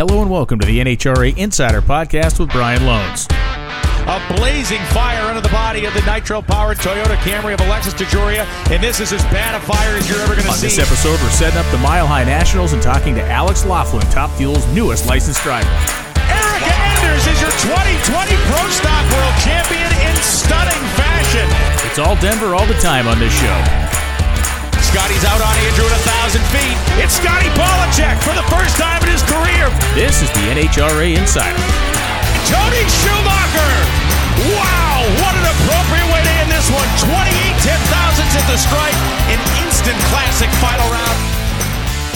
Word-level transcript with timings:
Hello 0.00 0.22
and 0.22 0.30
welcome 0.30 0.58
to 0.58 0.64
the 0.64 0.80
NHRA 0.80 1.36
Insider 1.36 1.82
Podcast 1.82 2.40
with 2.40 2.48
Brian 2.56 2.80
Lohnes. 2.88 3.28
A 4.08 4.16
blazing 4.32 4.80
fire 4.96 5.28
under 5.28 5.42
the 5.42 5.52
body 5.52 5.84
of 5.84 5.92
the 5.92 6.00
nitro-powered 6.08 6.78
Toyota 6.78 7.20
Camry 7.20 7.52
of 7.52 7.60
Alexis 7.60 7.92
DeJoria, 7.92 8.48
and 8.72 8.82
this 8.82 8.98
is 8.98 9.12
as 9.12 9.22
bad 9.24 9.54
a 9.54 9.60
fire 9.60 9.94
as 9.98 10.08
you're 10.08 10.18
ever 10.20 10.32
going 10.32 10.48
to 10.48 10.52
see. 10.56 10.56
On 10.56 10.60
this 10.72 10.78
episode, 10.78 11.20
we're 11.20 11.28
setting 11.36 11.60
up 11.60 11.70
the 11.70 11.76
Mile 11.84 12.06
High 12.06 12.24
Nationals 12.24 12.72
and 12.72 12.80
talking 12.80 13.14
to 13.16 13.22
Alex 13.28 13.66
Laughlin, 13.66 14.00
Top 14.08 14.30
Fuel's 14.40 14.66
newest 14.72 15.04
licensed 15.04 15.42
driver. 15.42 15.68
Erica 16.32 16.72
Enders 16.96 17.28
is 17.28 17.36
your 17.44 17.52
2020 17.60 18.40
Pro 18.48 18.64
Stock 18.72 19.04
World 19.12 19.36
Champion 19.44 19.84
in 19.84 20.16
stunning 20.24 20.80
fashion. 20.96 21.44
It's 21.84 21.98
all 21.98 22.16
Denver 22.24 22.56
all 22.56 22.64
the 22.64 22.80
time 22.80 23.06
on 23.06 23.18
this 23.18 23.36
show. 23.36 23.99
Scotty's 24.90 25.22
out 25.22 25.38
on 25.38 25.54
Andrew 25.70 25.86
at 25.86 26.02
1,000 26.02 26.42
feet. 26.50 26.74
It's 26.98 27.14
Scotty 27.14 27.46
Pollacheck 27.54 28.18
for 28.26 28.34
the 28.34 28.42
first 28.50 28.74
time 28.74 28.98
in 29.06 29.14
his 29.14 29.22
career. 29.22 29.70
This 29.94 30.18
is 30.18 30.26
the 30.34 30.50
NHRA 30.50 31.14
Insider. 31.14 31.62
Tony 32.50 32.82
Schumacher. 32.90 33.74
Wow, 34.50 35.06
what 35.22 35.38
an 35.38 35.46
appropriate 35.46 36.10
way 36.10 36.26
to 36.26 36.32
end 36.42 36.50
this 36.50 36.66
one. 36.74 36.90
28 37.06 37.22
10 37.62 37.78
thousandths 37.86 38.34
at 38.34 38.46
the 38.50 38.58
stripe. 38.58 38.98
An 39.30 39.38
instant 39.62 39.94
classic 40.10 40.50
final 40.58 40.90
round. 40.90 41.40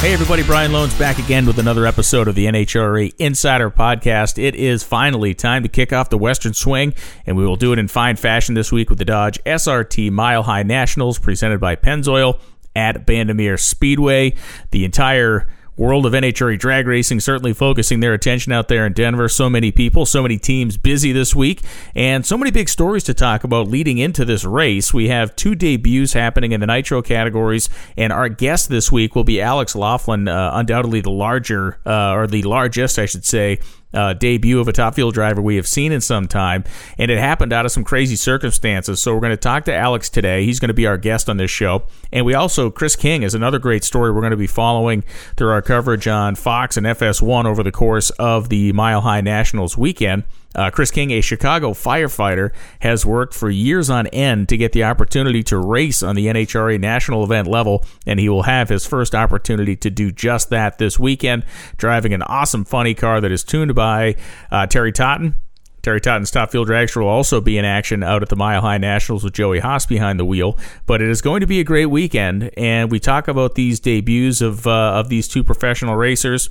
Hey 0.00 0.12
everybody, 0.12 0.42
Brian 0.42 0.72
Lohnes 0.72 0.98
back 0.98 1.18
again 1.18 1.46
with 1.46 1.58
another 1.58 1.86
episode 1.86 2.26
of 2.26 2.34
the 2.34 2.46
NHRA 2.46 3.14
Insider 3.18 3.70
Podcast. 3.70 4.42
It 4.42 4.56
is 4.56 4.82
finally 4.82 5.32
time 5.32 5.62
to 5.62 5.68
kick 5.68 5.92
off 5.92 6.10
the 6.10 6.18
Western 6.18 6.52
Swing, 6.52 6.92
and 7.24 7.36
we 7.36 7.46
will 7.46 7.56
do 7.56 7.72
it 7.72 7.78
in 7.78 7.86
fine 7.86 8.16
fashion 8.16 8.54
this 8.54 8.72
week 8.72 8.90
with 8.90 8.98
the 8.98 9.04
Dodge 9.04 9.38
SRT 9.44 10.10
Mile 10.10 10.42
High 10.42 10.64
Nationals 10.64 11.20
presented 11.20 11.60
by 11.60 11.76
Pennzoil 11.76 12.38
at 12.74 13.06
Bandimere 13.06 13.58
Speedway. 13.58 14.34
The 14.70 14.84
entire 14.84 15.46
world 15.76 16.06
of 16.06 16.12
NHRA 16.12 16.58
drag 16.58 16.86
racing 16.86 17.20
certainly 17.20 17.52
focusing 17.52 18.00
their 18.00 18.14
attention 18.14 18.52
out 18.52 18.68
there 18.68 18.86
in 18.86 18.92
Denver. 18.92 19.28
So 19.28 19.50
many 19.50 19.72
people, 19.72 20.06
so 20.06 20.22
many 20.22 20.38
teams 20.38 20.76
busy 20.76 21.12
this 21.12 21.34
week, 21.34 21.62
and 21.94 22.24
so 22.24 22.38
many 22.38 22.50
big 22.50 22.68
stories 22.68 23.04
to 23.04 23.14
talk 23.14 23.44
about 23.44 23.68
leading 23.68 23.98
into 23.98 24.24
this 24.24 24.44
race. 24.44 24.94
We 24.94 25.08
have 25.08 25.34
two 25.34 25.54
debuts 25.54 26.12
happening 26.12 26.52
in 26.52 26.60
the 26.60 26.66
Nitro 26.66 27.02
categories, 27.02 27.68
and 27.96 28.12
our 28.12 28.28
guest 28.28 28.68
this 28.68 28.92
week 28.92 29.14
will 29.14 29.24
be 29.24 29.40
Alex 29.40 29.74
Laughlin, 29.74 30.28
uh, 30.28 30.52
undoubtedly 30.54 31.00
the 31.00 31.10
larger, 31.10 31.78
uh, 31.84 32.12
or 32.12 32.26
the 32.26 32.42
largest, 32.42 32.98
I 32.98 33.06
should 33.06 33.24
say, 33.24 33.58
uh, 33.94 34.12
debut 34.14 34.60
of 34.60 34.68
a 34.68 34.72
top 34.72 34.94
fuel 34.94 35.10
driver 35.10 35.40
we 35.40 35.56
have 35.56 35.66
seen 35.66 35.92
in 35.92 36.00
some 36.00 36.26
time, 36.26 36.64
and 36.98 37.10
it 37.10 37.18
happened 37.18 37.52
out 37.52 37.64
of 37.64 37.72
some 37.72 37.84
crazy 37.84 38.16
circumstances. 38.16 39.00
So 39.00 39.14
we're 39.14 39.20
going 39.20 39.30
to 39.30 39.36
talk 39.36 39.64
to 39.64 39.74
Alex 39.74 40.08
today. 40.08 40.44
He's 40.44 40.60
going 40.60 40.68
to 40.68 40.74
be 40.74 40.86
our 40.86 40.98
guest 40.98 41.28
on 41.28 41.36
this 41.36 41.50
show, 41.50 41.84
and 42.12 42.26
we 42.26 42.34
also 42.34 42.70
Chris 42.70 42.96
King 42.96 43.22
is 43.22 43.34
another 43.34 43.58
great 43.58 43.84
story 43.84 44.10
we're 44.10 44.20
going 44.20 44.30
to 44.32 44.36
be 44.36 44.46
following 44.46 45.02
through 45.36 45.50
our 45.50 45.62
coverage 45.62 46.06
on 46.08 46.34
Fox 46.34 46.76
and 46.76 46.86
FS1 46.86 47.44
over 47.44 47.62
the 47.62 47.72
course 47.72 48.10
of 48.10 48.48
the 48.48 48.72
Mile 48.72 49.00
High 49.00 49.20
Nationals 49.20 49.78
weekend. 49.78 50.24
Uh, 50.54 50.70
Chris 50.70 50.90
King, 50.90 51.10
a 51.10 51.20
Chicago 51.20 51.70
firefighter, 51.70 52.52
has 52.80 53.04
worked 53.04 53.34
for 53.34 53.50
years 53.50 53.90
on 53.90 54.06
end 54.08 54.48
to 54.48 54.56
get 54.56 54.72
the 54.72 54.84
opportunity 54.84 55.42
to 55.44 55.58
race 55.58 56.02
on 56.02 56.14
the 56.14 56.26
NHRA 56.26 56.80
national 56.80 57.24
event 57.24 57.48
level, 57.48 57.84
and 58.06 58.20
he 58.20 58.28
will 58.28 58.44
have 58.44 58.68
his 58.68 58.86
first 58.86 59.14
opportunity 59.14 59.76
to 59.76 59.90
do 59.90 60.12
just 60.12 60.50
that 60.50 60.78
this 60.78 60.98
weekend, 60.98 61.44
driving 61.76 62.12
an 62.12 62.22
awesome, 62.22 62.64
funny 62.64 62.94
car 62.94 63.20
that 63.20 63.32
is 63.32 63.42
tuned 63.42 63.74
by 63.74 64.16
uh, 64.50 64.66
Terry 64.66 64.92
Totten. 64.92 65.36
Terry 65.82 66.00
Totten's 66.00 66.30
Top 66.30 66.50
Fuel 66.50 66.64
Dragster 66.64 67.02
will 67.02 67.08
also 67.08 67.42
be 67.42 67.58
in 67.58 67.66
action 67.66 68.02
out 68.02 68.22
at 68.22 68.30
the 68.30 68.36
Mile 68.36 68.62
High 68.62 68.78
Nationals 68.78 69.22
with 69.22 69.34
Joey 69.34 69.58
Haas 69.58 69.84
behind 69.84 70.18
the 70.18 70.24
wheel. 70.24 70.58
But 70.86 71.02
it 71.02 71.10
is 71.10 71.20
going 71.20 71.40
to 71.40 71.46
be 71.46 71.60
a 71.60 71.64
great 71.64 71.86
weekend, 71.86 72.50
and 72.56 72.90
we 72.90 72.98
talk 72.98 73.28
about 73.28 73.54
these 73.54 73.80
debuts 73.80 74.40
of 74.40 74.66
uh, 74.66 74.94
of 74.94 75.10
these 75.10 75.28
two 75.28 75.44
professional 75.44 75.94
racers 75.94 76.48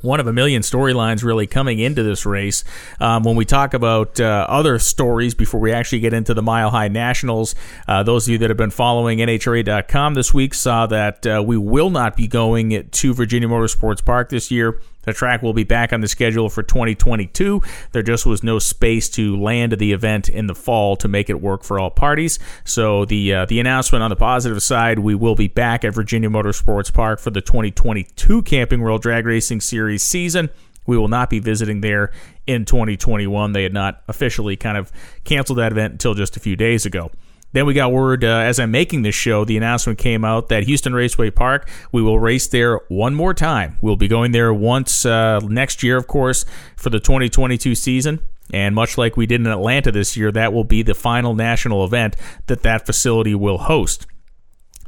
one 0.00 0.20
of 0.20 0.26
a 0.26 0.32
million 0.32 0.62
storylines 0.62 1.22
really 1.22 1.46
coming 1.46 1.78
into 1.78 2.02
this 2.02 2.24
race. 2.26 2.64
Um, 3.00 3.22
when 3.22 3.36
we 3.36 3.44
talk 3.44 3.74
about 3.74 4.20
uh, 4.20 4.46
other 4.48 4.78
stories 4.78 5.34
before 5.34 5.60
we 5.60 5.72
actually 5.72 6.00
get 6.00 6.12
into 6.12 6.34
the 6.34 6.42
Mile 6.42 6.70
High 6.70 6.88
Nationals, 6.88 7.54
uh, 7.86 8.02
those 8.02 8.26
of 8.26 8.32
you 8.32 8.38
that 8.38 8.50
have 8.50 8.56
been 8.56 8.70
following 8.70 9.18
NHRA.com 9.18 10.14
this 10.14 10.32
week 10.32 10.54
saw 10.54 10.86
that 10.86 11.26
uh, 11.26 11.42
we 11.44 11.56
will 11.56 11.90
not 11.90 12.16
be 12.16 12.26
going 12.26 12.88
to 12.88 13.14
Virginia 13.14 13.48
Motorsports 13.48 14.04
Park 14.04 14.28
this 14.28 14.50
year. 14.50 14.80
The 15.02 15.12
track 15.12 15.42
will 15.42 15.52
be 15.52 15.64
back 15.64 15.92
on 15.92 16.00
the 16.00 16.08
schedule 16.08 16.50
for 16.50 16.62
2022. 16.62 17.62
There 17.92 18.02
just 18.02 18.26
was 18.26 18.42
no 18.42 18.58
space 18.58 19.08
to 19.10 19.40
land 19.40 19.72
the 19.72 19.92
event 19.92 20.28
in 20.28 20.46
the 20.46 20.54
fall 20.54 20.96
to 20.96 21.08
make 21.08 21.30
it 21.30 21.40
work 21.40 21.64
for 21.64 21.78
all 21.78 21.90
parties. 21.90 22.38
So 22.64 23.04
the 23.04 23.32
uh, 23.32 23.44
the 23.46 23.60
announcement 23.60 24.02
on 24.02 24.10
the 24.10 24.16
positive 24.16 24.62
side, 24.62 24.98
we 24.98 25.14
will 25.14 25.34
be 25.34 25.48
back 25.48 25.84
at 25.84 25.94
Virginia 25.94 26.28
Motorsports 26.28 26.92
Park 26.92 27.20
for 27.20 27.30
the 27.30 27.40
2022 27.40 28.42
Camping 28.42 28.80
World 28.80 29.02
Drag 29.02 29.24
Racing 29.24 29.60
Series 29.60 30.02
season. 30.02 30.50
We 30.86 30.96
will 30.96 31.08
not 31.08 31.28
be 31.28 31.38
visiting 31.38 31.82
there 31.82 32.12
in 32.46 32.64
2021. 32.64 33.52
They 33.52 33.62
had 33.62 33.74
not 33.74 34.02
officially 34.08 34.56
kind 34.56 34.78
of 34.78 34.90
canceled 35.24 35.58
that 35.58 35.70
event 35.70 35.92
until 35.92 36.14
just 36.14 36.36
a 36.36 36.40
few 36.40 36.56
days 36.56 36.86
ago. 36.86 37.10
Then 37.52 37.66
we 37.66 37.74
got 37.74 37.92
word 37.92 38.24
uh, 38.24 38.28
as 38.28 38.60
I'm 38.60 38.70
making 38.70 39.02
this 39.02 39.14
show, 39.14 39.44
the 39.44 39.56
announcement 39.56 39.98
came 39.98 40.24
out 40.24 40.48
that 40.48 40.64
Houston 40.64 40.92
Raceway 40.92 41.30
Park, 41.30 41.68
we 41.92 42.02
will 42.02 42.18
race 42.18 42.46
there 42.46 42.80
one 42.88 43.14
more 43.14 43.32
time. 43.32 43.78
We'll 43.80 43.96
be 43.96 44.08
going 44.08 44.32
there 44.32 44.52
once 44.52 45.06
uh, 45.06 45.40
next 45.40 45.82
year, 45.82 45.96
of 45.96 46.06
course, 46.06 46.44
for 46.76 46.90
the 46.90 47.00
2022 47.00 47.74
season. 47.74 48.20
And 48.52 48.74
much 48.74 48.96
like 48.96 49.16
we 49.16 49.26
did 49.26 49.40
in 49.40 49.46
Atlanta 49.46 49.92
this 49.92 50.16
year, 50.16 50.32
that 50.32 50.52
will 50.52 50.64
be 50.64 50.82
the 50.82 50.94
final 50.94 51.34
national 51.34 51.84
event 51.84 52.16
that 52.46 52.62
that 52.62 52.86
facility 52.86 53.34
will 53.34 53.58
host. 53.58 54.06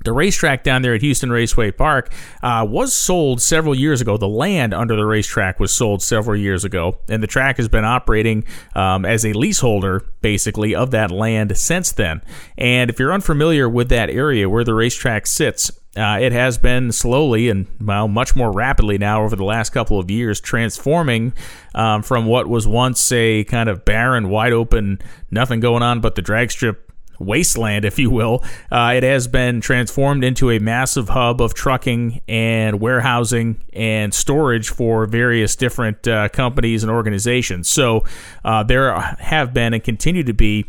The 0.04 0.12
racetrack 0.12 0.64
down 0.64 0.82
there 0.82 0.94
at 0.94 1.02
Houston 1.02 1.30
Raceway 1.30 1.72
Park 1.72 2.12
uh, 2.42 2.66
was 2.68 2.94
sold 2.94 3.42
several 3.42 3.74
years 3.74 4.00
ago. 4.00 4.16
The 4.16 4.28
land 4.28 4.72
under 4.72 4.96
the 4.96 5.04
racetrack 5.04 5.60
was 5.60 5.74
sold 5.74 6.02
several 6.02 6.36
years 6.36 6.64
ago, 6.64 6.98
and 7.08 7.22
the 7.22 7.26
track 7.26 7.58
has 7.58 7.68
been 7.68 7.84
operating 7.84 8.44
um, 8.74 9.04
as 9.04 9.26
a 9.26 9.32
leaseholder, 9.34 10.02
basically, 10.22 10.74
of 10.74 10.90
that 10.92 11.10
land 11.10 11.56
since 11.58 11.92
then. 11.92 12.22
And 12.56 12.88
if 12.88 12.98
you're 12.98 13.12
unfamiliar 13.12 13.68
with 13.68 13.90
that 13.90 14.08
area 14.08 14.48
where 14.48 14.64
the 14.64 14.74
racetrack 14.74 15.26
sits, 15.26 15.70
uh, 15.96 16.18
it 16.20 16.32
has 16.32 16.56
been 16.56 16.92
slowly 16.92 17.48
and 17.48 17.66
well, 17.80 18.06
much 18.06 18.36
more 18.36 18.52
rapidly 18.52 18.96
now 18.96 19.24
over 19.24 19.34
the 19.34 19.44
last 19.44 19.70
couple 19.70 19.98
of 19.98 20.10
years, 20.10 20.40
transforming 20.40 21.32
um, 21.74 22.02
from 22.02 22.26
what 22.26 22.46
was 22.46 22.66
once 22.66 23.10
a 23.12 23.44
kind 23.44 23.68
of 23.68 23.84
barren, 23.84 24.28
wide 24.28 24.52
open, 24.52 25.00
nothing 25.30 25.60
going 25.60 25.82
on 25.82 26.00
but 26.00 26.14
the 26.14 26.22
drag 26.22 26.50
strip 26.50 26.89
wasteland, 27.20 27.84
if 27.84 27.98
you 27.98 28.10
will. 28.10 28.42
Uh, 28.70 28.94
it 28.96 29.02
has 29.02 29.28
been 29.28 29.60
transformed 29.60 30.24
into 30.24 30.50
a 30.50 30.58
massive 30.58 31.10
hub 31.10 31.40
of 31.40 31.54
trucking 31.54 32.20
and 32.26 32.80
warehousing 32.80 33.62
and 33.72 34.12
storage 34.12 34.70
for 34.70 35.06
various 35.06 35.54
different 35.54 36.08
uh, 36.08 36.28
companies 36.30 36.82
and 36.82 36.90
organizations. 36.90 37.68
So 37.68 38.04
uh, 38.44 38.64
there 38.64 38.98
have 38.98 39.54
been 39.54 39.74
and 39.74 39.84
continue 39.84 40.24
to 40.24 40.32
be 40.32 40.66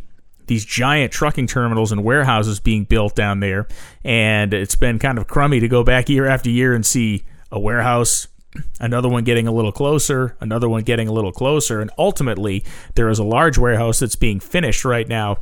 these 0.48 0.66
giant 0.66 1.14
trucking 1.14 1.48
terminals 1.48 1.92
and 1.92 2.04
warehouses 2.04 2.60
being 2.60 2.84
built 2.84 3.16
down 3.16 3.40
there. 3.40 3.68
And 4.04 4.54
it's 4.54 4.76
been 4.76 5.00
kind 5.00 5.18
of 5.18 5.28
crummy 5.28 5.62
to 5.62 5.68
go 5.68 5.84
back 5.84 6.10
year 6.10 6.28
after 6.28 6.50
year 6.50 6.74
and 6.74 6.86
see 6.86 7.24
a 7.52 7.60
warehouse 7.60 8.28
another 8.82 9.08
one 9.08 9.24
getting 9.24 9.48
a 9.48 9.52
little 9.52 9.72
closer, 9.72 10.36
another 10.42 10.68
one 10.68 10.84
getting 10.84 11.08
a 11.08 11.14
little 11.14 11.32
closer, 11.32 11.80
and 11.80 11.90
ultimately 11.98 12.66
there 12.96 13.08
is 13.08 13.18
a 13.18 13.24
large 13.24 13.58
warehouse 13.58 14.00
that's 14.00 14.18
being 14.18 14.42
finished 14.42 14.84
right 14.84 15.08
now 15.08 15.38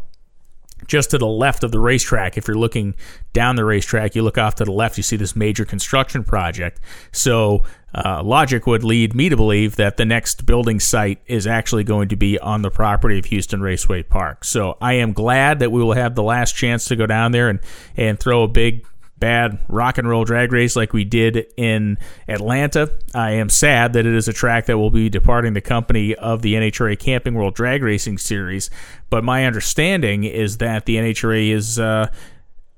just 0.88 1.12
to 1.12 1.18
the 1.18 1.28
left 1.28 1.64
of 1.64 1.72
the 1.72 1.80
racetrack. 1.80 2.38
If 2.38 2.48
you're 2.48 2.58
looking 2.58 2.96
down 3.34 3.56
the 3.56 3.66
racetrack, 3.66 4.16
you 4.16 4.22
look 4.22 4.38
off 4.38 4.56
to 4.56 4.66
the 4.66 4.72
left, 4.72 4.98
you 4.98 5.04
see 5.04 5.16
this 5.16 5.36
major 5.36 5.66
construction 5.66 6.24
project. 6.24 6.80
So, 7.12 7.64
uh, 7.94 8.22
logic 8.24 8.68
would 8.68 8.84
lead 8.84 9.16
me 9.16 9.30
to 9.30 9.36
believe 9.36 9.76
that 9.78 9.98
the 9.98 10.06
next 10.06 10.46
building 10.46 10.80
site 10.80 11.20
is 11.26 11.48
actually 11.48 11.84
going 11.84 12.08
to 12.10 12.16
be 12.16 12.38
on 12.38 12.62
the 12.62 12.70
property 12.70 13.18
of 13.18 13.26
Houston 13.26 13.62
Raceway 13.62 14.04
Park. 14.04 14.44
So, 14.44 14.78
I 14.80 14.94
am 14.94 15.14
glad 15.14 15.60
that 15.60 15.72
we 15.72 15.84
will 15.84 15.94
have 15.94 16.16
the 16.16 16.24
last 16.24 16.56
chance 16.56 16.86
to 16.86 16.96
go 16.96 17.06
down 17.06 17.32
there 17.32 17.50
and, 17.50 17.60
and 17.98 18.20
throw 18.20 18.44
a 18.44 18.48
big 18.48 18.86
bad 19.20 19.60
rock 19.68 19.98
and 19.98 20.08
roll 20.08 20.24
drag 20.24 20.52
race 20.52 20.76
like 20.76 20.94
we 20.94 21.04
did 21.04 21.48
in 21.58 21.98
Atlanta. 22.28 22.92
I 23.14 23.32
am 23.32 23.50
sad 23.50 23.94
that 23.94 24.06
it 24.06 24.14
is 24.14 24.28
a 24.28 24.34
track 24.34 24.66
that 24.68 24.78
will 24.78 24.92
be 24.92 25.10
departing 25.10 25.54
the 25.54 25.62
company 25.62 26.16
of 26.16 26.42
the 26.42 26.54
NHRA 26.56 26.98
Camping 26.98 27.34
World 27.34 27.56
Drag 27.56 27.84
Racing 27.84 28.18
Series. 28.18 28.70
But 29.10 29.24
my 29.24 29.46
understanding 29.46 30.24
is 30.24 30.58
that 30.58 30.86
the 30.86 30.96
NHRA 30.98 31.52
is 31.52 31.80
uh, 31.80 32.12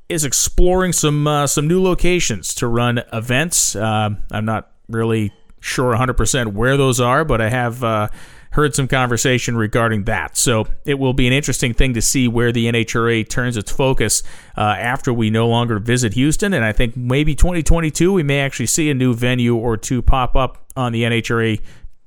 is 0.09 0.25
exploring 0.25 0.93
some 0.93 1.27
uh, 1.27 1.47
some 1.47 1.67
new 1.67 1.81
locations 1.81 2.53
to 2.55 2.67
run 2.67 3.01
events. 3.13 3.75
Uh, 3.75 4.09
I'm 4.31 4.45
not 4.45 4.71
really 4.89 5.31
sure 5.61 5.93
100% 5.93 6.53
where 6.53 6.75
those 6.75 6.99
are, 6.99 7.23
but 7.23 7.39
I 7.39 7.49
have 7.49 7.83
uh, 7.83 8.07
heard 8.51 8.75
some 8.75 8.87
conversation 8.87 9.55
regarding 9.55 10.03
that. 10.05 10.37
So 10.37 10.67
it 10.85 10.99
will 10.99 11.13
be 11.13 11.27
an 11.27 11.33
interesting 11.33 11.73
thing 11.73 11.93
to 11.93 12.01
see 12.01 12.27
where 12.27 12.51
the 12.51 12.67
NHRA 12.67 13.27
turns 13.27 13.57
its 13.57 13.71
focus 13.71 14.23
uh, 14.57 14.61
after 14.61 15.13
we 15.13 15.29
no 15.29 15.47
longer 15.47 15.79
visit 15.79 16.13
Houston. 16.13 16.53
And 16.53 16.63
I 16.63 16.71
think 16.71 16.95
maybe 16.95 17.33
2022 17.33 18.11
we 18.11 18.23
may 18.23 18.41
actually 18.41 18.65
see 18.67 18.89
a 18.89 18.93
new 18.93 19.13
venue 19.13 19.55
or 19.55 19.77
two 19.77 20.01
pop 20.01 20.35
up 20.35 20.65
on 20.75 20.91
the 20.91 21.03
NHRA 21.03 21.61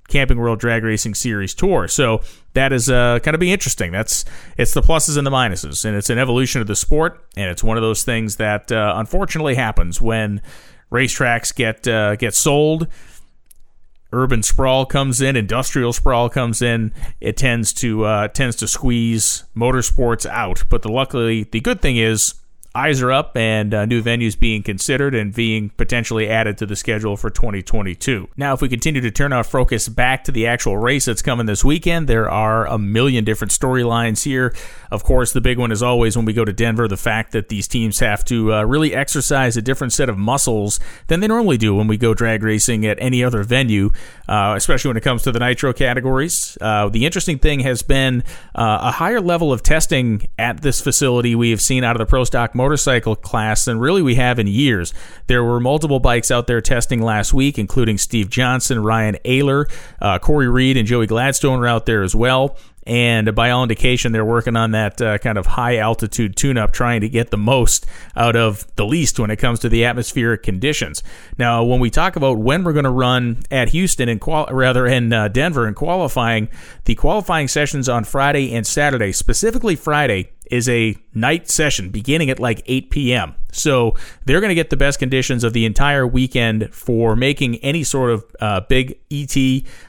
Camping 0.08 0.38
World 0.38 0.60
Drag 0.60 0.84
Racing 0.84 1.14
Series 1.14 1.54
tour. 1.54 1.88
So 1.88 2.20
that 2.52 2.72
is 2.72 2.90
uh, 2.90 3.20
kind 3.20 3.34
of 3.34 3.40
be 3.40 3.50
interesting. 3.50 3.90
That's 3.90 4.24
it's 4.58 4.74
the 4.74 4.82
pluses 4.82 5.16
and 5.16 5.26
the 5.26 5.30
minuses, 5.30 5.84
and 5.84 5.96
it's 5.96 6.10
an 6.10 6.18
evolution 6.18 6.60
of 6.60 6.66
the 6.66 6.76
sport, 6.76 7.24
and 7.36 7.50
it's 7.50 7.64
one 7.64 7.78
of 7.78 7.82
those 7.82 8.04
things 8.04 8.36
that 8.36 8.70
uh, 8.70 8.94
unfortunately 8.96 9.54
happens 9.54 10.02
when 10.02 10.42
racetracks 10.92 11.54
get 11.54 11.88
uh, 11.88 12.16
get 12.16 12.34
sold 12.34 12.86
urban 14.14 14.42
sprawl 14.42 14.86
comes 14.86 15.20
in, 15.20 15.36
industrial 15.36 15.92
sprawl 15.92 16.28
comes 16.28 16.62
in, 16.62 16.92
it 17.20 17.36
tends 17.36 17.72
to 17.74 18.04
uh, 18.04 18.28
tends 18.28 18.56
to 18.56 18.68
squeeze 18.68 19.44
motorsports 19.56 20.24
out. 20.26 20.64
But 20.70 20.82
the 20.82 20.88
luckily 20.88 21.44
the 21.44 21.60
good 21.60 21.82
thing 21.82 21.96
is 21.96 22.34
eyes 22.74 23.00
are 23.00 23.12
up 23.12 23.36
and 23.36 23.72
uh, 23.72 23.86
new 23.86 24.02
venues 24.02 24.38
being 24.38 24.62
considered 24.62 25.14
and 25.14 25.32
being 25.32 25.70
potentially 25.70 26.28
added 26.28 26.58
to 26.58 26.66
the 26.66 26.74
schedule 26.74 27.16
for 27.16 27.30
2022. 27.30 28.28
Now, 28.36 28.52
if 28.52 28.60
we 28.60 28.68
continue 28.68 29.00
to 29.00 29.12
turn 29.12 29.32
our 29.32 29.44
focus 29.44 29.88
back 29.88 30.24
to 30.24 30.32
the 30.32 30.46
actual 30.48 30.76
race 30.76 31.04
that's 31.04 31.22
coming 31.22 31.46
this 31.46 31.64
weekend, 31.64 32.08
there 32.08 32.28
are 32.28 32.66
a 32.66 32.76
million 32.76 33.24
different 33.24 33.52
storylines 33.52 34.24
here. 34.24 34.52
Of 34.90 35.04
course, 35.04 35.32
the 35.32 35.40
big 35.40 35.58
one 35.58 35.70
is 35.70 35.82
always 35.82 36.16
when 36.16 36.24
we 36.24 36.32
go 36.32 36.44
to 36.44 36.52
Denver, 36.52 36.88
the 36.88 36.96
fact 36.96 37.32
that 37.32 37.48
these 37.48 37.68
teams 37.68 38.00
have 38.00 38.24
to 38.26 38.52
uh, 38.52 38.62
really 38.64 38.92
exercise 38.92 39.56
a 39.56 39.62
different 39.62 39.92
set 39.92 40.08
of 40.08 40.18
muscles 40.18 40.80
than 41.06 41.20
they 41.20 41.28
normally 41.28 41.56
do 41.56 41.76
when 41.76 41.86
we 41.86 41.96
go 41.96 42.12
drag 42.12 42.42
racing 42.42 42.84
at 42.84 42.98
any 43.00 43.22
other 43.22 43.44
venue, 43.44 43.90
uh, 44.28 44.54
especially 44.56 44.88
when 44.88 44.96
it 44.96 45.02
comes 45.02 45.22
to 45.22 45.30
the 45.30 45.38
nitro 45.38 45.72
categories. 45.72 46.58
Uh, 46.60 46.88
the 46.88 47.06
interesting 47.06 47.38
thing 47.38 47.60
has 47.60 47.82
been 47.82 48.24
uh, 48.54 48.78
a 48.82 48.90
higher 48.90 49.20
level 49.20 49.52
of 49.52 49.62
testing 49.62 50.26
at 50.38 50.62
this 50.62 50.80
facility 50.80 51.36
we 51.36 51.50
have 51.50 51.60
seen 51.60 51.84
out 51.84 51.94
of 51.94 51.98
the 51.98 52.06
Pro 52.06 52.24
Stock 52.24 52.54
motorcycle 52.64 53.14
class 53.14 53.66
than 53.66 53.78
really 53.78 54.00
we 54.00 54.14
have 54.14 54.38
in 54.38 54.46
years. 54.46 54.94
There 55.26 55.44
were 55.44 55.60
multiple 55.60 56.00
bikes 56.00 56.30
out 56.30 56.46
there 56.46 56.62
testing 56.62 57.02
last 57.02 57.34
week, 57.34 57.58
including 57.58 57.98
Steve 57.98 58.30
Johnson, 58.30 58.82
Ryan 58.82 59.18
Oehler, 59.26 59.70
uh, 60.00 60.18
Cory 60.18 60.48
Reed, 60.48 60.78
and 60.78 60.88
Joey 60.88 61.06
Gladstone 61.06 61.60
were 61.60 61.66
out 61.66 61.84
there 61.84 62.02
as 62.02 62.14
well. 62.14 62.56
And 62.86 63.34
by 63.34 63.50
all 63.50 63.62
indication, 63.62 64.12
they're 64.12 64.24
working 64.24 64.56
on 64.56 64.70
that 64.72 65.00
uh, 65.00 65.18
kind 65.18 65.36
of 65.38 65.46
high 65.46 65.76
altitude 65.76 66.36
tune 66.36 66.58
up, 66.58 66.72
trying 66.72 67.00
to 67.02 67.08
get 67.08 67.30
the 67.30 67.38
most 67.38 67.86
out 68.16 68.36
of 68.36 68.66
the 68.76 68.84
least 68.86 69.18
when 69.18 69.30
it 69.30 69.36
comes 69.36 69.60
to 69.60 69.68
the 69.68 69.84
atmospheric 69.84 70.42
conditions. 70.42 71.02
Now, 71.38 71.64
when 71.64 71.80
we 71.80 71.90
talk 71.90 72.16
about 72.16 72.38
when 72.38 72.64
we're 72.64 72.74
going 72.74 72.84
to 72.84 72.90
run 72.90 73.38
at 73.50 73.70
Houston 73.70 74.08
and 74.08 74.20
qual- 74.20 74.48
rather 74.50 74.86
in 74.86 75.12
uh, 75.12 75.28
Denver 75.28 75.66
and 75.66 75.76
qualifying, 75.76 76.48
the 76.84 76.94
qualifying 76.94 77.48
sessions 77.48 77.88
on 77.88 78.04
Friday 78.04 78.54
and 78.54 78.66
Saturday, 78.66 79.12
specifically 79.12 79.76
Friday, 79.76 80.33
is 80.50 80.68
a 80.68 80.96
night 81.14 81.48
session 81.48 81.90
beginning 81.90 82.30
at 82.30 82.38
like 82.38 82.62
8 82.66 82.90
p.m. 82.90 83.34
So 83.52 83.94
they're 84.24 84.40
going 84.40 84.50
to 84.50 84.54
get 84.54 84.70
the 84.70 84.76
best 84.76 84.98
conditions 84.98 85.44
of 85.44 85.52
the 85.52 85.64
entire 85.64 86.06
weekend 86.06 86.74
for 86.74 87.16
making 87.16 87.56
any 87.56 87.84
sort 87.84 88.10
of 88.10 88.24
uh, 88.40 88.60
big 88.68 88.98
ET, 89.10 89.36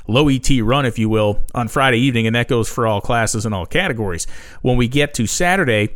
low 0.07 0.29
ET 0.29 0.49
run, 0.61 0.85
if 0.85 0.99
you 0.99 1.09
will, 1.09 1.41
on 1.53 1.67
Friday 1.67 1.97
evening. 1.97 2.27
And 2.27 2.35
that 2.35 2.47
goes 2.47 2.69
for 2.69 2.87
all 2.87 3.01
classes 3.01 3.45
and 3.45 3.55
all 3.55 3.65
categories. 3.65 4.27
When 4.61 4.77
we 4.77 4.87
get 4.87 5.13
to 5.15 5.27
Saturday, 5.27 5.95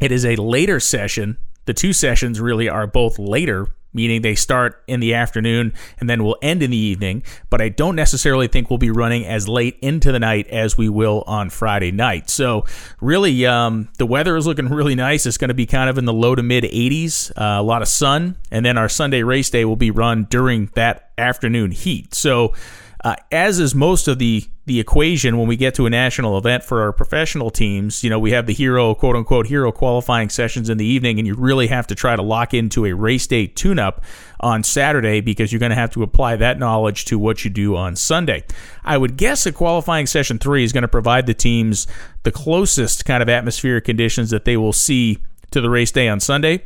it 0.00 0.12
is 0.12 0.24
a 0.24 0.36
later 0.36 0.78
session. 0.80 1.38
The 1.66 1.74
two 1.74 1.92
sessions 1.92 2.40
really 2.40 2.68
are 2.68 2.86
both 2.86 3.18
later 3.18 3.68
meaning 3.92 4.22
they 4.22 4.34
start 4.34 4.82
in 4.86 5.00
the 5.00 5.14
afternoon 5.14 5.72
and 5.98 6.08
then 6.08 6.22
will 6.22 6.36
end 6.42 6.62
in 6.62 6.70
the 6.70 6.76
evening. 6.76 7.22
But 7.48 7.60
I 7.60 7.68
don't 7.68 7.96
necessarily 7.96 8.48
think 8.48 8.70
we'll 8.70 8.78
be 8.78 8.90
running 8.90 9.26
as 9.26 9.48
late 9.48 9.78
into 9.80 10.12
the 10.12 10.18
night 10.18 10.46
as 10.48 10.76
we 10.76 10.88
will 10.88 11.24
on 11.26 11.50
Friday 11.50 11.92
night. 11.92 12.30
So, 12.30 12.64
really, 13.00 13.46
um, 13.46 13.88
the 13.98 14.06
weather 14.06 14.36
is 14.36 14.46
looking 14.46 14.68
really 14.68 14.94
nice. 14.94 15.26
It's 15.26 15.38
going 15.38 15.48
to 15.48 15.54
be 15.54 15.66
kind 15.66 15.90
of 15.90 15.98
in 15.98 16.04
the 16.04 16.12
low 16.12 16.34
to 16.34 16.42
mid 16.42 16.64
80s, 16.64 17.30
uh, 17.32 17.60
a 17.60 17.62
lot 17.62 17.82
of 17.82 17.88
sun. 17.88 18.36
And 18.50 18.64
then 18.64 18.78
our 18.78 18.88
Sunday 18.88 19.22
race 19.22 19.50
day 19.50 19.64
will 19.64 19.76
be 19.76 19.90
run 19.90 20.24
during 20.30 20.70
that 20.74 21.10
afternoon 21.18 21.70
heat. 21.70 22.14
So, 22.14 22.54
uh, 23.02 23.16
as 23.32 23.58
is 23.58 23.74
most 23.74 24.08
of 24.08 24.18
the 24.18 24.44
the 24.66 24.78
equation 24.78 25.36
when 25.36 25.48
we 25.48 25.56
get 25.56 25.74
to 25.74 25.86
a 25.86 25.90
national 25.90 26.38
event 26.38 26.62
for 26.62 26.82
our 26.82 26.92
professional 26.92 27.50
teams. 27.50 28.04
You 28.04 28.10
know, 28.10 28.20
we 28.20 28.30
have 28.30 28.46
the 28.46 28.52
hero, 28.52 28.94
quote 28.94 29.16
unquote, 29.16 29.48
hero 29.48 29.72
qualifying 29.72 30.28
sessions 30.28 30.70
in 30.70 30.78
the 30.78 30.84
evening, 30.84 31.18
and 31.18 31.26
you 31.26 31.34
really 31.34 31.66
have 31.66 31.88
to 31.88 31.96
try 31.96 32.14
to 32.14 32.22
lock 32.22 32.54
into 32.54 32.86
a 32.86 32.92
race 32.92 33.26
day 33.26 33.48
tune 33.48 33.80
up 33.80 34.04
on 34.38 34.62
Saturday 34.62 35.20
because 35.20 35.52
you're 35.52 35.58
going 35.58 35.70
to 35.70 35.76
have 35.76 35.90
to 35.90 36.04
apply 36.04 36.36
that 36.36 36.58
knowledge 36.58 37.04
to 37.06 37.18
what 37.18 37.44
you 37.44 37.50
do 37.50 37.74
on 37.74 37.96
Sunday. 37.96 38.44
I 38.84 38.96
would 38.96 39.16
guess 39.16 39.44
a 39.44 39.50
qualifying 39.50 40.06
session 40.06 40.38
three 40.38 40.62
is 40.62 40.72
going 40.72 40.82
to 40.82 40.88
provide 40.88 41.26
the 41.26 41.34
teams 41.34 41.88
the 42.22 42.30
closest 42.30 43.04
kind 43.04 43.22
of 43.22 43.28
atmospheric 43.28 43.84
conditions 43.84 44.30
that 44.30 44.44
they 44.44 44.56
will 44.56 44.72
see 44.72 45.18
to 45.50 45.60
the 45.60 45.70
race 45.70 45.90
day 45.90 46.06
on 46.06 46.20
Sunday. 46.20 46.62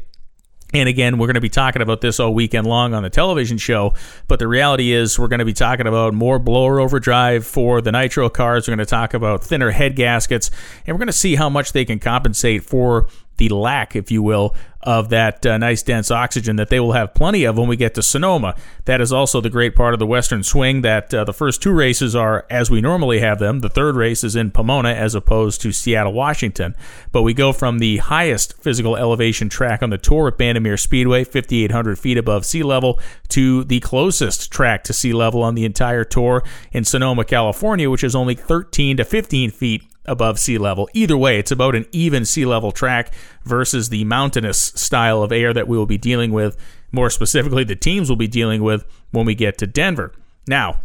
And 0.74 0.88
again, 0.88 1.18
we're 1.18 1.28
going 1.28 1.34
to 1.34 1.40
be 1.40 1.48
talking 1.48 1.82
about 1.82 2.00
this 2.00 2.18
all 2.18 2.34
weekend 2.34 2.66
long 2.66 2.94
on 2.94 3.04
the 3.04 3.10
television 3.10 3.58
show. 3.58 3.94
But 4.26 4.40
the 4.40 4.48
reality 4.48 4.92
is, 4.92 5.16
we're 5.18 5.28
going 5.28 5.38
to 5.38 5.44
be 5.44 5.52
talking 5.52 5.86
about 5.86 6.14
more 6.14 6.40
blower 6.40 6.80
overdrive 6.80 7.46
for 7.46 7.80
the 7.80 7.92
nitro 7.92 8.28
cars. 8.28 8.66
We're 8.66 8.74
going 8.74 8.84
to 8.84 8.90
talk 8.90 9.14
about 9.14 9.44
thinner 9.44 9.70
head 9.70 9.94
gaskets, 9.94 10.50
and 10.84 10.94
we're 10.94 10.98
going 10.98 11.06
to 11.06 11.12
see 11.12 11.36
how 11.36 11.48
much 11.48 11.72
they 11.72 11.84
can 11.84 12.00
compensate 12.00 12.64
for 12.64 13.06
the 13.36 13.48
lack, 13.48 13.96
if 13.96 14.10
you 14.10 14.22
will, 14.22 14.54
of 14.84 15.08
that 15.08 15.44
uh, 15.46 15.56
nice 15.56 15.82
dense 15.82 16.10
oxygen 16.10 16.56
that 16.56 16.68
they 16.68 16.78
will 16.78 16.92
have 16.92 17.14
plenty 17.14 17.44
of 17.44 17.56
when 17.56 17.66
we 17.66 17.76
get 17.76 17.94
to 17.94 18.02
Sonoma. 18.02 18.54
That 18.84 19.00
is 19.00 19.12
also 19.12 19.40
the 19.40 19.50
great 19.50 19.74
part 19.74 19.94
of 19.94 19.98
the 19.98 20.06
Western 20.06 20.42
Swing 20.42 20.82
that 20.82 21.12
uh, 21.12 21.24
the 21.24 21.32
first 21.32 21.62
two 21.62 21.72
races 21.72 22.14
are 22.14 22.46
as 22.50 22.70
we 22.70 22.82
normally 22.82 23.20
have 23.20 23.38
them. 23.38 23.60
The 23.60 23.70
third 23.70 23.96
race 23.96 24.22
is 24.22 24.36
in 24.36 24.50
Pomona 24.50 24.90
as 24.90 25.14
opposed 25.14 25.62
to 25.62 25.72
Seattle, 25.72 26.12
Washington. 26.12 26.76
But 27.12 27.22
we 27.22 27.32
go 27.32 27.52
from 27.52 27.78
the 27.78 27.96
highest 27.96 28.62
physical 28.62 28.94
elevation 28.96 29.48
track 29.48 29.82
on 29.82 29.88
the 29.88 29.98
tour 29.98 30.28
at 30.28 30.36
Bandimere 30.36 30.78
Speedway, 30.78 31.24
5,800 31.24 31.98
feet 31.98 32.18
above 32.18 32.44
sea 32.44 32.62
level, 32.62 33.00
to 33.28 33.64
the 33.64 33.80
closest 33.80 34.52
track 34.52 34.84
to 34.84 34.92
sea 34.92 35.14
level 35.14 35.42
on 35.42 35.54
the 35.54 35.64
entire 35.64 36.04
tour 36.04 36.42
in 36.72 36.84
Sonoma, 36.84 37.24
California, 37.24 37.88
which 37.88 38.04
is 38.04 38.14
only 38.14 38.34
13 38.34 38.98
to 38.98 39.04
15 39.04 39.50
feet 39.50 39.82
above 40.06 40.38
sea 40.38 40.58
level. 40.58 40.88
Either 40.92 41.16
way, 41.16 41.38
it's 41.38 41.50
about 41.50 41.74
an 41.74 41.86
even 41.92 42.24
sea 42.24 42.44
level 42.44 42.72
track 42.72 43.12
versus 43.44 43.88
the 43.88 44.04
mountainous 44.04 44.58
style 44.74 45.22
of 45.22 45.32
air 45.32 45.52
that 45.52 45.68
we 45.68 45.76
will 45.76 45.86
be 45.86 45.98
dealing 45.98 46.32
with, 46.32 46.56
more 46.92 47.10
specifically, 47.10 47.64
the 47.64 47.76
teams 47.76 48.08
will 48.08 48.16
be 48.16 48.28
dealing 48.28 48.62
with 48.62 48.86
when 49.10 49.26
we 49.26 49.34
get 49.34 49.58
to 49.58 49.66
Denver. 49.66 50.12
Now, 50.46 50.78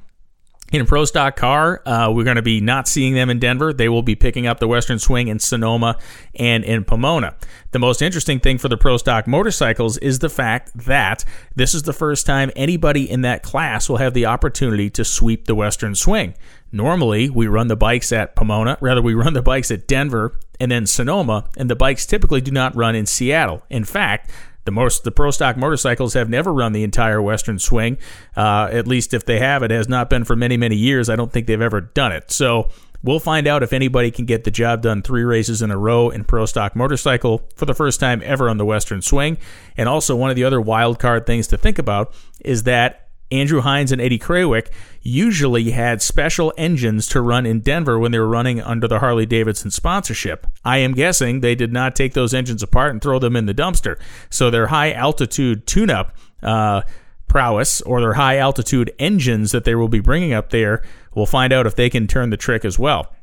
in 0.71 0.85
Pro 0.85 1.05
Stock 1.05 1.35
Car, 1.35 1.81
uh, 1.85 2.11
we're 2.11 2.23
going 2.23 2.35
to 2.35 2.41
be 2.41 2.61
not 2.61 2.87
seeing 2.87 3.15
them 3.15 3.29
in 3.29 3.39
Denver. 3.39 3.73
They 3.73 3.89
will 3.89 4.03
be 4.03 4.15
picking 4.15 4.45
up 4.45 4.59
the 4.59 4.67
Western 4.67 4.99
Swing 4.99 5.27
in 5.27 5.39
Sonoma 5.39 5.97
and 6.35 6.63
in 6.63 6.83
Pomona. 6.83 7.35
The 7.71 7.79
most 7.79 8.01
interesting 8.01 8.39
thing 8.39 8.59
for 8.59 8.69
the 8.69 8.77
Pro 8.77 8.97
Stock 8.97 9.27
motorcycles 9.27 9.97
is 9.97 10.19
the 10.19 10.29
fact 10.29 10.71
that 10.75 11.25
this 11.55 11.73
is 11.73 11.83
the 11.83 11.93
first 11.93 12.25
time 12.25 12.51
anybody 12.55 13.09
in 13.09 13.21
that 13.21 13.41
class 13.41 13.89
will 13.89 13.97
have 13.97 14.13
the 14.13 14.27
opportunity 14.27 14.89
to 14.91 15.03
sweep 15.03 15.45
the 15.45 15.55
Western 15.55 15.95
Swing. 15.95 16.35
Normally, 16.71 17.29
we 17.29 17.47
run 17.47 17.67
the 17.67 17.75
bikes 17.75 18.11
at 18.11 18.35
Pomona, 18.35 18.77
rather, 18.81 19.01
we 19.01 19.13
run 19.13 19.33
the 19.33 19.41
bikes 19.41 19.71
at 19.71 19.87
Denver 19.87 20.37
and 20.59 20.71
then 20.71 20.85
Sonoma, 20.85 21.49
and 21.57 21.69
the 21.69 21.75
bikes 21.75 22.05
typically 22.05 22.41
do 22.41 22.51
not 22.51 22.75
run 22.75 22.95
in 22.95 23.05
Seattle. 23.05 23.63
In 23.69 23.83
fact, 23.85 24.29
the 24.65 24.71
most 24.71 25.03
the 25.03 25.11
pro 25.11 25.31
stock 25.31 25.57
motorcycles 25.57 26.13
have 26.13 26.29
never 26.29 26.53
run 26.53 26.73
the 26.73 26.83
entire 26.83 27.21
Western 27.21 27.57
Swing. 27.57 27.97
Uh, 28.35 28.69
at 28.71 28.87
least 28.87 29.13
if 29.13 29.25
they 29.25 29.39
have, 29.39 29.63
it 29.63 29.71
has 29.71 29.89
not 29.89 30.09
been 30.09 30.23
for 30.23 30.35
many 30.35 30.57
many 30.57 30.75
years. 30.75 31.09
I 31.09 31.15
don't 31.15 31.31
think 31.31 31.47
they've 31.47 31.61
ever 31.61 31.81
done 31.81 32.11
it. 32.11 32.29
So 32.29 32.69
we'll 33.01 33.19
find 33.19 33.47
out 33.47 33.63
if 33.63 33.73
anybody 33.73 34.11
can 34.11 34.25
get 34.25 34.43
the 34.43 34.51
job 34.51 34.81
done 34.81 35.01
three 35.01 35.23
races 35.23 35.61
in 35.61 35.71
a 35.71 35.77
row 35.77 36.09
in 36.09 36.23
pro 36.23 36.45
stock 36.45 36.75
motorcycle 36.75 37.47
for 37.55 37.65
the 37.65 37.73
first 37.73 37.99
time 37.99 38.21
ever 38.23 38.49
on 38.49 38.57
the 38.57 38.65
Western 38.65 39.01
Swing. 39.01 39.37
And 39.75 39.89
also 39.89 40.15
one 40.15 40.29
of 40.29 40.35
the 40.35 40.43
other 40.43 40.61
wild 40.61 40.99
card 40.99 41.25
things 41.25 41.47
to 41.47 41.57
think 41.57 41.79
about 41.79 42.13
is 42.43 42.63
that 42.63 43.08
Andrew 43.31 43.61
Hines 43.61 43.91
and 43.91 44.01
Eddie 44.01 44.19
Krawiec 44.19 44.69
usually 45.01 45.71
had 45.71 46.01
special 46.01 46.53
engines 46.57 47.07
to 47.07 47.21
run 47.21 47.45
in 47.45 47.59
Denver 47.59 47.99
when 47.99 48.11
they 48.11 48.19
were 48.19 48.27
running 48.27 48.61
under 48.61 48.87
the 48.87 48.99
Harley 48.99 49.25
Davidson 49.25 49.71
sponsorship. 49.71 50.47
I 50.65 50.77
am 50.77 50.93
guessing 50.93 51.39
they 51.39 51.55
did 51.55 51.71
not 51.71 51.95
take 51.95 52.13
those 52.13 52.33
engines 52.33 52.63
apart 52.63 52.91
and 52.91 53.01
throw 53.01 53.19
them 53.19 53.35
in 53.35 53.45
the 53.45 53.53
dumpster. 53.53 53.99
So 54.29 54.49
their 54.49 54.67
high 54.67 54.91
altitude 54.91 55.67
tune 55.67 55.89
up 55.89 56.15
uh, 56.41 56.81
prowess 57.27 57.81
or 57.81 58.01
their 58.01 58.13
high 58.13 58.37
altitude 58.37 58.93
engines 58.99 59.51
that 59.51 59.63
they 59.63 59.75
will 59.75 59.87
be 59.87 59.99
bringing 59.99 60.33
up 60.33 60.49
there, 60.49 60.83
we'll 61.15 61.25
find 61.25 61.53
out 61.53 61.67
if 61.67 61.75
they 61.75 61.89
can 61.89 62.07
turn 62.07 62.29
the 62.31 62.37
trick 62.37 62.65
as 62.65 62.77
well. 62.77 63.13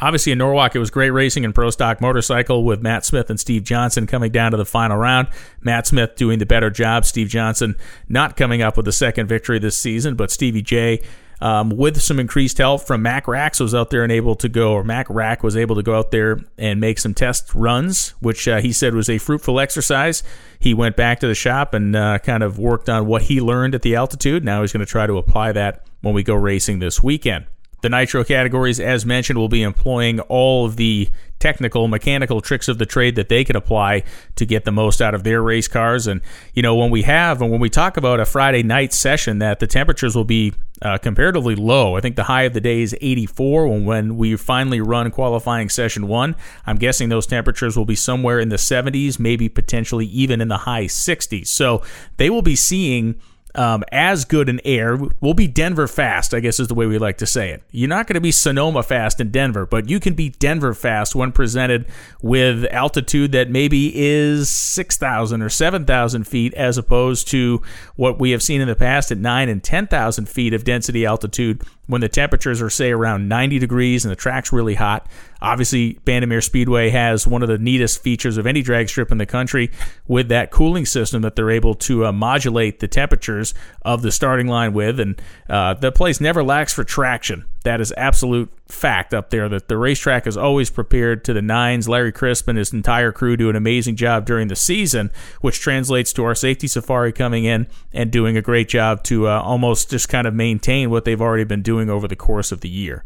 Obviously, 0.00 0.32
in 0.32 0.38
Norwalk, 0.38 0.74
it 0.74 0.78
was 0.78 0.90
great 0.90 1.10
racing 1.10 1.44
in 1.44 1.52
pro 1.52 1.70
stock 1.70 2.00
motorcycle 2.00 2.64
with 2.64 2.82
Matt 2.82 3.04
Smith 3.04 3.30
and 3.30 3.40
Steve 3.40 3.64
Johnson 3.64 4.06
coming 4.06 4.30
down 4.30 4.50
to 4.50 4.56
the 4.56 4.66
final 4.66 4.96
round. 4.96 5.28
Matt 5.62 5.86
Smith 5.86 6.16
doing 6.16 6.38
the 6.38 6.46
better 6.46 6.70
job. 6.70 7.04
Steve 7.04 7.28
Johnson 7.28 7.76
not 8.08 8.36
coming 8.36 8.62
up 8.62 8.76
with 8.76 8.84
the 8.84 8.92
second 8.92 9.26
victory 9.26 9.58
this 9.58 9.78
season, 9.78 10.14
but 10.14 10.30
Stevie 10.30 10.62
J. 10.62 11.02
Um, 11.38 11.68
with 11.68 12.00
some 12.00 12.18
increased 12.18 12.56
help 12.58 12.86
from 12.86 13.02
Mac 13.02 13.28
Rax 13.28 13.60
was 13.60 13.74
out 13.74 13.90
there 13.90 14.02
and 14.02 14.10
able 14.10 14.36
to 14.36 14.48
go, 14.48 14.72
or 14.72 14.82
Mac 14.82 15.06
Rack 15.10 15.42
was 15.42 15.54
able 15.54 15.76
to 15.76 15.82
go 15.82 15.96
out 15.98 16.10
there 16.10 16.40
and 16.56 16.80
make 16.80 16.98
some 16.98 17.12
test 17.12 17.54
runs, 17.54 18.10
which 18.20 18.48
uh, 18.48 18.60
he 18.60 18.72
said 18.72 18.94
was 18.94 19.10
a 19.10 19.18
fruitful 19.18 19.60
exercise. 19.60 20.22
He 20.58 20.72
went 20.72 20.96
back 20.96 21.20
to 21.20 21.26
the 21.26 21.34
shop 21.34 21.74
and 21.74 21.94
uh, 21.94 22.20
kind 22.20 22.42
of 22.42 22.58
worked 22.58 22.88
on 22.88 23.06
what 23.06 23.22
he 23.22 23.42
learned 23.42 23.74
at 23.74 23.82
the 23.82 23.96
altitude. 23.96 24.44
Now 24.44 24.62
he's 24.62 24.72
going 24.72 24.84
to 24.84 24.90
try 24.90 25.06
to 25.06 25.18
apply 25.18 25.52
that 25.52 25.86
when 26.00 26.14
we 26.14 26.22
go 26.22 26.34
racing 26.34 26.78
this 26.78 27.02
weekend. 27.02 27.46
The 27.82 27.88
Nitro 27.90 28.24
categories, 28.24 28.80
as 28.80 29.04
mentioned, 29.04 29.38
will 29.38 29.48
be 29.48 29.62
employing 29.62 30.20
all 30.20 30.66
of 30.66 30.76
the 30.76 31.08
technical, 31.38 31.86
mechanical 31.88 32.40
tricks 32.40 32.68
of 32.68 32.78
the 32.78 32.86
trade 32.86 33.14
that 33.16 33.28
they 33.28 33.44
can 33.44 33.56
apply 33.56 34.02
to 34.36 34.46
get 34.46 34.64
the 34.64 34.72
most 34.72 35.02
out 35.02 35.14
of 35.14 35.22
their 35.22 35.42
race 35.42 35.68
cars. 35.68 36.06
And, 36.06 36.20
you 36.54 36.62
know, 36.62 36.74
when 36.74 36.90
we 36.90 37.02
have, 37.02 37.42
and 37.42 37.50
when 37.50 37.60
we 37.60 37.68
talk 37.68 37.96
about 37.96 38.20
a 38.20 38.24
Friday 38.24 38.62
night 38.62 38.92
session, 38.92 39.38
that 39.40 39.60
the 39.60 39.66
temperatures 39.66 40.16
will 40.16 40.24
be 40.24 40.54
uh, 40.82 40.98
comparatively 40.98 41.54
low. 41.54 41.96
I 41.96 42.00
think 42.00 42.16
the 42.16 42.24
high 42.24 42.42
of 42.42 42.54
the 42.54 42.60
day 42.60 42.80
is 42.80 42.96
84 43.00 43.68
when, 43.68 43.84
when 43.84 44.16
we 44.16 44.36
finally 44.36 44.80
run 44.80 45.10
qualifying 45.10 45.68
session 45.68 46.08
one. 46.08 46.36
I'm 46.66 46.76
guessing 46.76 47.08
those 47.08 47.26
temperatures 47.26 47.76
will 47.76 47.84
be 47.84 47.96
somewhere 47.96 48.40
in 48.40 48.48
the 48.48 48.56
70s, 48.56 49.18
maybe 49.18 49.48
potentially 49.48 50.06
even 50.06 50.40
in 50.40 50.48
the 50.48 50.58
high 50.58 50.84
60s. 50.84 51.48
So 51.48 51.82
they 52.16 52.30
will 52.30 52.42
be 52.42 52.56
seeing 52.56 53.20
um, 53.56 53.82
as 53.90 54.24
good 54.24 54.48
an 54.48 54.60
air. 54.64 54.98
We'll 55.20 55.34
be 55.34 55.46
Denver 55.46 55.88
fast, 55.88 56.34
I 56.34 56.40
guess 56.40 56.60
is 56.60 56.68
the 56.68 56.74
way 56.74 56.86
we 56.86 56.98
like 56.98 57.18
to 57.18 57.26
say 57.26 57.50
it. 57.50 57.62
You're 57.70 57.88
not 57.88 58.06
going 58.06 58.14
to 58.14 58.20
be 58.20 58.30
Sonoma 58.30 58.82
fast 58.82 59.20
in 59.20 59.30
Denver, 59.30 59.66
but 59.66 59.88
you 59.88 59.98
can 59.98 60.14
be 60.14 60.30
Denver 60.30 60.74
fast 60.74 61.14
when 61.14 61.32
presented 61.32 61.86
with 62.22 62.64
altitude 62.70 63.32
that 63.32 63.50
maybe 63.50 63.92
is 63.94 64.48
6,000 64.50 65.42
or 65.42 65.48
7,000 65.48 66.24
feet 66.24 66.54
as 66.54 66.78
opposed 66.78 67.28
to 67.28 67.62
what 67.96 68.20
we 68.20 68.30
have 68.30 68.42
seen 68.42 68.60
in 68.60 68.68
the 68.68 68.76
past 68.76 69.10
at 69.10 69.18
9 69.18 69.48
and 69.48 69.62
10,000 69.62 70.28
feet 70.28 70.52
of 70.52 70.64
density 70.64 71.06
altitude 71.06 71.62
when 71.86 72.00
the 72.00 72.08
temperatures 72.08 72.60
are, 72.60 72.70
say, 72.70 72.90
around 72.90 73.28
90 73.28 73.58
degrees 73.58 74.04
and 74.04 74.12
the 74.12 74.16
track's 74.16 74.52
really 74.52 74.74
hot. 74.74 75.08
Obviously, 75.40 75.94
Bandimere 76.04 76.42
Speedway 76.42 76.90
has 76.90 77.26
one 77.26 77.42
of 77.42 77.48
the 77.48 77.58
neatest 77.58 78.02
features 78.02 78.38
of 78.38 78.46
any 78.46 78.62
drag 78.62 78.88
strip 78.88 79.12
in 79.12 79.18
the 79.18 79.26
country 79.26 79.70
with 80.08 80.28
that 80.28 80.50
cooling 80.50 80.86
system 80.86 81.22
that 81.22 81.36
they're 81.36 81.50
able 81.50 81.74
to 81.74 82.06
uh, 82.06 82.12
modulate 82.12 82.80
the 82.80 82.88
temperatures 82.88 83.54
of 83.82 84.02
the 84.02 84.10
starting 84.10 84.46
line 84.46 84.72
with. 84.72 84.98
And 84.98 85.20
uh, 85.48 85.74
the 85.74 85.92
place 85.92 86.20
never 86.20 86.42
lacks 86.42 86.72
for 86.72 86.84
traction. 86.84 87.44
That 87.66 87.80
is 87.80 87.92
absolute 87.96 88.48
fact 88.68 89.12
up 89.12 89.30
there 89.30 89.48
that 89.48 89.66
the 89.66 89.76
racetrack 89.76 90.28
is 90.28 90.36
always 90.36 90.70
prepared 90.70 91.24
to 91.24 91.32
the 91.32 91.42
nines. 91.42 91.88
Larry 91.88 92.12
Crisp 92.12 92.46
and 92.46 92.56
his 92.56 92.72
entire 92.72 93.10
crew 93.10 93.36
do 93.36 93.50
an 93.50 93.56
amazing 93.56 93.96
job 93.96 94.24
during 94.24 94.46
the 94.46 94.54
season, 94.54 95.10
which 95.40 95.58
translates 95.58 96.12
to 96.12 96.22
our 96.22 96.36
safety 96.36 96.68
safari 96.68 97.10
coming 97.10 97.44
in 97.44 97.66
and 97.92 98.12
doing 98.12 98.36
a 98.36 98.40
great 98.40 98.68
job 98.68 99.02
to 99.02 99.26
uh, 99.26 99.40
almost 99.40 99.90
just 99.90 100.08
kind 100.08 100.28
of 100.28 100.32
maintain 100.32 100.90
what 100.90 101.04
they've 101.04 101.20
already 101.20 101.42
been 101.42 101.62
doing 101.62 101.90
over 101.90 102.06
the 102.06 102.14
course 102.14 102.52
of 102.52 102.60
the 102.60 102.68
year 102.68 103.02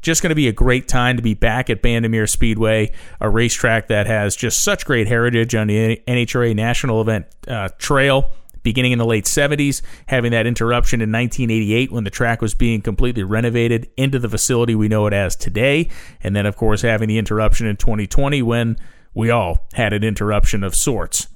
just 0.00 0.22
going 0.22 0.28
to 0.28 0.36
be 0.36 0.48
a 0.48 0.52
great 0.52 0.86
time 0.86 1.16
to 1.16 1.22
be 1.22 1.32
back 1.32 1.70
at 1.70 1.82
Bandimere 1.82 2.28
Speedway, 2.28 2.92
a 3.20 3.28
racetrack 3.30 3.88
that 3.88 4.06
has 4.06 4.36
just 4.36 4.62
such 4.62 4.84
great 4.84 5.08
heritage 5.08 5.54
on 5.54 5.68
the 5.68 5.96
NHRA 6.06 6.54
National 6.54 7.00
Event 7.00 7.26
uh, 7.48 7.70
Trail. 7.78 8.30
Beginning 8.64 8.90
in 8.90 8.98
the 8.98 9.06
late 9.06 9.26
70s, 9.26 9.80
having 10.06 10.32
that 10.32 10.46
interruption 10.46 11.00
in 11.00 11.12
1988 11.12 11.92
when 11.92 12.02
the 12.02 12.10
track 12.10 12.42
was 12.42 12.54
being 12.54 12.82
completely 12.82 13.22
renovated 13.22 13.88
into 13.96 14.18
the 14.18 14.28
facility 14.28 14.74
we 14.74 14.88
know 14.88 15.06
it 15.06 15.12
as 15.12 15.36
today. 15.36 15.88
And 16.20 16.34
then, 16.34 16.46
of 16.46 16.56
course, 16.56 16.82
having 16.82 17.08
the 17.08 17.18
interruption 17.18 17.68
in 17.68 17.76
2020 17.76 18.42
when 18.42 18.76
we 19.14 19.30
all 19.30 19.68
had 19.74 19.92
an 19.92 20.02
interruption 20.02 20.64
of 20.64 20.74
sorts. 20.74 21.28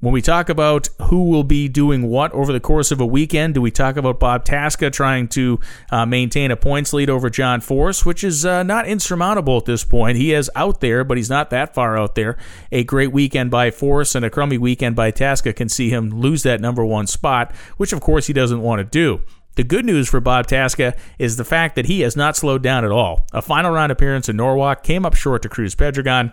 When 0.00 0.12
we 0.12 0.20
talk 0.20 0.50
about 0.50 0.90
who 1.04 1.30
will 1.30 1.42
be 1.42 1.68
doing 1.68 2.10
what 2.10 2.30
over 2.32 2.52
the 2.52 2.60
course 2.60 2.90
of 2.90 3.00
a 3.00 3.06
weekend, 3.06 3.54
do 3.54 3.62
we 3.62 3.70
talk 3.70 3.96
about 3.96 4.20
Bob 4.20 4.44
Tasca 4.44 4.92
trying 4.92 5.26
to 5.28 5.58
uh, 5.90 6.04
maintain 6.04 6.50
a 6.50 6.56
points 6.56 6.92
lead 6.92 7.08
over 7.08 7.30
John 7.30 7.62
Force, 7.62 8.04
which 8.04 8.22
is 8.22 8.44
uh, 8.44 8.62
not 8.62 8.86
insurmountable 8.86 9.56
at 9.56 9.64
this 9.64 9.84
point? 9.84 10.18
He 10.18 10.34
is 10.34 10.50
out 10.54 10.82
there, 10.82 11.02
but 11.02 11.16
he's 11.16 11.30
not 11.30 11.48
that 11.48 11.72
far 11.72 11.96
out 11.96 12.14
there. 12.14 12.36
A 12.70 12.84
great 12.84 13.10
weekend 13.10 13.50
by 13.50 13.70
Force 13.70 14.14
and 14.14 14.22
a 14.22 14.28
crummy 14.28 14.58
weekend 14.58 14.96
by 14.96 15.10
Tasca 15.10 15.56
can 15.56 15.70
see 15.70 15.88
him 15.88 16.10
lose 16.10 16.42
that 16.42 16.60
number 16.60 16.84
one 16.84 17.06
spot, 17.06 17.54
which 17.78 17.94
of 17.94 18.02
course 18.02 18.26
he 18.26 18.34
doesn't 18.34 18.60
want 18.60 18.80
to 18.80 18.84
do. 18.84 19.22
The 19.54 19.64
good 19.64 19.86
news 19.86 20.10
for 20.10 20.20
Bob 20.20 20.46
Tasca 20.46 20.94
is 21.18 21.38
the 21.38 21.44
fact 21.44 21.74
that 21.74 21.86
he 21.86 22.02
has 22.02 22.14
not 22.14 22.36
slowed 22.36 22.62
down 22.62 22.84
at 22.84 22.92
all. 22.92 23.26
A 23.32 23.40
final 23.40 23.72
round 23.72 23.90
appearance 23.90 24.28
in 24.28 24.36
Norwalk 24.36 24.82
came 24.82 25.06
up 25.06 25.14
short 25.14 25.40
to 25.40 25.48
Cruz 25.48 25.74
Pedregon. 25.74 26.32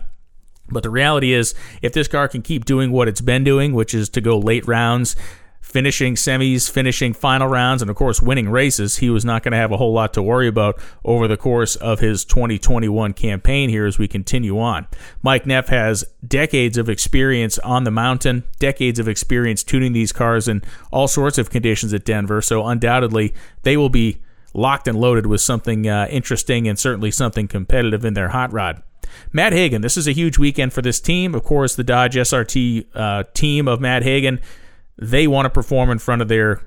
But 0.68 0.82
the 0.82 0.90
reality 0.90 1.32
is, 1.32 1.54
if 1.82 1.92
this 1.92 2.08
car 2.08 2.28
can 2.28 2.42
keep 2.42 2.64
doing 2.64 2.90
what 2.90 3.08
it's 3.08 3.20
been 3.20 3.44
doing, 3.44 3.74
which 3.74 3.94
is 3.94 4.08
to 4.10 4.20
go 4.20 4.38
late 4.38 4.66
rounds, 4.66 5.14
finishing 5.60 6.14
semis, 6.14 6.70
finishing 6.70 7.12
final 7.12 7.48
rounds, 7.48 7.82
and 7.82 7.90
of 7.90 7.96
course 7.96 8.22
winning 8.22 8.48
races, 8.48 8.98
he 8.98 9.10
was 9.10 9.24
not 9.24 9.42
going 9.42 9.50
to 9.52 9.58
have 9.58 9.72
a 9.72 9.76
whole 9.76 9.92
lot 9.92 10.14
to 10.14 10.22
worry 10.22 10.46
about 10.46 10.80
over 11.04 11.26
the 11.26 11.36
course 11.36 11.74
of 11.76 12.00
his 12.00 12.24
2021 12.24 13.12
campaign 13.12 13.68
here 13.68 13.86
as 13.86 13.98
we 13.98 14.06
continue 14.06 14.58
on. 14.58 14.86
Mike 15.22 15.46
Neff 15.46 15.68
has 15.68 16.04
decades 16.26 16.78
of 16.78 16.88
experience 16.88 17.58
on 17.58 17.84
the 17.84 17.90
mountain, 17.90 18.44
decades 18.58 18.98
of 18.98 19.08
experience 19.08 19.64
tuning 19.64 19.92
these 19.92 20.12
cars 20.12 20.46
in 20.46 20.62
all 20.92 21.08
sorts 21.08 21.38
of 21.38 21.50
conditions 21.50 21.92
at 21.92 22.04
Denver, 22.04 22.40
so 22.40 22.64
undoubtedly 22.64 23.34
they 23.62 23.76
will 23.76 23.88
be 23.88 24.22
locked 24.52 24.86
and 24.86 24.98
loaded 24.98 25.26
with 25.26 25.40
something 25.40 25.88
uh, 25.88 26.06
interesting 26.08 26.68
and 26.68 26.78
certainly 26.78 27.10
something 27.10 27.48
competitive 27.48 28.04
in 28.04 28.14
their 28.14 28.28
hot 28.28 28.52
rod. 28.52 28.82
Matt 29.32 29.52
Hagan, 29.52 29.82
this 29.82 29.96
is 29.96 30.06
a 30.06 30.12
huge 30.12 30.38
weekend 30.38 30.72
for 30.72 30.82
this 30.82 31.00
team. 31.00 31.34
Of 31.34 31.44
course, 31.44 31.74
the 31.74 31.84
Dodge 31.84 32.14
SRT 32.14 32.86
uh, 32.94 33.24
team 33.34 33.68
of 33.68 33.80
Matt 33.80 34.02
Hagan, 34.02 34.40
they 34.96 35.26
want 35.26 35.46
to 35.46 35.50
perform 35.50 35.90
in 35.90 35.98
front 35.98 36.22
of 36.22 36.28
their 36.28 36.62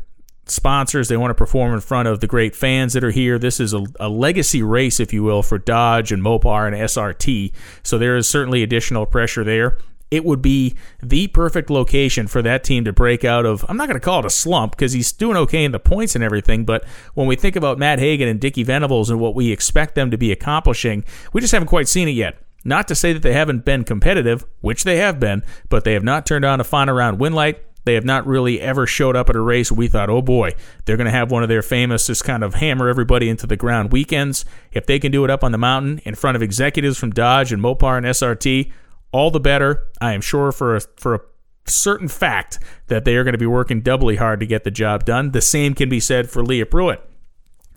sponsors. 0.46 1.08
They 1.08 1.18
want 1.18 1.32
to 1.32 1.36
perform 1.36 1.74
in 1.74 1.82
front 1.82 2.08
of 2.08 2.20
the 2.20 2.28
great 2.28 2.56
fans 2.56 2.94
that 2.94 3.04
are 3.04 3.12
here. 3.12 3.38
This 3.38 3.60
is 3.60 3.74
a, 3.74 3.84
a, 4.00 4.10
legacy 4.10 4.62
race, 4.62 5.00
if 5.00 5.14
you 5.14 5.24
will, 5.24 5.44
for 5.44 5.58
Dodge 5.58 6.12
and 6.12 6.24
Mopar 6.24 6.68
and 6.68 6.76
SRT. 6.76 7.52
So 7.84 7.98
there 7.98 8.16
is 8.16 8.30
certainly 8.30 8.64
additional 8.64 9.06
pressure 9.06 9.44
there 9.44 9.78
it 10.10 10.24
would 10.24 10.42
be 10.42 10.76
the 11.02 11.28
perfect 11.28 11.70
location 11.70 12.28
for 12.28 12.42
that 12.42 12.64
team 12.64 12.86
to 12.86 12.94
break 12.94 13.26
out 13.26 13.46
of. 13.46 13.66
I'm 13.68 13.78
not 13.78 13.88
going 13.88 14.00
to 14.00 14.06
call 14.06 14.20
it 14.20 14.26
a 14.26 14.30
slump 14.30 14.74
because 14.74 14.94
he's 14.94 15.12
doing 15.12 15.38
okay 15.38 15.64
in 15.64 15.72
the 15.72 15.80
points 15.80 16.16
and 16.16 16.24
everything. 16.24 16.66
But 16.66 16.86
when 17.14 17.28
we 17.28 17.36
think 17.36 17.56
about 17.56 17.78
Matt 17.78 18.00
Hagan 18.00 18.28
and 18.28 18.40
Dickie 18.40 18.64
Venables 18.64 19.10
and 19.10 19.20
what 19.20 19.36
we 19.36 19.52
expect 19.52 19.96
them 19.96 20.12
to 20.12 20.18
be 20.18 20.32
accomplishing, 20.32 21.04
we 21.34 21.42
just 21.42 21.52
haven't 21.52 21.68
quite 21.68 21.88
seen 21.88 22.08
it 22.08 22.12
yet. 22.12 22.38
Not 22.64 22.88
to 22.88 22.96
say 22.96 23.14
that 23.14 23.22
they 23.22 23.34
haven't 23.34 23.66
been 23.66 23.84
competitive, 23.84 24.46
which 24.62 24.84
they 24.84 24.98
have 24.98 25.20
been, 25.20 25.44
but 25.70 25.84
they 25.84 25.94
have 25.94 26.04
not 26.04 26.26
turned 26.26 26.46
on 26.46 26.60
a 26.60 26.66
final 26.66 26.96
round 26.96 27.20
win 27.20 27.34
light. 27.34 27.64
They 27.86 27.94
have 27.94 28.04
not 28.04 28.28
really 28.28 28.60
ever 28.60 28.86
showed 28.86 29.16
up 29.16 29.30
at 29.30 29.38
a 29.38 29.42
race 29.42 29.72
we 29.72 29.88
thought, 29.88 30.10
oh 30.10 30.22
boy, 30.22 30.52
they're 30.84 30.98
going 30.98 31.06
to 31.06 31.12
have 31.12 31.32
one 31.32 31.44
of 31.44 31.48
their 31.48 31.62
famous, 31.62 32.08
just 32.08 32.26
kind 32.26 32.44
of 32.44 32.56
hammer 32.56 32.90
everybody 32.90 33.30
into 33.30 33.48
the 33.48 33.56
ground 33.56 33.94
weekends. 33.94 34.44
If 34.74 34.86
they 34.86 35.00
can 35.00 35.10
do 35.10 35.24
it 35.24 35.30
up 35.30 35.42
on 35.42 35.54
the 35.54 35.58
mountain 35.58 36.00
in 36.04 36.16
front 36.16 36.36
of 36.36 36.42
executives 36.42 36.98
from 36.98 37.12
Dodge 37.12 37.54
and 37.54 37.64
Mopar 37.64 37.96
and 37.96 38.06
SRT, 38.06 38.74
all 39.18 39.32
the 39.32 39.40
better. 39.40 39.88
I 40.00 40.14
am 40.14 40.22
sure 40.22 40.52
for 40.52 40.76
a, 40.76 40.82
for 40.96 41.16
a 41.16 41.20
certain 41.66 42.08
fact 42.08 42.60
that 42.86 43.04
they 43.04 43.16
are 43.16 43.24
going 43.24 43.34
to 43.34 43.40
be 43.40 43.48
working 43.48 43.82
doubly 43.82 44.18
hard 44.18 44.40
to 44.42 44.46
get 44.46 44.64
the 44.64 44.70
job 44.70 45.06
done. 45.06 45.32
The 45.32 45.42
same 45.42 45.74
can 45.74 45.90
be 45.90 46.00
said 46.00 46.30
for 46.30 46.44
Leah 46.44 46.68
Pruett. 46.68 47.00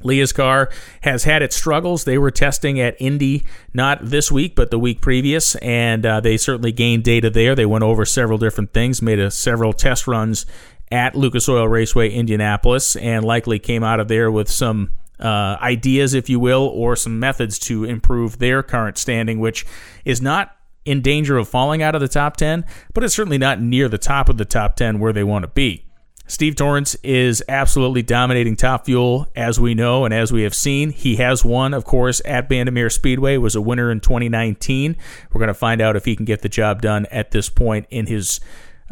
Leah's 0.02 0.32
car 0.32 0.70
has 1.00 1.24
had 1.24 1.42
its 1.42 1.56
struggles. 1.56 2.04
They 2.04 2.18
were 2.18 2.30
testing 2.30 2.78
at 2.78 2.94
Indy 3.00 3.44
not 3.72 4.00
this 4.02 4.30
week, 4.30 4.54
but 4.54 4.70
the 4.70 4.78
week 4.78 5.00
previous, 5.00 5.56
and 5.56 6.04
uh, 6.04 6.20
they 6.20 6.36
certainly 6.36 6.72
gained 6.72 7.04
data 7.04 7.30
there. 7.30 7.54
They 7.54 7.66
went 7.66 7.84
over 7.84 8.04
several 8.04 8.36
different 8.36 8.74
things, 8.74 9.00
made 9.00 9.18
a, 9.18 9.30
several 9.30 9.72
test 9.72 10.06
runs 10.06 10.44
at 10.90 11.14
Lucas 11.14 11.48
Oil 11.48 11.68
Raceway, 11.68 12.10
Indianapolis, 12.10 12.96
and 12.96 13.24
likely 13.24 13.58
came 13.58 13.82
out 13.82 14.00
of 14.00 14.08
there 14.08 14.30
with 14.30 14.50
some 14.50 14.90
uh, 15.18 15.56
ideas, 15.60 16.12
if 16.12 16.28
you 16.28 16.38
will, 16.38 16.66
or 16.66 16.96
some 16.96 17.18
methods 17.18 17.58
to 17.60 17.84
improve 17.84 18.38
their 18.38 18.62
current 18.62 18.98
standing, 18.98 19.38
which 19.38 19.66
is 20.04 20.20
not 20.20 20.56
in 20.84 21.02
danger 21.02 21.36
of 21.36 21.48
falling 21.48 21.82
out 21.82 21.94
of 21.94 22.00
the 22.00 22.08
top 22.08 22.36
10, 22.36 22.64
but 22.94 23.04
it's 23.04 23.14
certainly 23.14 23.38
not 23.38 23.60
near 23.60 23.88
the 23.88 23.98
top 23.98 24.28
of 24.28 24.38
the 24.38 24.44
top 24.44 24.76
10 24.76 24.98
where 24.98 25.12
they 25.12 25.24
want 25.24 25.42
to 25.42 25.48
be. 25.48 25.86
Steve 26.30 26.54
Torrence 26.54 26.94
is 27.02 27.42
absolutely 27.48 28.02
dominating 28.02 28.54
Top 28.54 28.84
Fuel, 28.84 29.26
as 29.34 29.58
we 29.58 29.74
know 29.74 30.04
and 30.04 30.14
as 30.14 30.32
we 30.32 30.44
have 30.44 30.54
seen. 30.54 30.90
He 30.90 31.16
has 31.16 31.44
won, 31.44 31.74
of 31.74 31.84
course, 31.84 32.22
at 32.24 32.48
Bandimere 32.48 32.92
Speedway, 32.92 33.36
was 33.36 33.56
a 33.56 33.60
winner 33.60 33.90
in 33.90 33.98
2019. 33.98 34.96
We're 35.32 35.38
going 35.40 35.48
to 35.48 35.54
find 35.54 35.80
out 35.80 35.96
if 35.96 36.04
he 36.04 36.14
can 36.14 36.24
get 36.24 36.42
the 36.42 36.48
job 36.48 36.82
done 36.82 37.06
at 37.06 37.32
this 37.32 37.48
point 37.48 37.88
in 37.90 38.06
his 38.06 38.38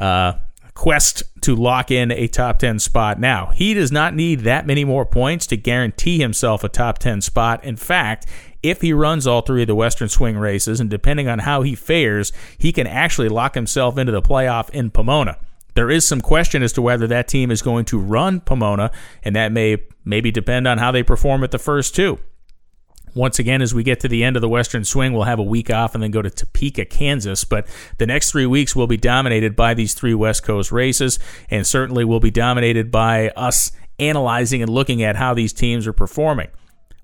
uh, 0.01 0.33
quest 0.75 1.23
to 1.43 1.55
lock 1.55 1.93
in 1.93 2.11
a 2.11 2.27
top 2.27 2.59
10 2.59 2.81
spot. 2.81 3.21
Now, 3.21 3.53
he 3.55 3.73
does 3.73 3.93
not 3.93 4.17
need 4.17 4.41
that 4.41 4.67
many 4.67 4.85
more 4.85 5.07
points 5.07 5.47
to 5.49 5.57
guarantee 5.57 6.19
himself 6.19 6.65
a 6.65 6.69
top 6.69 6.99
10 6.99 7.21
spot. 7.21 7.63
In 7.63 7.77
fact, 7.77 8.27
if 8.63 8.81
he 8.81 8.93
runs 8.93 9.27
all 9.27 9.43
three 9.43 9.63
of 9.63 9.69
the 9.69 9.75
Western 9.75 10.09
Swing 10.09 10.37
races, 10.37 10.81
and 10.81 10.91
depending 10.91 11.29
on 11.29 11.41
how 11.41 11.63
he 11.63 11.75
fares, 11.75 12.33
he 12.57 12.73
can 12.73 12.87
actually 12.87 13.29
lock 13.29 13.55
himself 13.55 13.99
into 13.99 14.13
the 14.13 14.23
playoff 14.23 14.71
in 14.71 14.91
Pomona. 14.91 15.39
There 15.75 15.91
is 15.91 16.09
some 16.09 16.21
question 16.21 16.63
as 16.63 16.73
to 16.73 16.83
whether 16.83 17.07
that 17.07 17.29
team 17.29 17.51
is 17.51 17.63
going 17.63 17.85
to 17.87 17.99
run 17.99 18.41
Pomona, 18.41 18.91
and 19.23 19.37
that 19.37 19.53
may 19.53 19.79
maybe 20.05 20.31
depend 20.31 20.67
on 20.67 20.79
how 20.79 20.91
they 20.91 21.03
perform 21.03 21.45
at 21.45 21.53
the 21.53 21.59
first 21.59 21.95
two. 21.95 22.19
Once 23.15 23.39
again, 23.39 23.63
as 23.63 23.75
we 23.75 23.83
get 23.83 24.01
to 24.01 24.09
the 24.09 24.23
end 24.23 24.37
of 24.37 24.43
the 24.43 24.49
Western 24.49 24.85
Swing, 24.85 25.13
we'll 25.13 25.23
have 25.23 25.39
a 25.39 25.43
week 25.43 25.71
off 25.71 25.95
and 25.95 26.03
then 26.03 26.11
go 26.11 26.23
to 26.23 26.31
Topeka, 26.31 26.85
Kansas. 26.85 27.45
But 27.45 27.67
the 27.99 28.07
next 28.07 28.31
three 28.31 28.47
weeks 28.47 28.77
will 28.77 28.87
be 28.87 28.97
dominated 28.97 29.57
by 29.57 29.75
these 29.75 29.95
three 29.95 30.15
West 30.15 30.43
Coast 30.43 30.73
races, 30.73 31.19
and 31.51 31.67
certainly 31.67 32.05
will 32.05 32.21
be 32.21 32.31
dominated 32.31 32.91
by 32.91 33.31
us 33.31 33.73
analyzing 33.99 34.63
and 34.63 34.71
looking 34.71 35.03
at 35.03 35.17
how 35.17 35.35
these 35.35 35.53
teams 35.53 35.87
are 35.87 35.93
performing. 35.93 36.49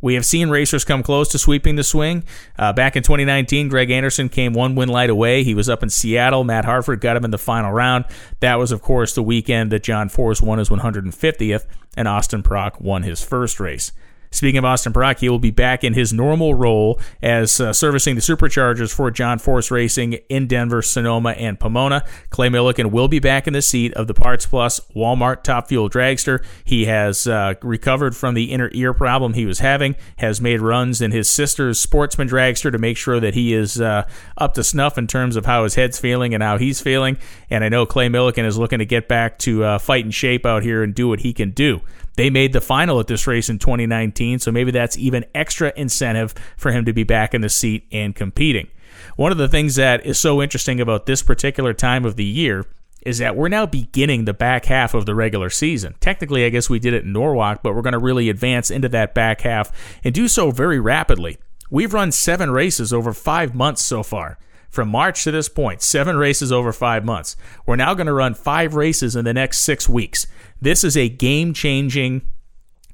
We 0.04 0.16
have 0.16 0.26
seen 0.26 0.50
racers 0.50 0.84
come 0.84 1.02
close 1.02 1.28
to 1.28 1.38
sweeping 1.38 1.76
the 1.76 1.82
swing. 1.82 2.24
Uh, 2.58 2.74
back 2.74 2.94
in 2.94 3.02
2019, 3.02 3.70
Greg 3.70 3.90
Anderson 3.90 4.28
came 4.28 4.52
one 4.52 4.74
win 4.74 4.90
light 4.90 5.08
away. 5.08 5.44
He 5.44 5.54
was 5.54 5.70
up 5.70 5.82
in 5.82 5.88
Seattle. 5.88 6.44
Matt 6.44 6.66
Hartford 6.66 7.00
got 7.00 7.16
him 7.16 7.24
in 7.24 7.30
the 7.30 7.38
final 7.38 7.72
round. 7.72 8.04
That 8.40 8.56
was, 8.56 8.70
of 8.70 8.82
course, 8.82 9.14
the 9.14 9.22
weekend 9.22 9.72
that 9.72 9.82
John 9.82 10.10
Force 10.10 10.42
won 10.42 10.58
his 10.58 10.68
150th 10.68 11.64
and 11.96 12.06
Austin 12.06 12.42
Prock 12.42 12.82
won 12.82 13.02
his 13.02 13.24
first 13.24 13.58
race. 13.58 13.92
Speaking 14.34 14.58
of 14.58 14.64
Austin 14.64 14.92
Prock, 14.92 15.20
he 15.20 15.28
will 15.28 15.38
be 15.38 15.52
back 15.52 15.84
in 15.84 15.94
his 15.94 16.12
normal 16.12 16.54
role 16.54 17.00
as 17.22 17.60
uh, 17.60 17.72
servicing 17.72 18.16
the 18.16 18.20
superchargers 18.20 18.92
for 18.92 19.10
John 19.10 19.38
Force 19.38 19.70
Racing 19.70 20.14
in 20.28 20.48
Denver, 20.48 20.82
Sonoma, 20.82 21.30
and 21.30 21.58
Pomona. 21.58 22.04
Clay 22.30 22.48
Millican 22.48 22.90
will 22.90 23.06
be 23.06 23.20
back 23.20 23.46
in 23.46 23.52
the 23.52 23.62
seat 23.62 23.94
of 23.94 24.08
the 24.08 24.14
Parts 24.14 24.44
Plus 24.44 24.80
Walmart 24.96 25.44
Top 25.44 25.68
Fuel 25.68 25.88
Dragster. 25.88 26.44
He 26.64 26.86
has 26.86 27.28
uh, 27.28 27.54
recovered 27.62 28.16
from 28.16 28.34
the 28.34 28.50
inner 28.50 28.70
ear 28.72 28.92
problem 28.92 29.34
he 29.34 29.46
was 29.46 29.60
having, 29.60 29.94
has 30.16 30.40
made 30.40 30.60
runs 30.60 31.00
in 31.00 31.12
his 31.12 31.30
sister's 31.30 31.78
Sportsman 31.78 32.28
Dragster 32.28 32.72
to 32.72 32.78
make 32.78 32.96
sure 32.96 33.20
that 33.20 33.34
he 33.34 33.54
is 33.54 33.80
uh, 33.80 34.06
up 34.36 34.54
to 34.54 34.64
snuff 34.64 34.98
in 34.98 35.06
terms 35.06 35.36
of 35.36 35.46
how 35.46 35.62
his 35.62 35.76
head's 35.76 36.00
feeling 36.00 36.34
and 36.34 36.42
how 36.42 36.58
he's 36.58 36.80
feeling. 36.80 37.18
And 37.50 37.62
I 37.62 37.68
know 37.68 37.86
Clay 37.86 38.08
Millican 38.08 38.44
is 38.44 38.58
looking 38.58 38.80
to 38.80 38.84
get 38.84 39.06
back 39.06 39.38
to 39.40 39.62
uh, 39.62 39.78
fight 39.78 40.12
shape 40.12 40.44
out 40.44 40.62
here 40.62 40.82
and 40.82 40.94
do 40.94 41.08
what 41.08 41.20
he 41.20 41.32
can 41.32 41.50
do. 41.50 41.80
They 42.16 42.30
made 42.30 42.52
the 42.52 42.60
final 42.60 43.00
at 43.00 43.06
this 43.06 43.26
race 43.26 43.48
in 43.48 43.58
2019, 43.58 44.38
so 44.38 44.52
maybe 44.52 44.70
that's 44.70 44.96
even 44.96 45.24
extra 45.34 45.72
incentive 45.76 46.34
for 46.56 46.72
him 46.72 46.84
to 46.84 46.92
be 46.92 47.02
back 47.02 47.34
in 47.34 47.40
the 47.40 47.48
seat 47.48 47.86
and 47.90 48.14
competing. 48.14 48.68
One 49.16 49.32
of 49.32 49.38
the 49.38 49.48
things 49.48 49.74
that 49.76 50.06
is 50.06 50.20
so 50.20 50.40
interesting 50.40 50.80
about 50.80 51.06
this 51.06 51.22
particular 51.22 51.72
time 51.72 52.04
of 52.04 52.16
the 52.16 52.24
year 52.24 52.66
is 53.04 53.18
that 53.18 53.36
we're 53.36 53.48
now 53.48 53.66
beginning 53.66 54.24
the 54.24 54.32
back 54.32 54.64
half 54.64 54.94
of 54.94 55.06
the 55.06 55.14
regular 55.14 55.50
season. 55.50 55.94
Technically, 56.00 56.44
I 56.44 56.48
guess 56.48 56.70
we 56.70 56.78
did 56.78 56.94
it 56.94 57.04
in 57.04 57.12
Norwalk, 57.12 57.62
but 57.62 57.74
we're 57.74 57.82
going 57.82 57.92
to 57.92 57.98
really 57.98 58.30
advance 58.30 58.70
into 58.70 58.88
that 58.90 59.14
back 59.14 59.42
half 59.42 59.70
and 60.02 60.14
do 60.14 60.26
so 60.26 60.50
very 60.50 60.80
rapidly. 60.80 61.38
We've 61.70 61.92
run 61.92 62.12
seven 62.12 62.50
races 62.50 62.92
over 62.92 63.12
five 63.12 63.54
months 63.54 63.84
so 63.84 64.02
far. 64.02 64.38
From 64.70 64.88
March 64.88 65.22
to 65.22 65.30
this 65.30 65.48
point, 65.48 65.82
seven 65.82 66.16
races 66.16 66.50
over 66.50 66.72
five 66.72 67.04
months. 67.04 67.36
We're 67.64 67.76
now 67.76 67.94
going 67.94 68.08
to 68.08 68.12
run 68.12 68.34
five 68.34 68.74
races 68.74 69.14
in 69.14 69.24
the 69.24 69.32
next 69.32 69.58
six 69.60 69.88
weeks. 69.88 70.26
This 70.64 70.82
is 70.82 70.96
a 70.96 71.10
game 71.10 71.52
changing, 71.52 72.22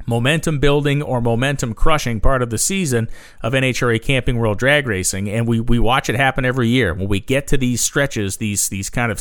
momentum 0.04 0.58
building, 0.58 1.02
or 1.02 1.20
momentum 1.20 1.72
crushing 1.72 2.18
part 2.18 2.42
of 2.42 2.50
the 2.50 2.58
season 2.58 3.08
of 3.42 3.52
NHRA 3.52 4.02
Camping 4.02 4.38
World 4.38 4.58
Drag 4.58 4.88
Racing. 4.88 5.30
And 5.30 5.46
we, 5.46 5.60
we 5.60 5.78
watch 5.78 6.08
it 6.08 6.16
happen 6.16 6.44
every 6.44 6.66
year. 6.66 6.92
When 6.92 7.06
we 7.06 7.20
get 7.20 7.46
to 7.46 7.56
these 7.56 7.80
stretches, 7.80 8.38
these, 8.38 8.68
these 8.70 8.90
kind 8.90 9.12
of 9.12 9.20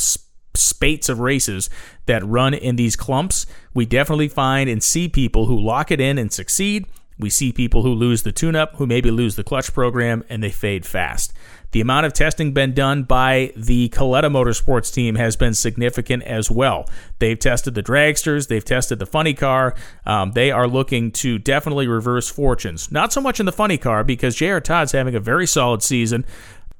spates 0.56 1.10
of 1.10 1.20
races 1.20 1.70
that 2.08 2.26
run 2.26 2.56
in 2.56 2.76
these 2.76 2.96
clumps, 2.96 3.46
we 3.76 3.86
definitely 3.86 4.30
find 4.30 4.68
and 4.68 4.84
see 4.84 5.08
people 5.08 5.46
who 5.46 5.60
lock 5.60 5.92
it 5.92 6.02
in 6.02 6.18
and 6.18 6.34
succeed. 6.34 6.88
We 7.20 7.30
see 7.30 7.52
people 7.52 7.84
who 7.84 7.94
lose 7.94 8.24
the 8.24 8.32
tune 8.32 8.56
up, 8.56 8.78
who 8.78 8.88
maybe 8.88 9.12
lose 9.12 9.36
the 9.36 9.44
clutch 9.44 9.76
program, 9.76 10.24
and 10.28 10.42
they 10.42 10.50
fade 10.50 10.88
fast. 10.88 11.34
The 11.72 11.82
amount 11.82 12.06
of 12.08 12.14
testing 12.14 12.52
been 12.52 12.74
done 12.74 13.04
by 13.04 13.54
the 13.56 13.90
Kalitta 13.90 14.30
Motorsports 14.32 14.94
team 14.94 15.16
has 15.16 15.36
been 15.36 15.54
significant 15.54 16.24
as 16.24 16.50
well. 16.50 16.90
They've 17.20 17.38
tested 17.38 17.76
the 17.76 17.84
dragsters, 17.84 18.48
they've 18.48 18.66
tested 18.66 19.00
the 19.00 19.06
funny 19.06 19.34
car. 19.34 19.76
Um, 20.06 20.32
they 20.32 20.50
are 20.50 20.68
looking 20.68 21.12
to 21.12 21.38
definitely 21.38 21.88
reverse 21.88 22.28
fortunes. 22.28 22.92
Not 22.92 23.14
so 23.14 23.22
much 23.22 23.40
in 23.40 23.46
the 23.46 23.52
funny 23.52 23.78
car 23.78 24.04
because 24.04 24.36
J.R. 24.36 24.62
Todd's 24.62 24.94
having 24.94 25.16
a 25.16 25.20
very 25.20 25.46
solid 25.46 25.84
season 25.84 26.26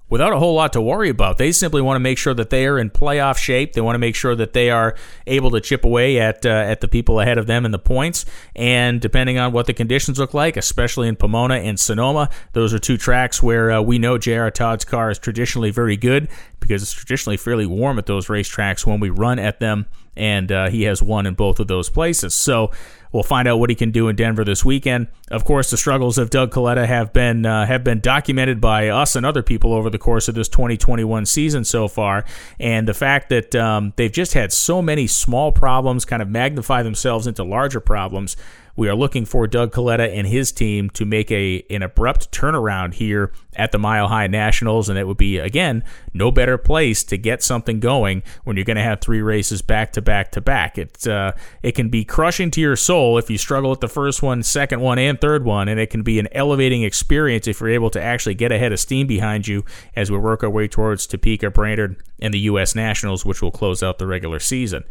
without 0.10 0.34
a 0.34 0.40
whole 0.40 0.56
lot 0.56 0.74
to 0.74 0.82
worry 0.82 1.10
about. 1.10 1.38
They 1.38 1.52
simply 1.52 1.82
want 1.82 1.96
to 1.96 2.00
make 2.00 2.18
sure 2.18 2.34
that 2.34 2.50
they 2.50 2.66
are 2.66 2.80
in 2.80 2.90
playoff 2.90 3.38
shape. 3.38 3.74
They 3.74 3.82
want 3.82 3.96
to 3.96 4.00
make 4.00 4.16
sure 4.16 4.36
that 4.36 4.54
they 4.54 4.70
are 4.70 4.96
able 5.28 5.52
to 5.52 5.62
chip 5.62 5.86
away 5.86 6.20
at 6.20 6.46
uh, 6.46 6.50
at 6.50 6.82
the 6.82 6.88
people 6.88 7.20
ahead 7.20 7.38
of 7.38 7.48
them 7.48 7.66
in 7.66 7.72
the 7.72 7.80
points. 7.80 8.26
And 8.56 9.00
depending 9.00 9.38
on 9.38 9.54
what 9.54 9.68
the 9.68 9.74
conditions 9.74 10.20
look 10.20 10.34
like, 10.34 10.58
especially 10.58 11.08
in 11.08 11.16
Pomona 11.16 11.56
and 11.56 11.80
Sonoma, 11.80 12.30
those 12.54 12.74
are 12.74 12.80
two 12.80 12.98
tracks 12.98 13.42
where 13.42 13.72
uh, 13.72 13.82
we 13.82 14.00
know 14.00 14.18
J.R. 14.18 14.52
Todd's 14.52 14.86
car 14.86 15.10
is 15.10 15.20
traditionally 15.20 15.72
very 15.72 15.98
good 15.98 16.28
because 16.60 16.82
it's 16.82 16.94
traditionally 16.94 17.38
fairly 17.38 17.66
warm 17.66 18.00
at 18.00 18.06
those 18.06 18.28
racetracks 18.28 18.86
when 18.86 19.00
we 19.00 19.10
run 19.10 19.40
at 19.40 19.60
them. 19.60 19.86
And 20.16 20.52
uh, 20.52 20.70
he 20.70 20.84
has 20.84 21.02
won 21.02 21.26
in 21.26 21.34
both 21.34 21.62
of 21.62 21.68
those 21.68 21.90
places. 21.90 22.36
So 22.36 22.72
We'll 23.12 23.24
find 23.24 23.48
out 23.48 23.58
what 23.58 23.70
he 23.70 23.76
can 23.76 23.92
do 23.92 24.08
in 24.08 24.16
Denver 24.16 24.44
this 24.44 24.64
weekend. 24.64 25.08
Of 25.32 25.44
course, 25.44 25.72
the 25.72 25.78
struggles 25.78 26.18
of 26.18 26.30
Doug 26.30 26.52
Kalitta 26.52 26.86
have 26.86 27.12
been 27.12 27.46
uh, 27.46 27.66
have 27.66 27.84
been 27.84 28.00
documented 28.00 28.62
by 28.62 28.90
us 28.90 29.16
and 29.16 29.26
other 29.26 29.42
people 29.42 29.74
over 29.74 29.90
the 29.90 29.98
course 29.98 30.28
of 30.28 30.36
this 30.36 30.48
2021 30.48 31.26
season 31.26 31.64
so 31.64 31.88
far, 31.88 32.24
and 32.60 32.88
the 32.88 32.94
fact 32.94 33.30
that 33.30 33.56
um, 33.56 33.94
they've 33.96 34.12
just 34.12 34.34
had 34.34 34.54
so 34.54 34.82
many 34.82 35.08
small 35.08 35.52
problems 35.52 36.06
kind 36.06 36.22
of 36.22 36.30
magnify 36.30 36.84
themselves 36.84 37.26
into 37.26 37.44
larger 37.44 37.80
problems 37.80 38.38
we 38.76 38.88
are 38.88 38.96
looking 38.96 39.26
for 39.26 39.48
Doug 39.48 39.72
Kalitta 39.72 40.12
and 40.14 40.28
his 40.28 40.52
team 40.52 40.90
to 40.92 41.06
make 41.06 41.32
a 41.32 41.64
an 41.70 41.82
abrupt 41.82 42.32
turnaround 42.32 42.94
here 42.94 43.32
at 43.56 43.72
the 43.72 43.78
Mile 43.78 44.08
High 44.08 44.28
Nationals, 44.28 44.90
and 44.90 44.98
it 44.98 45.08
would 45.08 45.18
be 45.18 45.38
again 45.38 45.84
no 46.14 46.32
better 46.32 46.58
place 46.58 47.04
to 47.06 47.18
get 47.18 47.44
something 47.44 47.80
going 47.80 48.24
when 48.44 48.56
you're 48.56 48.66
going 48.66 48.78
to 48.78 48.84
have 48.84 49.02
three 49.02 49.22
races 49.22 49.62
back 49.62 49.92
to 49.94 50.02
back 50.02 50.32
to 50.32 50.42
back. 50.42 50.78
It 50.78 51.06
uh, 51.08 51.34
it 51.62 51.74
can 51.74 51.90
be 51.90 52.06
crushing 52.06 52.52
to 52.52 52.62
your 52.62 52.76
soul 52.76 53.18
if 53.18 53.30
you 53.30 53.38
struggle 53.38 53.72
at 53.72 53.82
the 53.82 53.88
first 53.88 54.22
one, 54.22 54.44
second 54.44 54.82
one, 54.82 55.00
and 55.00 55.20
third 55.20 55.44
one, 55.44 55.68
and 55.68 55.80
it 55.80 55.90
can 55.90 56.04
be 56.04 56.20
an 56.20 56.28
elevating 56.32 56.84
experience 56.84 57.48
if 57.48 57.60
you're 57.60 57.70
able 57.70 57.90
to 57.92 58.02
actually 58.02 58.36
get 58.36 58.52
ahead 58.52 58.72
of 58.72 58.80
steam 58.80 59.08
behind 59.08 59.48
you 59.48 59.66
as 59.96 60.10
we 60.12 60.18
work 60.18 60.44
our 60.44 60.50
way 60.50 60.68
towards 60.68 61.08
Topeka, 61.08 61.52
Brainerd, 61.52 62.02
and 62.20 62.34
the 62.34 62.40
U.S. 62.42 62.76
Nationals, 62.76 63.26
which 63.26 63.42
will 63.42 63.52
close 63.52 63.84
out 63.84 63.98
the 63.98 64.08
regular 64.08 64.40
season 64.40 64.84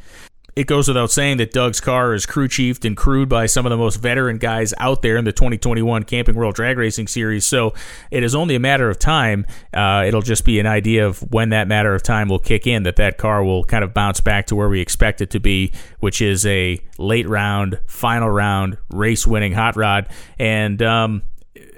it 0.58 0.66
goes 0.66 0.88
without 0.88 1.08
saying 1.12 1.36
that 1.36 1.52
Doug's 1.52 1.80
car 1.80 2.14
is 2.14 2.26
crew 2.26 2.48
chiefed 2.48 2.84
and 2.84 2.96
crewed 2.96 3.28
by 3.28 3.46
some 3.46 3.64
of 3.64 3.70
the 3.70 3.76
most 3.76 4.02
veteran 4.02 4.38
guys 4.38 4.74
out 4.78 5.02
there 5.02 5.16
in 5.16 5.24
the 5.24 5.30
2021 5.30 6.02
Camping 6.02 6.34
World 6.34 6.56
Drag 6.56 6.76
Racing 6.76 7.06
Series. 7.06 7.46
So 7.46 7.74
it 8.10 8.24
is 8.24 8.34
only 8.34 8.56
a 8.56 8.58
matter 8.58 8.90
of 8.90 8.98
time. 8.98 9.46
Uh, 9.72 10.02
it'll 10.04 10.20
just 10.20 10.44
be 10.44 10.58
an 10.58 10.66
idea 10.66 11.06
of 11.06 11.20
when 11.32 11.50
that 11.50 11.68
matter 11.68 11.94
of 11.94 12.02
time 12.02 12.28
will 12.28 12.40
kick 12.40 12.66
in, 12.66 12.82
that 12.82 12.96
that 12.96 13.18
car 13.18 13.44
will 13.44 13.62
kind 13.62 13.84
of 13.84 13.94
bounce 13.94 14.20
back 14.20 14.46
to 14.46 14.56
where 14.56 14.68
we 14.68 14.80
expect 14.80 15.20
it 15.20 15.30
to 15.30 15.38
be, 15.38 15.72
which 16.00 16.20
is 16.20 16.44
a 16.44 16.80
late 16.98 17.28
round, 17.28 17.78
final 17.86 18.28
round, 18.28 18.78
race 18.90 19.28
winning 19.28 19.52
hot 19.52 19.76
rod. 19.76 20.08
And, 20.40 20.82
um, 20.82 21.22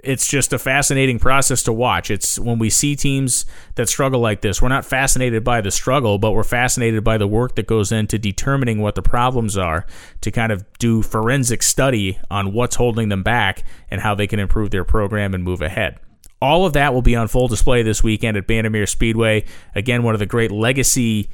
it's 0.03 0.27
just 0.27 0.53
a 0.53 0.59
fascinating 0.59 1.19
process 1.19 1.63
to 1.65 1.73
watch. 1.73 2.11
It's 2.11 2.39
when 2.39 2.59
we 2.59 2.71
see 2.71 2.97
teams 2.97 3.47
that 3.75 3.89
struggle 3.89 4.21
like 4.21 4.41
this, 4.41 4.61
we're 4.61 4.69
not 4.69 4.85
fascinated 4.85 5.45
by 5.45 5.61
the 5.61 5.71
struggle, 5.71 6.19
but 6.19 6.33
we're 6.33 6.45
fascinated 6.45 7.05
by 7.05 7.19
the 7.19 7.27
work 7.27 7.55
that 7.57 7.67
goes 7.67 7.93
into 7.93 8.19
determining 8.19 8.81
what 8.81 8.95
the 8.95 9.03
problems 9.03 9.57
are 9.59 9.87
to 10.21 10.31
kind 10.31 10.53
of 10.53 10.65
do 10.79 11.03
forensic 11.03 11.63
study 11.63 12.19
on 12.31 12.53
what's 12.53 12.77
holding 12.77 13.09
them 13.09 13.23
back 13.23 13.65
and 13.91 14.01
how 14.01 14.15
they 14.15 14.27
can 14.27 14.39
improve 14.39 14.71
their 14.71 14.85
program 14.85 15.35
and 15.35 15.45
move 15.45 15.63
ahead. 15.63 15.99
All 16.43 16.65
of 16.65 16.73
that 16.73 16.95
will 16.95 17.03
be 17.03 17.17
on 17.17 17.29
full 17.29 17.49
display 17.49 17.83
this 17.83 18.03
weekend 18.03 18.37
at 18.37 18.47
Bandimere 18.47 18.89
Speedway. 18.89 19.45
Again, 19.75 20.03
one 20.03 20.15
of 20.15 20.21
the 20.21 20.27
great 20.27 20.51
legacy 20.51 21.29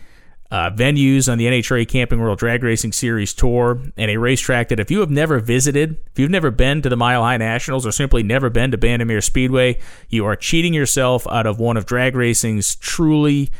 uh, 0.50 0.70
venues 0.70 1.30
on 1.30 1.38
the 1.38 1.46
NHRA 1.46 1.88
Camping 1.88 2.20
World 2.20 2.38
Drag 2.38 2.62
Racing 2.62 2.92
Series 2.92 3.34
Tour, 3.34 3.80
and 3.96 4.10
a 4.10 4.16
racetrack 4.16 4.68
that 4.68 4.80
if 4.80 4.90
you 4.90 5.00
have 5.00 5.10
never 5.10 5.38
visited, 5.38 5.96
if 6.12 6.18
you've 6.18 6.30
never 6.30 6.50
been 6.50 6.82
to 6.82 6.88
the 6.88 6.96
Mile 6.96 7.22
High 7.22 7.36
Nationals 7.36 7.86
or 7.86 7.92
simply 7.92 8.22
never 8.22 8.50
been 8.50 8.70
to 8.70 8.78
Bandimere 8.78 9.22
Speedway, 9.22 9.78
you 10.08 10.24
are 10.24 10.36
cheating 10.36 10.74
yourself 10.74 11.26
out 11.28 11.46
of 11.46 11.58
one 11.58 11.76
of 11.76 11.86
drag 11.86 12.14
racing's 12.14 12.76
truly 12.76 13.50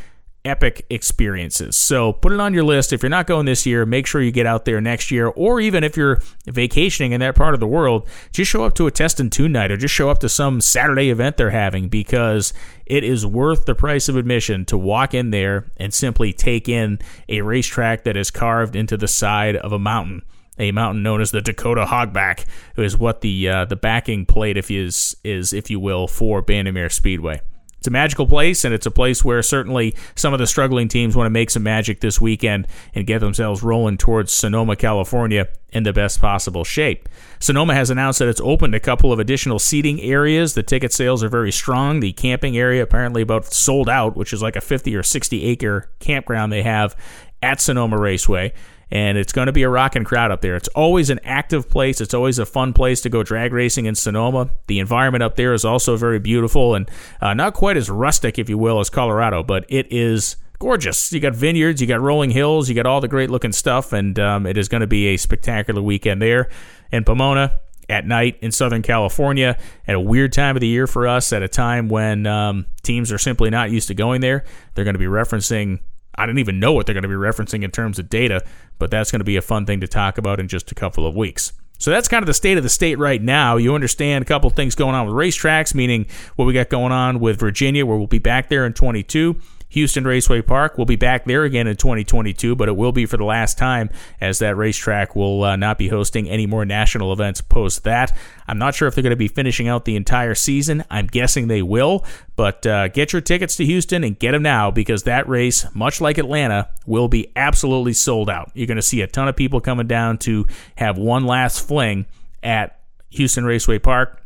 epic 0.47 0.87
experiences. 0.89 1.77
So 1.77 2.13
put 2.13 2.33
it 2.33 2.41
on 2.41 2.55
your 2.55 2.65
list. 2.65 2.93
If 2.93 3.03
you're 3.03 3.11
not 3.11 3.27
going 3.27 3.47
this 3.47 3.67
year, 3.67 3.85
make 3.85 4.07
sure 4.07 4.23
you 4.23 4.31
get 4.31 4.47
out 4.47 4.65
there 4.65 4.81
next 4.81 5.11
year. 5.11 5.29
Or 5.29 5.61
even 5.61 5.85
if 5.85 5.97
you're 5.97 6.23
vacationing 6.47 7.13
in 7.13 7.21
that 7.21 7.35
part 7.35 7.55
of 7.55 7.61
the 7.61 7.67
world, 7.67 8.09
just 8.33 8.51
show 8.51 8.65
up 8.65 8.75
to 8.75 8.87
a 8.87 8.91
test 8.91 9.21
and 9.21 9.31
tune 9.31 9.53
night 9.53 9.71
or 9.71 9.77
just 9.77 9.95
show 9.95 10.09
up 10.09 10.21
to 10.21 10.29
some 10.29 10.61
Saturday 10.61 11.11
event 11.11 11.37
they're 11.37 11.51
having 11.51 11.89
because 11.89 12.55
it 12.87 13.05
is 13.05 13.27
worth 13.27 13.67
the 13.67 13.75
price 13.75 14.09
of 14.09 14.17
admission 14.17 14.65
to 14.67 14.79
walk 14.79 15.13
in 15.13 15.31
there 15.31 15.67
and 15.77 15.93
simply 15.93 16.33
take 16.33 16.69
in 16.69 16.99
a 17.29 17.41
racetrack 17.43 18.05
that 18.05 18.17
is 18.17 18.31
carved 18.31 18.77
into 18.77 18.97
the 18.97 19.09
side 19.09 19.57
of 19.57 19.73
a 19.73 19.79
mountain 19.79 20.23
a 20.59 20.73
mountain 20.73 21.03
known 21.03 21.21
as 21.21 21.33
the 21.33 21.43
Dakota 21.43 21.85
Hogback, 21.85 22.47
is 22.77 22.97
what 22.97 23.21
the 23.21 23.49
uh, 23.49 23.65
the 23.67 23.77
backing 23.77 24.25
plate, 24.25 24.57
if 24.57 24.71
is 24.71 25.17
is 25.23 25.53
if 25.53 25.71
you 25.71 25.79
will, 25.79 26.07
for 26.09 26.43
Bandimere 26.43 26.91
Speedway. 26.91 27.41
It's 27.87 27.89
a 27.89 27.93
magical 27.93 28.27
place, 28.27 28.65
and 28.65 28.75
it's 28.75 28.87
a 28.87 28.91
place 28.91 29.25
where 29.25 29.41
certainly 29.45 29.95
some 30.17 30.33
of 30.33 30.41
the 30.41 30.47
struggling 30.49 30.89
teams 30.89 31.15
want 31.15 31.27
to 31.27 31.31
make 31.31 31.51
some 31.51 31.63
magic 31.63 32.01
this 32.01 32.21
weekend 32.21 32.67
and 32.97 33.07
get 33.07 33.21
themselves 33.21 33.63
rolling 33.63 33.97
towards 33.97 34.33
Sonoma, 34.33 34.75
California 34.75 35.47
in 35.71 35.85
the 35.85 35.93
best 35.93 36.21
possible 36.21 36.65
shape. 36.65 37.09
Sonoma 37.39 37.77
has 37.77 37.89
announced 37.89 38.19
that 38.19 38.27
it's 38.27 38.41
opened 38.41 38.75
a 38.75 38.81
couple 38.81 39.13
of 39.13 39.21
additional 39.21 39.61
seating 39.61 40.01
areas. 40.01 40.55
The 40.55 40.65
ticket 40.65 40.93
sales 40.93 41.23
are 41.23 41.29
very 41.29 41.53
strong. 41.53 42.01
The 42.01 42.13
camping 42.13 42.59
area 42.59 42.83
apparently 42.83 43.23
about 43.23 43.53
sold 43.53 43.89
out, 43.89 44.17
which 44.17 44.33
is 44.33 44.43
like 44.43 44.57
a 44.57 44.61
50 44.61 44.97
or 44.97 45.05
60 45.05 45.45
acre 45.45 45.89
campground 46.01 46.51
they 46.51 46.65
have 46.65 46.97
at 47.41 47.61
Sonoma 47.61 48.01
Raceway 48.01 48.53
and 48.91 49.19
it's 49.19 49.33
going 49.33 49.47
to 49.47 49.53
be 49.53 49.63
a 49.63 49.69
rocking 49.69 50.05
crowd 50.05 50.31
up 50.31 50.41
there. 50.41 50.57
It's 50.57 50.69
always 50.69 51.11
an 51.11 51.21
active 51.25 51.69
place. 51.69 52.01
It's 52.01 52.15
always 52.15 52.39
a 52.39 52.47
fun 52.47 52.73
place 52.73 53.01
to 53.03 53.09
go 53.09 53.23
drag 53.23 53.53
racing 53.53 53.87
in 53.87 53.95
Sonoma. 53.95 54.51
The 54.69 54.79
environment 54.79 55.23
up 55.23 55.37
there 55.37 55.53
is 55.55 55.65
also 55.65 55.97
very 55.97 56.19
beautiful 56.19 56.75
and 56.75 56.89
uh, 57.21 57.35
not 57.35 57.55
quite 57.55 57.77
as 57.77 57.91
rustic, 57.91 58.39
if 58.39 58.49
you 58.49 58.59
will, 58.59 58.79
as 58.79 58.91
Colorado, 58.91 59.43
but 59.43 59.65
it 59.69 59.87
is 59.91 60.37
gorgeous. 60.59 61.13
You 61.13 61.21
got 61.21 61.35
vineyards, 61.35 61.81
you 61.81 61.87
got 61.87 62.01
rolling 62.01 62.31
hills, 62.31 62.69
you 62.69 62.75
got 62.75 62.87
all 62.87 63.01
the 63.01 63.09
great 63.09 63.31
looking 63.31 63.53
stuff, 63.53 63.93
and 63.93 64.19
um, 64.19 64.47
it 64.47 64.57
is 64.57 64.69
going 64.69 64.81
to 64.81 64.87
be 64.87 65.09
a 65.09 65.17
spectacular 65.17 65.83
weekend 65.83 66.23
there 66.23 66.49
in 66.93 67.05
Pomona 67.05 67.61
at 67.89 68.07
night 68.07 68.37
in 68.41 68.51
Southern 68.51 68.83
California 68.83 69.57
at 69.87 69.95
a 69.95 70.01
weird 70.01 70.33
time 70.33 70.57
of 70.57 70.61
the 70.61 70.67
year 70.67 70.87
for 70.87 71.07
us, 71.07 71.33
at 71.33 71.43
a 71.43 71.49
time 71.49 71.89
when 71.89 72.27
um, 72.27 72.67
teams 72.83 73.13
are 73.13 73.19
simply 73.19 73.51
not 73.51 73.71
used 73.71 73.89
to 73.89 73.95
going 73.95 74.21
there. 74.21 74.45
They're 74.75 74.85
going 74.85 74.95
to 74.95 74.99
be 74.99 75.07
referencing 75.07 75.81
I 76.19 76.27
didn't 76.27 76.39
even 76.39 76.59
know 76.61 76.73
what 76.73 76.87
they're 76.87 76.95
going 76.95 77.03
to 77.03 77.09
be 77.09 77.15
referencing 77.15 77.63
in 77.63 77.71
terms 77.71 77.99
of 77.99 78.09
data, 78.09 78.43
but 78.79 78.91
that's 78.91 79.11
going 79.11 79.21
to 79.21 79.25
be 79.25 79.37
a 79.37 79.43
fun 79.43 79.67
thing 79.67 79.81
to 79.81 79.89
talk 79.89 80.19
about 80.19 80.41
in 80.41 80.49
just 80.49 80.73
a 80.73 80.75
couple 80.75 81.07
of 81.07 81.15
weeks. 81.15 81.53
So 81.79 81.91
that's 81.91 82.09
kind 82.09 82.23
of 82.23 82.27
the 82.27 82.35
state 82.35 82.57
of 82.57 82.63
the 82.63 82.71
state 82.71 82.99
right 82.99 83.21
now. 83.21 83.57
You 83.57 83.75
understand 83.75 84.23
a 84.23 84.25
couple 84.27 84.49
things 84.51 84.75
going 84.75 84.95
on 84.95 85.07
with 85.07 85.15
racetracks, 85.15 85.75
meaning 85.75 86.07
what 86.37 86.47
we 86.47 86.55
got 86.55 86.71
going 86.71 86.93
on 86.93 87.21
with 87.21 87.39
Virginia, 87.39 87.85
where 87.85 87.99
we'll 87.99 88.07
be 88.07 88.19
back 88.19 88.49
there 88.49 88.65
in 88.65 88.73
22. 88.73 89.37
Houston 89.77 90.05
Raceway 90.05 90.41
Park. 90.41 90.79
We'll 90.79 90.87
be 90.87 90.97
back 90.97 91.27
there 91.27 91.45
again 91.45 91.67
in 91.67 91.77
2022, 91.77 92.57
but 92.57 92.67
it 92.67 92.77
will 92.77 92.93
be 92.93 93.05
for 93.05 93.19
the 93.19 93.25
last 93.25 93.59
time 93.59 93.91
as 94.23 94.39
that 94.39 94.57
racetrack 94.57 95.15
will 95.15 95.45
uh, 95.45 95.55
not 95.55 95.77
be 95.77 95.89
hosting 95.89 96.31
any 96.31 96.47
more 96.47 96.65
national 96.65 97.13
events 97.13 97.43
post 97.43 97.85
that. 97.85 98.17
I'm 98.49 98.57
not 98.57 98.75
sure 98.75 98.89
if 98.89 98.95
they're 98.95 99.03
going 99.03 99.11
to 99.11 99.17
be 99.17 99.29
finishing 99.29 99.69
out 99.69 99.85
the 99.85 99.95
entire 99.95 100.35
season. 100.35 100.83
I'm 100.91 101.07
guessing 101.07 101.49
they 101.49 101.61
will, 101.61 102.07
but 102.37 102.67
uh, 102.67 102.89
get 102.89 103.13
your 103.13 103.21
tickets 103.21 103.55
to 103.57 103.67
Houston 103.67 104.03
and 104.03 104.19
get 104.19 104.33
them 104.33 104.43
now 104.43 104.71
because 104.71 105.03
that 105.03 105.29
race, 105.29 105.67
much 105.75 106.01
like 106.01 106.17
Atlanta, 106.17 106.71
will 106.87 107.09
be 107.09 107.31
absolutely 107.37 107.93
sold 107.93 108.31
out. 108.31 108.51
You're 108.55 108.67
going 108.67 108.77
to 108.77 108.83
see 108.83 109.03
a 109.03 109.07
ton 109.07 109.29
of 109.29 109.37
people 109.37 109.61
coming 109.61 109.87
down 109.87 110.17
to 110.21 110.47
have 110.77 110.97
one 110.97 111.27
last 111.27 111.69
fling 111.69 112.07
at 112.43 112.81
Houston 113.11 113.45
Raceway 113.45 113.79
Park 113.79 114.23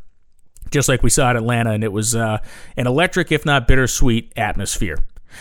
just 0.70 0.88
like 0.88 1.02
we 1.02 1.10
saw 1.10 1.30
at 1.30 1.34
Atlanta, 1.34 1.72
and 1.72 1.82
it 1.82 1.90
was 1.90 2.14
uh, 2.14 2.38
an 2.76 2.86
electric, 2.86 3.32
if 3.32 3.44
not 3.44 3.66
bittersweet, 3.66 4.32
atmosphere. 4.36 4.98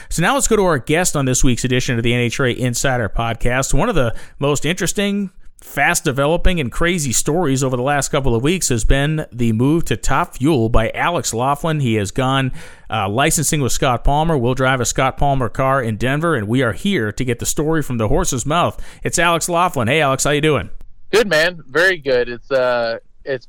So 0.09 0.21
now 0.21 0.33
let's 0.33 0.47
go 0.47 0.55
to 0.55 0.63
our 0.63 0.79
guest 0.79 1.15
on 1.15 1.25
this 1.25 1.43
week's 1.43 1.63
edition 1.63 1.97
of 1.97 2.03
the 2.03 2.11
NHRA 2.11 2.55
Insider 2.55 3.09
Podcast. 3.09 3.73
One 3.73 3.89
of 3.89 3.95
the 3.95 4.15
most 4.39 4.65
interesting, 4.65 5.31
fast 5.61 6.03
developing, 6.03 6.59
and 6.59 6.71
crazy 6.71 7.11
stories 7.11 7.63
over 7.63 7.75
the 7.75 7.83
last 7.83 8.09
couple 8.09 8.35
of 8.35 8.43
weeks 8.43 8.69
has 8.69 8.85
been 8.85 9.25
the 9.31 9.51
move 9.53 9.85
to 9.85 9.97
Top 9.97 10.37
Fuel 10.37 10.69
by 10.69 10.89
Alex 10.91 11.33
Laughlin. 11.33 11.79
He 11.79 11.95
has 11.95 12.11
gone 12.11 12.51
uh, 12.89 13.09
licensing 13.09 13.61
with 13.61 13.71
Scott 13.71 14.03
Palmer. 14.03 14.37
We'll 14.37 14.55
drive 14.55 14.79
a 14.79 14.85
Scott 14.85 15.17
Palmer 15.17 15.49
car 15.49 15.81
in 15.81 15.97
Denver, 15.97 16.35
and 16.35 16.47
we 16.47 16.61
are 16.61 16.73
here 16.73 17.11
to 17.11 17.25
get 17.25 17.39
the 17.39 17.45
story 17.45 17.81
from 17.81 17.97
the 17.97 18.07
horse's 18.07 18.45
mouth. 18.45 18.83
It's 19.03 19.19
Alex 19.19 19.49
Laughlin. 19.49 19.87
Hey, 19.87 20.01
Alex, 20.01 20.23
how 20.23 20.31
you 20.31 20.41
doing? 20.41 20.69
Good, 21.11 21.27
man. 21.27 21.63
Very 21.67 21.97
good. 21.97 22.29
It's 22.29 22.51
uh, 22.51 22.99
it's 23.25 23.47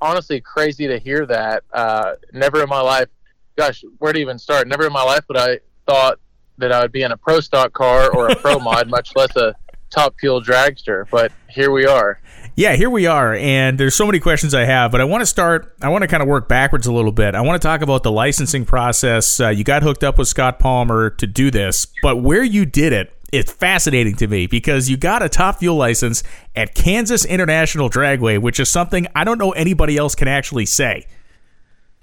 honestly 0.00 0.40
crazy 0.40 0.86
to 0.86 0.98
hear 0.98 1.24
that. 1.26 1.64
Uh, 1.72 2.14
never 2.32 2.62
in 2.62 2.68
my 2.68 2.80
life 2.80 3.08
gosh, 3.56 3.84
where 3.98 4.12
to 4.12 4.18
even 4.18 4.38
start? 4.38 4.68
Never 4.68 4.86
in 4.86 4.92
my 4.92 5.02
life 5.02 5.24
would 5.28 5.36
I 5.36 5.60
thought 5.86 6.18
that 6.58 6.72
I 6.72 6.80
would 6.80 6.92
be 6.92 7.02
in 7.02 7.12
a 7.12 7.16
pro 7.16 7.40
stock 7.40 7.72
car 7.72 8.10
or 8.14 8.28
a 8.28 8.36
pro 8.36 8.58
mod, 8.60 8.88
much 8.88 9.14
less 9.16 9.34
a 9.36 9.54
top 9.90 10.14
fuel 10.18 10.42
dragster. 10.42 11.04
But 11.10 11.32
here 11.48 11.70
we 11.70 11.86
are. 11.86 12.20
Yeah, 12.56 12.76
here 12.76 12.90
we 12.90 13.06
are, 13.06 13.34
and 13.34 13.80
there's 13.80 13.96
so 13.96 14.06
many 14.06 14.20
questions 14.20 14.54
I 14.54 14.64
have, 14.64 14.92
but 14.92 15.00
I 15.00 15.04
want 15.04 15.22
to 15.22 15.26
start. 15.26 15.74
I 15.82 15.88
want 15.88 16.02
to 16.02 16.08
kind 16.08 16.22
of 16.22 16.28
work 16.28 16.48
backwards 16.48 16.86
a 16.86 16.92
little 16.92 17.10
bit. 17.10 17.34
I 17.34 17.40
want 17.40 17.60
to 17.60 17.66
talk 17.66 17.80
about 17.80 18.04
the 18.04 18.12
licensing 18.12 18.64
process. 18.64 19.40
Uh, 19.40 19.48
you 19.48 19.64
got 19.64 19.82
hooked 19.82 20.04
up 20.04 20.18
with 20.18 20.28
Scott 20.28 20.60
Palmer 20.60 21.10
to 21.10 21.26
do 21.26 21.50
this, 21.50 21.88
but 22.00 22.18
where 22.18 22.44
you 22.44 22.64
did 22.64 22.92
it, 22.92 23.12
it's 23.32 23.50
fascinating 23.50 24.14
to 24.16 24.28
me 24.28 24.46
because 24.46 24.88
you 24.88 24.96
got 24.96 25.20
a 25.20 25.28
top 25.28 25.58
fuel 25.58 25.74
license 25.74 26.22
at 26.54 26.76
Kansas 26.76 27.24
International 27.24 27.90
Dragway, 27.90 28.40
which 28.40 28.60
is 28.60 28.70
something 28.70 29.08
I 29.16 29.24
don't 29.24 29.38
know 29.38 29.50
anybody 29.50 29.96
else 29.96 30.14
can 30.14 30.28
actually 30.28 30.66
say. 30.66 31.06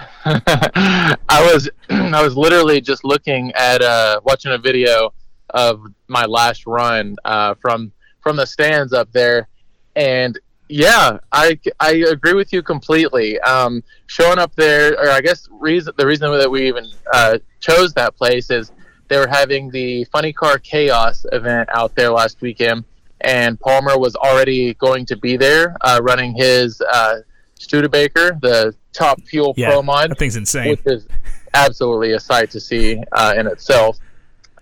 I 0.26 1.18
was 1.54 1.70
I 1.90 2.24
was 2.24 2.36
literally 2.36 2.82
just 2.82 3.04
looking 3.04 3.52
at 3.54 3.82
uh, 3.82 4.20
watching 4.24 4.52
a 4.52 4.58
video 4.58 5.14
of 5.52 5.82
my 6.08 6.26
last 6.26 6.66
run 6.66 7.16
uh, 7.26 7.56
from 7.56 7.92
from 8.22 8.36
the 8.36 8.46
stands 8.46 8.94
up 8.94 9.12
there, 9.12 9.48
and 9.96 10.40
yeah, 10.70 11.18
I, 11.34 11.60
I 11.80 11.92
agree 12.10 12.34
with 12.34 12.54
you 12.54 12.64
completely. 12.64 13.40
Um, 13.42 13.84
showing 14.08 14.40
up 14.40 14.56
there, 14.56 14.94
or 14.94 15.10
I 15.10 15.20
guess 15.22 15.50
reason 15.52 15.94
the 15.98 16.06
reason 16.06 16.32
that 16.32 16.50
we 16.50 16.68
even 16.68 16.88
uh, 17.14 17.40
chose 17.60 17.94
that 17.94 18.16
place 18.16 18.50
is 18.50 18.72
they 19.10 19.18
were 19.18 19.28
having 19.28 19.70
the 19.70 20.06
Funny 20.06 20.32
Car 20.32 20.58
Chaos 20.60 21.26
event 21.34 21.68
out 21.74 21.94
there 21.96 22.12
last 22.12 22.40
weekend, 22.42 22.86
and 23.22 23.60
Palmer 23.60 23.98
was 23.98 24.16
already 24.16 24.74
going 24.76 25.06
to 25.08 25.18
be 25.18 25.36
there 25.36 25.76
uh, 25.82 26.00
running 26.02 26.34
his 26.34 26.82
uh, 26.82 27.18
Studebaker, 27.60 28.38
the 28.42 28.74
top 28.94 29.22
fuel 29.22 29.54
yeah, 29.58 29.70
pro 29.70 29.82
mod. 29.82 30.12
That 30.12 30.20
thing's 30.20 30.36
insane. 30.36 30.70
Which 30.70 30.82
is 30.86 31.08
absolutely 31.54 32.14
a 32.14 32.20
sight 32.20 32.50
to 32.52 32.60
see 32.60 33.02
uh, 33.12 33.34
in 33.38 33.48
itself. 33.48 33.98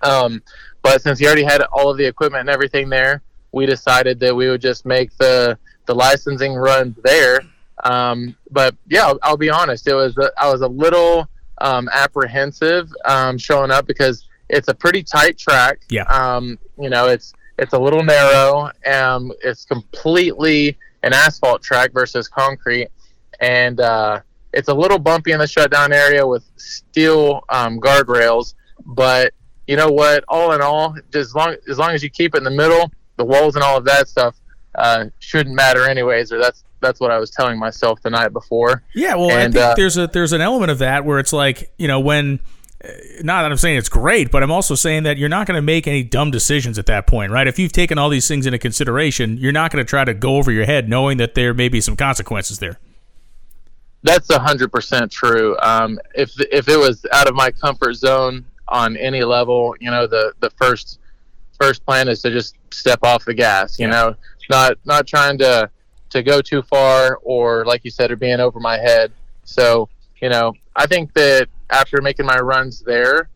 Um, 0.02 0.42
but 0.82 1.02
since 1.02 1.20
he 1.20 1.26
already 1.26 1.44
had 1.44 1.62
all 1.72 1.90
of 1.90 1.98
the 1.98 2.06
equipment 2.06 2.42
and 2.42 2.50
everything 2.50 2.90
there, 2.90 3.22
we 3.52 3.66
decided 3.66 4.20
that 4.20 4.36
we 4.36 4.50
would 4.50 4.62
just 4.62 4.86
make 4.86 5.16
the 5.18 5.58
the 5.86 5.96
licensing 5.96 6.54
run 6.54 6.96
there. 7.04 7.42
Um, 7.84 8.36
but 8.52 8.76
yeah, 8.88 9.08
I'll, 9.08 9.20
I'll, 9.24 9.38
be 9.38 9.50
honest, 9.50 9.88
it 9.88 9.96
was 9.96 10.18
a, 10.18 10.32
I 10.38 10.52
was 10.52 10.62
a 10.62 10.68
little 10.68 11.28
um, 11.60 11.90
apprehensive 11.92 12.92
um, 13.06 13.38
showing 13.38 13.72
up 13.72 13.88
because 13.88 14.28
it's 14.50 14.68
a 14.68 14.74
pretty 14.74 15.02
tight 15.02 15.38
track. 15.38 15.82
Yeah. 15.90 16.04
Um, 16.04 16.60
you 16.80 16.90
know, 16.90 17.08
it's 17.08 17.34
it's 17.58 17.74
a 17.74 17.80
little 17.80 18.04
narrow. 18.04 18.72
and 18.86 19.34
it's 19.44 19.66
completely 19.66 20.78
an 21.04 21.14
asphalt 21.14 21.62
track 21.62 21.92
versus 21.92 22.28
concrete, 22.28 22.90
and 23.40 23.80
uh, 23.80 24.22
it's 24.54 24.68
a 24.68 24.74
little 24.74 25.00
bumpy 25.00 25.32
in 25.32 25.40
the 25.40 25.48
shutdown 25.48 25.94
area 25.94 26.26
with 26.26 26.44
steel 26.58 27.44
um, 27.50 27.80
guardrails. 27.80 28.56
But 28.86 29.34
you 29.68 29.76
know 29.76 29.90
what? 29.90 30.24
All 30.28 30.54
in 30.54 30.62
all, 30.62 30.96
as 31.14 31.36
long 31.36 31.56
as 31.70 31.78
long 31.78 31.92
as 31.92 32.04
you 32.04 32.10
keep 32.10 32.36
it 32.36 32.40
in 32.40 32.44
the 32.44 32.52
middle, 32.52 32.92
the 33.18 33.26
walls 33.26 33.56
and 33.56 33.64
all 33.64 33.78
of 33.78 33.86
that 33.86 34.08
stuff 34.08 34.36
uh, 34.76 35.06
shouldn't 35.20 35.56
matter 35.56 35.88
anyways. 35.88 36.32
Or 36.32 36.40
that's 36.40 36.64
that's 36.82 37.00
what 37.00 37.12
I 37.12 37.20
was 37.20 37.30
telling 37.32 37.60
myself 37.60 38.02
the 38.02 38.10
night 38.10 38.34
before. 38.34 38.84
Yeah, 38.96 39.16
well, 39.16 39.32
and, 39.32 39.40
I 39.40 39.44
think 39.44 39.56
uh, 39.56 39.76
there's 39.76 39.98
a 39.98 40.08
there's 40.08 40.34
an 40.34 40.42
element 40.42 40.72
of 40.72 40.80
that 40.80 41.06
where 41.06 41.20
it's 41.20 41.34
like 41.34 41.72
you 41.78 41.88
know 41.88 42.00
when 42.00 42.40
not 43.22 43.42
that 43.42 43.52
I'm 43.52 43.58
saying 43.58 43.78
it's 43.78 43.90
great, 43.90 44.32
but 44.32 44.42
I'm 44.42 44.52
also 44.52 44.74
saying 44.74 45.04
that 45.04 45.18
you're 45.18 45.30
not 45.30 45.46
going 45.46 45.58
to 45.58 45.62
make 45.62 45.86
any 45.86 46.02
dumb 46.02 46.32
decisions 46.32 46.80
at 46.80 46.86
that 46.86 47.08
point, 47.08 47.32
right? 47.32 47.46
If 47.46 47.60
you've 47.60 47.74
taken 47.74 47.98
all 47.98 48.10
these 48.10 48.28
things 48.28 48.46
into 48.46 48.58
consideration, 48.58 49.38
you're 49.38 49.52
not 49.52 49.72
going 49.72 49.86
to 49.86 49.90
try 49.90 50.06
to 50.06 50.14
go 50.14 50.38
over 50.38 50.52
your 50.52 50.66
head 50.66 50.88
knowing 50.88 51.18
that 51.18 51.36
there 51.36 51.54
may 51.54 51.68
be 51.68 51.82
some 51.82 51.98
consequences 51.98 52.60
there. 52.60 52.80
That's 54.04 54.34
hundred 54.34 54.72
percent 54.72 55.12
true. 55.12 55.58
Um, 55.62 56.00
if 56.16 56.40
if 56.52 56.70
it 56.70 56.78
was 56.78 57.06
out 57.12 57.28
of 57.28 57.36
my 57.36 57.52
comfort 57.52 57.94
zone 57.96 58.46
on 58.68 58.96
any 58.98 59.24
level, 59.24 59.76
you 59.80 59.92
know, 59.92 60.08
the 60.08 60.34
the 60.40 60.50
first 60.52 61.00
first 61.60 61.86
plan 61.86 62.08
is 62.08 62.22
to 62.22 62.32
just 62.32 62.56
step 62.72 63.00
off 63.04 63.26
the 63.26 63.34
gas. 63.34 63.78
You 63.78 63.88
yeah. 63.88 63.92
know, 63.92 64.16
not 64.50 64.78
not 64.86 65.06
trying 65.06 65.38
to 65.40 65.70
to 66.12 66.24
go 66.24 66.42
too 66.42 66.62
far 66.62 67.20
or 67.24 67.66
like 67.66 67.84
you 67.84 67.92
said, 67.92 68.12
or 68.12 68.16
being 68.16 68.40
over 68.40 68.60
my 68.60 68.78
head. 68.78 69.12
So 69.44 69.90
you 70.22 70.30
know, 70.30 70.54
I 70.76 70.86
think 70.86 71.14
that 71.14 71.48
after 71.70 72.02
making 72.02 72.26
my 72.26 72.40
runs 72.40 72.80
there, 72.80 73.30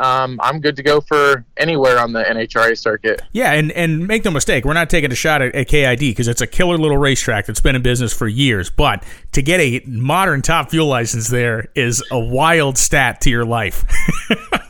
um, 0.00 0.40
I'm 0.42 0.60
good 0.60 0.76
to 0.76 0.82
go 0.82 1.02
for 1.02 1.44
anywhere 1.58 1.98
on 1.98 2.14
the 2.14 2.22
NHRA 2.22 2.76
circuit. 2.76 3.20
Yeah, 3.32 3.52
and, 3.52 3.70
and 3.72 4.06
make 4.06 4.24
no 4.24 4.30
mistake, 4.30 4.64
we're 4.64 4.72
not 4.72 4.88
taking 4.88 5.12
a 5.12 5.14
shot 5.14 5.42
at, 5.42 5.54
at 5.54 5.68
KID 5.68 6.00
because 6.00 6.26
it's 6.26 6.40
a 6.40 6.46
killer 6.46 6.78
little 6.78 6.96
racetrack 6.96 7.44
that's 7.44 7.60
been 7.60 7.76
in 7.76 7.82
business 7.82 8.10
for 8.10 8.26
years. 8.26 8.70
But 8.70 9.04
to 9.32 9.42
get 9.42 9.60
a 9.60 9.82
modern 9.86 10.40
top 10.40 10.70
fuel 10.70 10.86
license 10.86 11.28
there 11.28 11.68
is 11.74 12.02
a 12.10 12.18
wild 12.18 12.78
stat 12.78 13.20
to 13.22 13.30
your 13.30 13.44
life. 13.44 13.84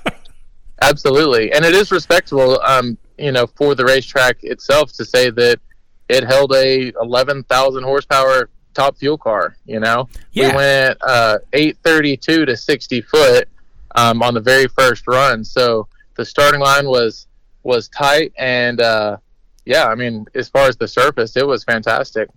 Absolutely, 0.83 1.53
and 1.53 1.65
it 1.65 1.75
is 1.75 1.93
respectable, 1.93 2.61
um, 2.63 2.99
you 3.17 3.31
know, 3.31 3.47
for 3.47 3.77
the 3.77 3.85
racetrack 3.85 4.43
itself 4.43 4.93
to 4.95 5.05
say 5.05 5.31
that 5.31 5.61
it 6.09 6.25
held 6.25 6.53
a 6.55 6.93
11,000 7.01 7.85
horsepower 7.85 8.51
top 8.75 8.97
fuel 8.97 9.17
car. 9.17 9.55
You 9.65 9.79
know, 9.79 10.09
yeah. 10.33 10.51
we 10.51 10.57
went 10.57 10.99
uh, 11.03 11.39
832 11.53 12.47
to 12.47 12.57
60 12.57 13.01
foot 13.03 13.49
um, 13.95 14.23
on 14.23 14.35
the 14.35 14.41
very 14.41 14.67
first 14.69 15.07
run. 15.07 15.45
So 15.45 15.89
the 16.17 16.25
starting 16.25 16.61
line 16.61 16.87
was 16.87 17.27
was 17.63 17.89
tight, 17.89 18.33
and 18.39 18.81
uh, 18.81 19.19
yeah, 19.65 19.87
I 19.87 19.95
mean, 19.95 20.27
as 20.35 20.49
far 20.49 20.69
as 20.69 20.77
the 20.77 20.89
surface, 20.89 21.37
it 21.37 21.47
was 21.47 21.65
fantastic. 21.65 22.29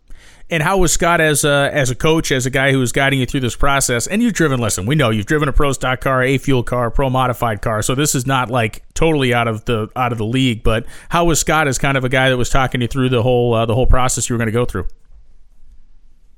And 0.49 0.61
how 0.61 0.77
was 0.77 0.91
Scott 0.91 1.21
as 1.21 1.43
a, 1.45 1.69
as 1.73 1.89
a 1.89 1.95
coach, 1.95 2.31
as 2.31 2.45
a 2.45 2.49
guy 2.49 2.71
who 2.71 2.79
was 2.79 2.91
guiding 2.91 3.19
you 3.19 3.25
through 3.25 3.39
this 3.39 3.55
process? 3.55 4.07
And 4.07 4.21
you've 4.21 4.33
driven, 4.33 4.59
listen, 4.59 4.85
we 4.85 4.93
know 4.93 5.09
you've 5.09 5.25
driven 5.25 5.47
a 5.47 5.53
pro 5.53 5.71
stock 5.71 6.01
car, 6.01 6.21
a 6.21 6.37
fuel 6.37 6.63
car, 6.63 6.91
pro 6.91 7.09
modified 7.09 7.61
car, 7.61 7.81
so 7.81 7.95
this 7.95 8.13
is 8.13 8.27
not 8.27 8.49
like 8.49 8.83
totally 8.93 9.33
out 9.33 9.47
of 9.47 9.65
the 9.65 9.89
out 9.95 10.11
of 10.11 10.17
the 10.17 10.25
league. 10.25 10.61
But 10.61 10.85
how 11.09 11.25
was 11.25 11.39
Scott 11.39 11.67
as 11.67 11.77
kind 11.77 11.97
of 11.97 12.03
a 12.03 12.09
guy 12.09 12.29
that 12.29 12.37
was 12.37 12.49
talking 12.49 12.81
you 12.81 12.87
through 12.87 13.09
the 13.09 13.23
whole 13.23 13.53
uh, 13.53 13.65
the 13.65 13.75
whole 13.75 13.87
process 13.87 14.29
you 14.29 14.33
were 14.33 14.37
going 14.37 14.47
to 14.47 14.51
go 14.51 14.65
through? 14.65 14.87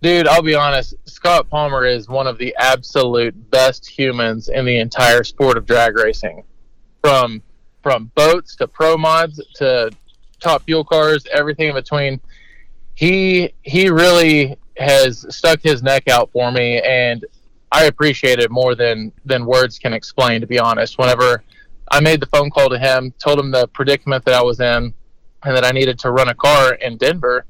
Dude, 0.06 0.28
I'll 0.28 0.44
be 0.44 0.54
honest. 0.54 0.94
Scott 1.06 1.50
Palmer 1.50 1.84
is 1.84 2.08
one 2.08 2.28
of 2.28 2.38
the 2.38 2.56
absolute 2.60 3.50
best 3.50 3.88
humans 3.88 4.50
in 4.50 4.64
the 4.64 4.78
entire 4.78 5.24
sport 5.24 5.58
of 5.58 5.66
drag 5.66 5.98
racing. 5.98 6.44
From 7.02 7.42
from 7.82 8.12
boats 8.14 8.56
to 8.58 8.68
pro 8.68 8.98
mods 8.98 9.42
to 9.56 9.90
top 10.40 10.62
fuel 10.62 10.84
cars, 10.84 11.26
everything 11.34 11.70
in 11.70 11.74
between. 11.74 12.22
He 12.94 13.56
he 13.64 13.90
really 13.90 14.56
has 14.78 15.26
stuck 15.36 15.60
his 15.64 15.82
neck 15.82 16.08
out 16.08 16.30
for 16.32 16.52
me 16.52 16.80
and 16.82 17.26
I 17.72 17.86
appreciate 17.86 18.38
it 18.38 18.52
more 18.52 18.76
than 18.76 19.12
than 19.26 19.44
words 19.44 19.80
can 19.80 19.92
explain 19.92 20.40
to 20.40 20.46
be 20.46 20.60
honest. 20.60 21.00
Whenever 21.00 21.44
I 21.90 22.00
made 22.00 22.20
the 22.20 22.28
phone 22.28 22.52
call 22.52 22.70
to 22.70 22.78
him, 22.78 23.12
told 23.18 23.40
him 23.40 23.50
the 23.50 23.68
predicament 23.70 24.24
that 24.26 24.36
I 24.36 24.44
was 24.44 24.60
in 24.60 24.94
and 25.44 25.58
that 25.58 25.66
I 25.66 25.72
needed 25.72 25.98
to 25.98 26.12
run 26.12 26.30
a 26.30 26.36
car 26.36 26.76
in 26.76 26.98
Denver, 26.98 27.48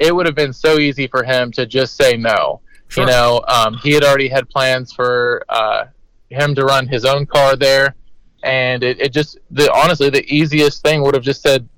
it 0.00 0.14
would 0.14 0.26
have 0.26 0.34
been 0.34 0.52
so 0.52 0.78
easy 0.78 1.06
for 1.06 1.22
him 1.22 1.52
to 1.52 1.66
just 1.66 1.96
say 1.96 2.16
no. 2.16 2.60
Sure. 2.88 3.04
You 3.04 3.10
know, 3.10 3.44
um, 3.46 3.78
he 3.82 3.92
had 3.92 4.02
already 4.02 4.28
had 4.28 4.48
plans 4.48 4.92
for 4.92 5.44
uh, 5.48 5.84
him 6.30 6.54
to 6.56 6.64
run 6.64 6.88
his 6.88 7.04
own 7.04 7.26
car 7.26 7.54
there, 7.54 7.94
and 8.42 8.82
it, 8.82 9.00
it 9.00 9.12
just 9.12 9.38
the 9.52 9.72
honestly 9.72 10.10
the 10.10 10.24
easiest 10.32 10.82
thing 10.82 11.02
would 11.02 11.14
have 11.14 11.22
just 11.22 11.42
said 11.42 11.68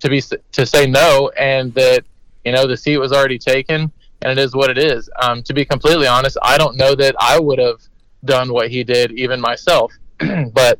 to 0.00 0.10
be 0.10 0.20
to 0.20 0.66
say 0.66 0.86
no, 0.86 1.30
and 1.38 1.72
that 1.74 2.04
you 2.44 2.52
know, 2.52 2.66
the 2.66 2.76
seat 2.76 2.98
was 2.98 3.12
already 3.12 3.38
taken, 3.38 3.92
and 4.20 4.38
it 4.38 4.42
is 4.42 4.54
what 4.54 4.70
it 4.70 4.78
is. 4.78 5.08
Um, 5.22 5.42
to 5.44 5.54
be 5.54 5.64
completely 5.64 6.06
honest, 6.06 6.36
I 6.42 6.58
don't 6.58 6.76
know 6.76 6.94
that 6.94 7.14
I 7.18 7.38
would 7.38 7.58
have 7.58 7.80
done 8.24 8.52
what 8.52 8.70
he 8.70 8.84
did 8.84 9.12
even 9.12 9.40
myself, 9.40 9.92
but 10.52 10.78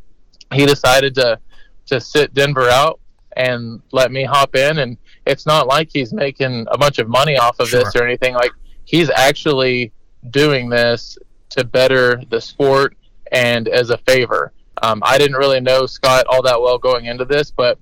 he 0.53 0.67
decided 0.67 1.15
to 1.17 1.39
to 1.87 2.01
sit 2.01 2.33
Denver 2.35 2.69
out 2.69 3.01
and 3.37 3.83
let 3.93 4.13
me 4.13 4.25
hop 4.25 4.55
in 4.55 4.79
and 4.79 4.97
it's 5.27 5.47
not 5.47 5.67
like 5.67 5.89
he's 5.93 6.13
making 6.13 6.67
a 6.71 6.79
bunch 6.79 6.99
of 6.99 7.09
money 7.09 7.37
off 7.37 7.59
of 7.61 7.69
Sure. 7.69 7.85
this 7.85 7.95
or 7.97 8.05
anything. 8.05 8.35
Like 8.35 8.53
he's 8.85 9.11
actually 9.11 9.93
doing 10.31 10.69
this 10.69 11.19
to 11.51 11.65
better 11.65 12.21
the 12.31 12.41
sport 12.41 12.97
and 13.31 13.69
as 13.69 13.91
a 13.91 13.99
favor. 13.99 14.53
Um, 14.83 15.01
i 15.05 15.17
didn't 15.19 15.37
really 15.37 15.61
know 15.61 15.87
scott 15.87 16.27
all 16.27 16.43
that 16.43 16.61
well 16.61 16.77
going 16.79 17.05
into 17.05 17.25
this 17.25 17.53
but 17.53 17.79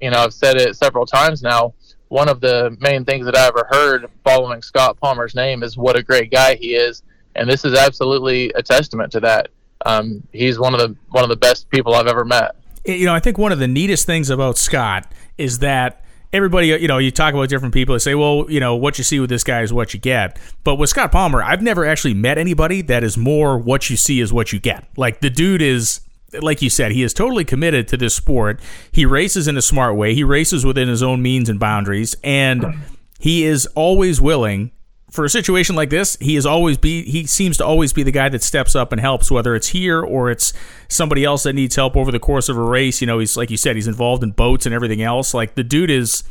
you 0.00 0.10
know 0.10 0.18
i've 0.18 0.34
said 0.34 0.56
it 0.56 0.76
several 0.76 1.04
times 1.06 1.42
now. 1.42 1.74
One 2.08 2.28
of 2.28 2.40
the 2.40 2.76
main 2.78 3.04
things 3.04 3.24
that 3.26 3.34
i 3.36 3.46
ever 3.48 3.66
heard 3.70 4.06
following 4.22 4.62
scott 4.62 4.96
palmer's 5.00 5.34
name 5.34 5.62
is 5.64 5.76
what 5.76 5.96
a 5.96 6.02
great 6.02 6.30
guy 6.30 6.54
he 6.54 6.74
is 6.76 7.02
and 7.34 7.48
this 7.50 7.64
is 7.64 7.74
absolutely 7.76 8.52
a 8.54 8.62
testament 8.62 9.10
to 9.12 9.20
that. 9.20 9.48
Um, 9.84 10.22
he's 10.32 10.58
one 10.58 10.72
of 10.74 10.80
the 10.80 10.94
one 11.10 11.24
of 11.24 11.30
the 11.30 11.36
best 11.36 11.68
people 11.70 11.94
i've 11.94 12.06
ever 12.06 12.24
met. 12.24 12.54
You 12.84 13.06
know, 13.06 13.14
I 13.14 13.20
think 13.20 13.38
one 13.38 13.50
of 13.52 13.58
the 13.58 13.68
neatest 13.68 14.06
things 14.06 14.30
about 14.30 14.56
Scott 14.56 15.10
is 15.36 15.58
that 15.58 16.02
everybody, 16.32 16.68
you 16.68 16.88
know, 16.88 16.98
you 16.98 17.10
talk 17.10 17.34
about 17.34 17.48
different 17.48 17.74
people. 17.74 17.94
They 17.94 18.00
say, 18.00 18.14
well, 18.14 18.46
you 18.48 18.60
know, 18.60 18.76
what 18.76 18.98
you 18.98 19.04
see 19.04 19.20
with 19.20 19.30
this 19.30 19.44
guy 19.44 19.62
is 19.62 19.72
what 19.72 19.94
you 19.94 20.00
get. 20.00 20.38
But 20.64 20.76
with 20.76 20.90
Scott 20.90 21.12
Palmer, 21.12 21.42
I've 21.42 21.62
never 21.62 21.84
actually 21.84 22.14
met 22.14 22.38
anybody 22.38 22.82
that 22.82 23.04
is 23.04 23.16
more 23.16 23.58
what 23.58 23.90
you 23.90 23.96
see 23.96 24.20
is 24.20 24.32
what 24.32 24.52
you 24.52 24.60
get. 24.60 24.84
Like 24.96 25.20
the 25.20 25.30
dude 25.30 25.62
is. 25.62 26.00
Like 26.42 26.60
you 26.60 26.68
said, 26.68 26.90
he 26.90 27.04
is 27.04 27.14
totally 27.14 27.44
committed 27.44 27.86
to 27.88 27.96
this 27.96 28.14
sport. 28.14 28.60
He 28.90 29.06
races 29.06 29.46
in 29.46 29.56
a 29.56 29.62
smart 29.62 29.96
way. 29.96 30.12
He 30.12 30.24
races 30.24 30.66
within 30.66 30.88
his 30.88 31.00
own 31.02 31.22
means 31.22 31.48
and 31.48 31.58
boundaries, 31.58 32.16
and 32.24 32.74
he 33.20 33.44
is 33.44 33.64
always 33.76 34.20
willing 34.20 34.72
for 35.16 35.24
a 35.24 35.30
situation 35.30 35.74
like 35.74 35.90
this, 35.90 36.16
he 36.20 36.36
is 36.36 36.46
always 36.46 36.78
be 36.78 37.02
he 37.02 37.26
seems 37.26 37.56
to 37.56 37.64
always 37.64 37.92
be 37.92 38.04
the 38.04 38.12
guy 38.12 38.28
that 38.28 38.42
steps 38.42 38.76
up 38.76 38.92
and 38.92 39.00
helps, 39.00 39.30
whether 39.30 39.56
it's 39.56 39.68
here 39.68 40.00
or 40.00 40.30
it's 40.30 40.52
somebody 40.88 41.24
else 41.24 41.42
that 41.42 41.54
needs 41.54 41.74
help 41.74 41.96
over 41.96 42.12
the 42.12 42.20
course 42.20 42.48
of 42.48 42.56
a 42.56 42.62
race. 42.62 43.00
You 43.00 43.08
know, 43.08 43.18
he's 43.18 43.36
like 43.36 43.50
you 43.50 43.56
said, 43.56 43.74
he's 43.74 43.88
involved 43.88 44.22
in 44.22 44.30
boats 44.30 44.66
and 44.66 44.74
everything 44.74 45.02
else. 45.02 45.34
Like 45.34 45.56
the 45.56 45.64
dude 45.64 45.90
is 45.90 46.22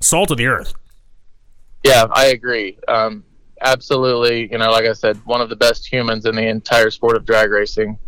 salt 0.00 0.30
of 0.32 0.38
the 0.38 0.46
earth. 0.46 0.74
Yeah, 1.84 2.06
I 2.10 2.26
agree. 2.26 2.78
Um, 2.88 3.24
absolutely. 3.60 4.50
You 4.50 4.58
know, 4.58 4.70
like 4.70 4.86
I 4.86 4.92
said, 4.94 5.16
one 5.24 5.40
of 5.40 5.48
the 5.48 5.56
best 5.56 5.90
humans 5.90 6.26
in 6.26 6.34
the 6.34 6.46
entire 6.48 6.90
sport 6.90 7.16
of 7.16 7.24
drag 7.24 7.50
racing. 7.50 7.98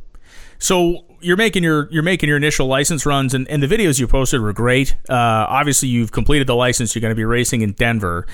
So 0.59 1.05
you're 1.21 1.37
making 1.37 1.63
your 1.63 1.89
you're 1.91 2.03
making 2.03 2.29
your 2.29 2.37
initial 2.37 2.67
license 2.67 3.07
runs, 3.07 3.35
and, 3.35 3.49
and 3.49 3.63
the 3.63 3.67
videos 3.67 3.99
you 3.99 4.07
posted 4.07 4.41
were 4.41 4.53
great. 4.53 4.95
Uh, 5.09 5.47
obviously, 5.49 5.89
you've 5.89 6.13
completed 6.13 6.47
the 6.47 6.55
license. 6.55 6.95
You're 6.95 7.01
going 7.01 7.13
to 7.13 7.17
be 7.17 7.25
racing 7.25 7.63
in 7.63 7.73
Denver. 7.73 8.27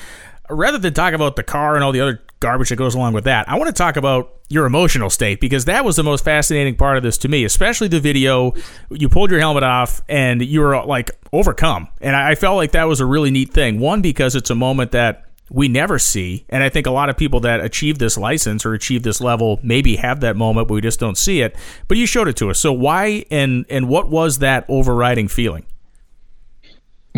Rather 0.50 0.78
than 0.78 0.94
talk 0.94 1.14
about 1.14 1.36
the 1.36 1.42
car 1.42 1.74
and 1.74 1.84
all 1.84 1.92
the 1.92 2.00
other 2.00 2.22
garbage 2.40 2.68
that 2.68 2.76
goes 2.76 2.94
along 2.94 3.12
with 3.12 3.24
that, 3.24 3.48
I 3.48 3.58
want 3.58 3.68
to 3.68 3.72
talk 3.72 3.96
about 3.96 4.34
your 4.48 4.64
emotional 4.64 5.10
state 5.10 5.40
because 5.40 5.66
that 5.66 5.84
was 5.84 5.96
the 5.96 6.02
most 6.02 6.24
fascinating 6.24 6.76
part 6.76 6.96
of 6.96 7.02
this 7.02 7.18
to 7.18 7.28
me, 7.28 7.44
especially 7.44 7.88
the 7.88 8.00
video. 8.00 8.54
You 8.90 9.08
pulled 9.08 9.30
your 9.30 9.40
helmet 9.40 9.62
off 9.62 10.00
and 10.08 10.42
you 10.42 10.60
were 10.60 10.84
like 10.84 11.10
overcome, 11.32 11.88
and 12.00 12.16
I, 12.16 12.34
felt 12.34 12.56
like 12.56 12.72
that 12.72 12.84
was 12.84 13.00
a 13.00 13.06
really 13.06 13.30
neat 13.30 13.52
thing. 13.52 13.80
One 13.80 14.00
because 14.00 14.34
it's 14.34 14.50
a 14.50 14.54
moment 14.54 14.92
that 14.92 15.24
we 15.50 15.68
never 15.68 15.98
see. 15.98 16.44
And 16.48 16.62
I 16.62 16.68
think 16.68 16.86
a 16.86 16.90
lot 16.90 17.08
of 17.08 17.16
people 17.16 17.40
that 17.40 17.60
achieve 17.60 17.98
this 17.98 18.16
license 18.16 18.64
or 18.64 18.74
achieve 18.74 19.02
this 19.02 19.20
level 19.20 19.58
maybe 19.62 19.96
have 19.96 20.20
that 20.20 20.36
moment, 20.36 20.68
but 20.68 20.74
we 20.74 20.80
just 20.80 21.00
don't 21.00 21.16
see 21.16 21.40
it. 21.40 21.56
But 21.88 21.96
you 21.96 22.06
showed 22.06 22.28
it 22.28 22.36
to 22.36 22.50
us. 22.50 22.58
So 22.58 22.72
why 22.72 23.24
and 23.30 23.64
and 23.68 23.88
what 23.88 24.08
was 24.08 24.38
that 24.38 24.64
overriding 24.68 25.28
feeling? 25.28 25.66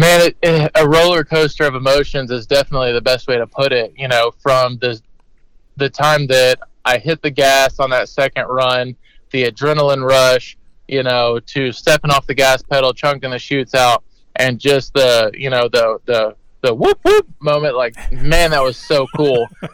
Man, 0.00 0.28
it, 0.28 0.36
it, 0.42 0.70
a 0.76 0.88
roller 0.88 1.24
coaster 1.24 1.64
of 1.64 1.74
emotions 1.74 2.30
is 2.30 2.46
definitely 2.46 2.90
the 2.94 3.02
best 3.02 3.28
way 3.28 3.36
to 3.36 3.46
put 3.46 3.70
it. 3.70 3.92
You 3.98 4.08
know, 4.08 4.30
from 4.38 4.78
the 4.78 4.98
the 5.76 5.90
time 5.90 6.26
that 6.28 6.58
I 6.86 6.96
hit 6.96 7.20
the 7.20 7.30
gas 7.30 7.78
on 7.78 7.90
that 7.90 8.08
second 8.08 8.46
run, 8.46 8.96
the 9.30 9.44
adrenaline 9.44 10.02
rush, 10.02 10.56
you 10.88 11.02
know, 11.02 11.38
to 11.48 11.70
stepping 11.70 12.10
off 12.10 12.26
the 12.26 12.34
gas 12.34 12.62
pedal, 12.62 12.94
chunking 12.94 13.28
the 13.28 13.38
chutes 13.38 13.74
out, 13.74 14.02
and 14.36 14.58
just 14.58 14.94
the 14.94 15.32
you 15.34 15.50
know 15.50 15.68
the 15.68 15.98
the 16.06 16.34
the 16.62 16.74
whoop 16.74 16.98
whoop 17.04 17.28
moment. 17.40 17.76
Like, 17.76 17.94
man, 18.10 18.52
that 18.52 18.62
was 18.62 18.78
so 18.78 19.06
cool. 19.14 19.48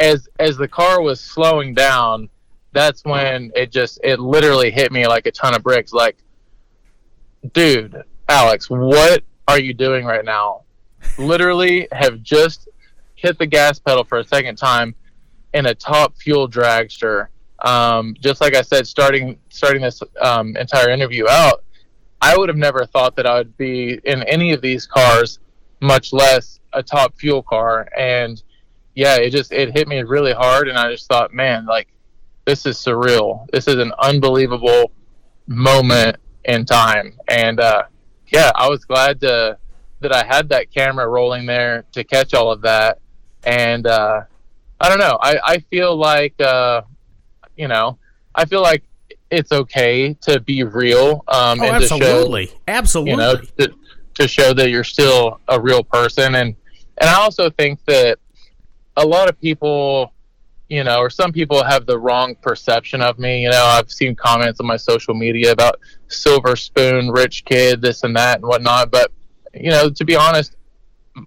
as 0.00 0.26
as 0.38 0.56
the 0.56 0.68
car 0.68 1.02
was 1.02 1.20
slowing 1.20 1.74
down, 1.74 2.30
that's 2.72 3.04
when 3.04 3.52
it 3.54 3.70
just 3.70 4.00
it 4.02 4.20
literally 4.20 4.70
hit 4.70 4.90
me 4.90 5.06
like 5.06 5.26
a 5.26 5.32
ton 5.32 5.54
of 5.54 5.62
bricks. 5.62 5.92
Like, 5.92 6.16
dude, 7.52 8.02
Alex, 8.26 8.70
what 8.70 9.22
are 9.50 9.60
you 9.60 9.74
doing 9.74 10.04
right 10.04 10.24
now? 10.24 10.62
Literally 11.18 11.88
have 11.92 12.22
just 12.22 12.68
hit 13.14 13.38
the 13.38 13.46
gas 13.46 13.78
pedal 13.78 14.04
for 14.04 14.18
a 14.18 14.24
second 14.24 14.56
time 14.56 14.94
in 15.54 15.66
a 15.66 15.74
top 15.74 16.16
fuel 16.16 16.48
dragster. 16.48 17.28
Um, 17.60 18.14
just 18.20 18.40
like 18.40 18.54
I 18.54 18.62
said, 18.62 18.86
starting 18.86 19.38
starting 19.50 19.82
this 19.82 20.02
um, 20.20 20.56
entire 20.56 20.90
interview 20.90 21.28
out, 21.28 21.64
I 22.22 22.36
would 22.36 22.48
have 22.48 22.58
never 22.58 22.86
thought 22.86 23.16
that 23.16 23.26
I 23.26 23.36
would 23.38 23.56
be 23.56 24.00
in 24.04 24.22
any 24.24 24.52
of 24.52 24.62
these 24.62 24.86
cars, 24.86 25.40
much 25.80 26.12
less 26.12 26.60
a 26.72 26.82
top 26.82 27.16
fuel 27.18 27.42
car. 27.42 27.88
And 27.96 28.42
yeah, 28.94 29.16
it 29.16 29.30
just 29.30 29.52
it 29.52 29.76
hit 29.76 29.88
me 29.88 30.02
really 30.02 30.32
hard, 30.32 30.68
and 30.68 30.78
I 30.78 30.90
just 30.90 31.08
thought, 31.08 31.34
man, 31.34 31.66
like 31.66 31.88
this 32.46 32.66
is 32.66 32.78
surreal. 32.78 33.46
This 33.52 33.68
is 33.68 33.76
an 33.76 33.92
unbelievable 33.98 34.92
moment 35.46 36.16
in 36.44 36.64
time. 36.64 37.16
And 37.28 37.60
uh, 37.60 37.84
yeah, 38.32 38.50
I 38.54 38.68
was 38.68 38.84
glad 38.84 39.20
to 39.20 39.58
that 40.00 40.12
I 40.14 40.24
had 40.24 40.48
that 40.48 40.70
camera 40.72 41.06
rolling 41.08 41.46
there 41.46 41.84
to 41.92 42.04
catch 42.04 42.32
all 42.34 42.50
of 42.50 42.62
that. 42.62 42.98
And 43.44 43.86
uh, 43.86 44.22
I 44.80 44.88
don't 44.88 44.98
know. 44.98 45.18
I, 45.20 45.38
I 45.44 45.58
feel 45.58 45.96
like 45.96 46.40
uh, 46.40 46.82
you 47.56 47.68
know, 47.68 47.98
I 48.34 48.44
feel 48.46 48.62
like 48.62 48.82
it's 49.30 49.52
okay 49.52 50.14
to 50.22 50.40
be 50.40 50.62
real 50.64 51.24
um, 51.28 51.60
Oh, 51.60 51.64
and 51.64 51.82
to 51.82 51.86
show 51.88 51.96
absolutely, 51.96 52.50
absolutely. 52.66 53.10
you 53.12 53.16
know 53.16 53.36
to, 53.58 53.74
to 54.14 54.28
show 54.28 54.52
that 54.54 54.70
you're 54.70 54.84
still 54.84 55.40
a 55.48 55.60
real 55.60 55.84
person 55.84 56.34
and 56.34 56.56
and 56.98 57.08
i 57.08 57.14
also 57.14 57.48
think 57.48 57.78
that 57.84 58.18
a 58.96 59.06
lot 59.06 59.28
of 59.28 59.40
people 59.40 60.12
you 60.70 60.84
know 60.84 60.98
or 61.00 61.10
some 61.10 61.32
people 61.32 61.62
have 61.62 61.84
the 61.84 61.98
wrong 61.98 62.34
perception 62.36 63.02
of 63.02 63.18
me 63.18 63.42
you 63.42 63.50
know 63.50 63.62
i've 63.64 63.90
seen 63.90 64.14
comments 64.14 64.60
on 64.60 64.66
my 64.66 64.76
social 64.76 65.12
media 65.14 65.52
about 65.52 65.78
silver 66.08 66.56
spoon 66.56 67.10
rich 67.10 67.44
kid 67.44 67.82
this 67.82 68.04
and 68.04 68.16
that 68.16 68.36
and 68.38 68.46
whatnot 68.46 68.90
but 68.90 69.12
you 69.52 69.70
know 69.70 69.90
to 69.90 70.04
be 70.04 70.16
honest 70.16 70.56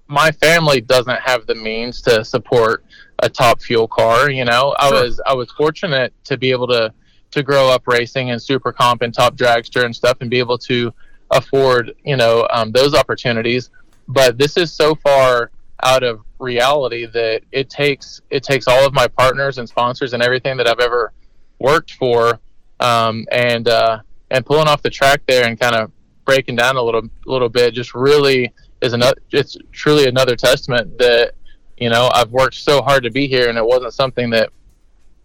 my 0.08 0.32
family 0.32 0.80
doesn't 0.82 1.20
have 1.20 1.46
the 1.46 1.54
means 1.56 2.02
to 2.02 2.24
support 2.24 2.86
a 3.20 3.30
top 3.30 3.62
fuel 3.62 3.88
car 3.88 4.30
you 4.30 4.46
know 4.46 4.74
i 4.80 4.90
Sure. 4.90 5.04
was 5.04 5.22
i 5.28 5.34
was 5.34 5.52
fortunate 5.52 6.14
to 6.24 6.38
be 6.38 6.50
able 6.50 6.68
to 6.68 6.92
to 7.32 7.44
grow 7.44 7.68
up 7.70 7.86
racing 7.88 8.30
in 8.30 8.40
super 8.40 8.72
comp 8.72 9.02
and 9.02 9.14
top 9.14 9.36
dragster 9.36 9.84
and 9.84 9.96
stuff 9.96 10.18
and 10.22 10.30
be 10.30 10.40
able 10.40 10.58
to 10.58 10.92
afford 11.32 11.94
you 12.06 12.16
know 12.16 12.48
um, 12.52 12.72
those 12.72 12.94
opportunities 12.96 13.70
but 14.08 14.38
this 14.38 14.56
is 14.58 14.72
so 14.72 14.96
far 14.96 15.52
out 15.84 16.04
of 16.04 16.22
reality 16.40 17.06
that 17.06 17.42
it 17.52 17.70
takes 17.70 18.22
it 18.30 18.44
takes 18.44 18.68
all 18.68 18.86
of 18.86 18.94
my 18.94 19.08
partners 19.08 19.58
and 19.58 19.68
sponsors 19.68 20.14
and 20.14 20.24
everything 20.24 20.58
that 20.58 20.68
I've 20.68 20.80
ever 20.80 21.14
worked 21.60 21.94
for 21.94 22.40
um, 22.80 23.26
and 23.32 23.68
uh, 23.68 24.00
and 24.32 24.46
pulling 24.46 24.68
off 24.68 24.82
the 24.82 24.90
track 24.90 25.22
there 25.28 25.48
and 25.48 25.60
kind 25.60 25.76
of 25.76 25.92
breaking 26.26 26.56
down 26.56 26.76
a 26.76 26.82
little 26.82 27.04
little 27.26 27.50
bit 27.50 27.74
just 27.74 27.94
really 27.94 28.52
is 28.82 28.94
another 28.94 29.16
it's 29.32 29.58
truly 29.72 30.08
another 30.08 30.36
testament 30.36 30.98
that 30.98 31.34
you 31.78 31.90
know 31.90 32.10
I've 32.14 32.32
worked 32.32 32.56
so 32.56 32.82
hard 32.82 33.04
to 33.04 33.12
be 33.12 33.28
here 33.28 33.50
and 33.50 33.58
it 33.58 33.66
wasn't 33.66 33.94
something 33.94 34.30
that 34.32 34.50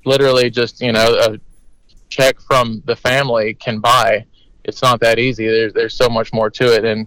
literally 0.04 0.50
just 0.50 0.80
you 0.80 0.92
know 0.92 1.14
a 1.14 1.38
check 2.08 2.40
from 2.40 2.82
the 2.86 2.96
family 2.96 3.54
can 3.54 3.80
buy. 3.80 4.24
It's 4.64 4.82
not 4.82 5.00
that 5.00 5.18
easy. 5.18 5.46
There's 5.46 5.72
there's 5.72 5.94
so 5.94 6.08
much 6.08 6.32
more 6.32 6.50
to 6.50 6.74
it 6.74 6.84
and 6.84 7.06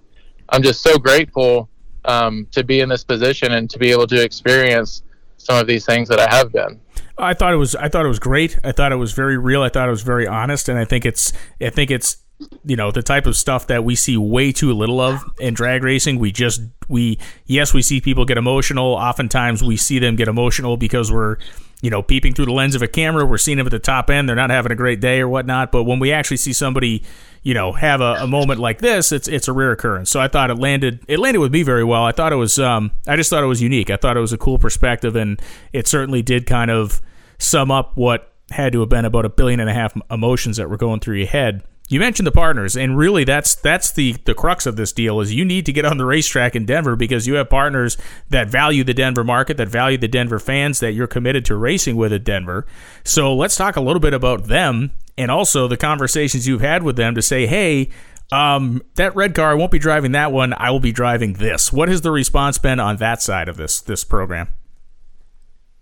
I'm 0.50 0.62
just 0.62 0.84
so 0.84 0.98
grateful 0.98 1.70
um, 2.06 2.48
to 2.52 2.64
be 2.64 2.80
in 2.80 2.90
this 2.90 3.04
position 3.04 3.54
and 3.54 3.70
to 3.70 3.80
be 3.80 3.92
able 3.92 4.08
to 4.08 4.24
experience 4.24 5.04
some 5.38 5.58
of 5.58 5.68
these 5.68 5.86
things 5.86 6.08
that 6.10 6.20
I 6.20 6.34
have 6.34 6.52
been 6.52 6.80
I 7.22 7.34
thought 7.34 7.54
it 7.54 7.58
was 7.58 7.76
I 7.76 7.88
thought 7.88 8.06
it 8.06 8.10
was 8.10 8.20
great. 8.20 8.58
I 8.64 8.72
thought 8.72 8.92
it 8.92 8.98
was 8.98 9.14
very 9.14 9.38
real. 9.38 9.62
I 9.62 9.70
thought 9.70 9.88
it 9.88 9.92
was 9.92 10.02
very 10.02 10.28
honest, 10.28 10.70
and 10.70 10.78
I 10.78 10.86
think 10.86 11.06
it's 11.06 11.32
I 11.62 11.70
think 11.70 11.92
it's 11.92 12.18
you 12.66 12.76
know 12.76 12.92
the 12.92 13.04
type 13.04 13.28
of 13.28 13.38
stuff 13.38 13.68
that 13.68 13.84
we 13.84 13.96
see 13.96 14.18
way 14.18 14.52
too 14.52 14.74
little 14.74 15.00
of 15.00 15.24
in 15.40 15.54
drag 15.54 15.84
racing. 15.84 16.18
We 16.18 16.32
just 16.32 16.62
we 16.88 17.20
yes 17.46 17.74
we 17.74 17.82
see 17.82 18.02
people 18.02 18.26
get 18.26 18.38
emotional. 18.38 18.94
Oftentimes 18.94 19.64
we 19.64 19.78
see 19.78 20.00
them 20.00 20.16
get 20.16 20.28
emotional 20.28 20.78
because 20.78 21.12
we're 21.12 21.38
you 21.82 21.90
know 21.90 22.02
peeping 22.02 22.34
through 22.34 22.46
the 22.46 22.54
lens 22.54 22.76
of 22.76 22.82
a 22.82 22.88
camera. 22.88 23.26
We're 23.26 23.38
seeing 23.38 23.58
them 23.58 23.68
at 23.68 23.72
the 23.72 23.80
top 23.80 24.10
end. 24.10 24.30
They're 24.30 24.36
not 24.36 24.50
having 24.50 24.72
a 24.72 24.76
great 24.76 25.02
day 25.02 25.20
or 25.20 25.28
whatnot. 25.28 25.72
But 25.72 25.84
when 25.84 26.00
we 26.00 26.12
actually 26.12 26.38
see 26.38 26.54
somebody 26.54 27.04
you 27.44 27.54
know 27.54 27.74
have 27.74 28.02
a, 28.02 28.16
a 28.20 28.28
moment 28.28 28.60
like 28.60 28.80
this, 28.80 29.12
it's 29.12 29.28
it's 29.28 29.48
a 29.48 29.54
rare 29.54 29.72
occurrence. 29.72 30.10
So 30.10 30.20
I 30.20 30.28
thought 30.28 30.50
it 30.50 30.56
landed 30.56 31.04
it 31.08 31.20
landed 31.20 31.40
with 31.40 31.52
me 31.52 31.64
very 31.64 31.84
well. 31.84 32.04
I 32.04 32.12
thought 32.12 32.32
it 32.32 32.38
was 32.38 32.58
um 32.60 32.92
I 33.08 33.16
just 33.16 33.30
thought 33.30 33.44
it 33.44 33.48
was 33.48 33.62
unique. 33.62 33.90
I 33.90 33.98
thought 33.98 34.16
it 34.16 34.22
was 34.22 34.34
a 34.34 34.38
cool 34.38 34.58
perspective, 34.58 35.16
and 35.16 35.42
it 35.74 35.88
certainly 35.88 36.22
did 36.22 36.46
kind 36.46 36.72
of 36.72 37.02
sum 37.40 37.72
up 37.72 37.98
what 37.98 38.32
had 38.52 38.74
to 38.74 38.82
have 38.82 38.90
been 38.90 39.06
about 39.06 39.26
a 39.26 39.30
billion 39.30 39.60
and 39.60 39.70
a 39.70 39.74
half 39.74 39.94
emotions 40.12 40.58
that 40.58 40.70
were 40.70 40.78
going 40.78 41.00
through 41.00 41.16
your 41.18 41.28
head 41.28 41.64
you 41.92 42.00
mentioned 42.00 42.26
the 42.26 42.32
partners, 42.32 42.78
and 42.78 42.98
really 42.98 43.24
that's 43.24 43.56
that's 43.56 43.92
the 43.92 44.14
the 44.26 44.34
crux 44.34 44.66
of 44.66 44.76
this 44.76 44.94
deal 44.94 45.20
is 45.20 45.34
you 45.34 45.44
need 45.44 45.66
to 45.66 45.74
get 45.74 45.86
on 45.86 45.98
the 45.98 46.06
racetrack 46.06 46.56
in 46.56 46.66
Denver 46.66 46.96
because 46.96 47.28
you 47.28 47.36
have 47.36 47.50
partners 47.50 47.98
that 48.30 48.48
value 48.48 48.84
the 48.84 48.94
Denver 48.94 49.24
market, 49.24 49.58
that 49.58 49.68
value 49.68 49.98
the 49.98 50.08
Denver 50.08 50.40
fans, 50.40 50.80
that 50.80 50.94
you're 50.94 51.08
committed 51.08 51.44
to 51.46 51.56
racing 51.56 51.96
with 51.98 52.14
at 52.14 52.24
Denver. 52.24 52.66
So 53.04 53.36
let's 53.36 53.56
talk 53.56 53.76
a 53.76 53.82
little 53.82 54.00
bit 54.00 54.14
about 54.14 54.46
them 54.46 54.92
and 55.18 55.30
also 55.30 55.68
the 55.68 55.78
conversations 55.78 56.48
you've 56.48 56.62
had 56.62 56.84
with 56.84 56.96
them 56.96 57.16
to 57.16 57.22
say, 57.22 57.46
hey. 57.46 57.90
Um, 58.34 58.82
that 58.96 59.14
red 59.14 59.36
car, 59.36 59.52
I 59.52 59.56
won't 59.56 59.72
be 59.72 59.78
driving 59.78 60.14
that 60.14 60.32
one. 60.32 60.54
I 60.54 60.72
will 60.72 60.80
be 60.80 60.94
driving 60.94 61.34
this. 61.34 61.74
What 61.74 61.90
has 61.90 62.00
the 62.00 62.12
response 62.12 62.58
been 62.58 62.80
on 62.80 62.96
that 62.96 63.22
side 63.22 63.50
of 63.50 63.58
this 63.58 63.82
this 63.82 64.06
program? 64.06 64.48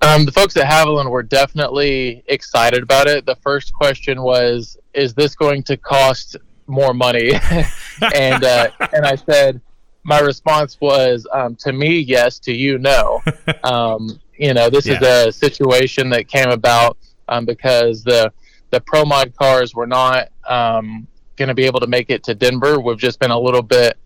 Um, 0.02 0.26
the 0.26 0.32
folks 0.32 0.56
at 0.56 0.66
Haviland 0.66 1.10
were 1.10 1.24
definitely 1.24 2.24
excited 2.28 2.84
about 2.84 3.08
it. 3.08 3.26
The 3.26 3.36
first 3.36 3.74
question 3.74 4.22
was, 4.22 4.78
"Is 4.94 5.14
this 5.14 5.36
going 5.36 5.64
to 5.64 5.78
cost 5.78 6.38
more 6.68 6.94
money?" 6.94 7.32
and 8.16 8.44
uh, 8.44 8.70
and 8.94 9.06
I 9.06 9.16
said, 9.16 9.62
my 10.04 10.20
response 10.20 10.78
was, 10.80 11.28
um, 11.34 11.56
"To 11.58 11.74
me, 11.74 12.00
yes. 12.00 12.40
To 12.40 12.54
you, 12.54 12.78
no." 12.78 13.22
Um, 13.64 14.20
you 14.38 14.54
know, 14.54 14.70
this 14.70 14.86
yeah. 14.86 14.96
is 14.96 15.02
a 15.02 15.32
situation 15.32 16.10
that 16.12 16.28
came 16.28 16.50
about 16.50 16.98
um, 17.28 17.46
because 17.46 18.04
the 18.04 18.32
the 18.70 18.80
Pro 18.80 19.04
Mod 19.04 19.36
cars 19.36 19.76
were 19.76 19.88
not 19.88 20.30
um, 20.48 21.08
going 21.36 21.50
to 21.50 21.54
be 21.54 21.66
able 21.66 21.80
to 21.82 21.88
make 21.88 22.10
it 22.10 22.24
to 22.24 22.36
Denver. 22.36 22.80
We've 22.80 22.98
just 22.98 23.20
been 23.20 23.32
a 23.32 23.40
little 23.40 23.62
bit 23.62 23.98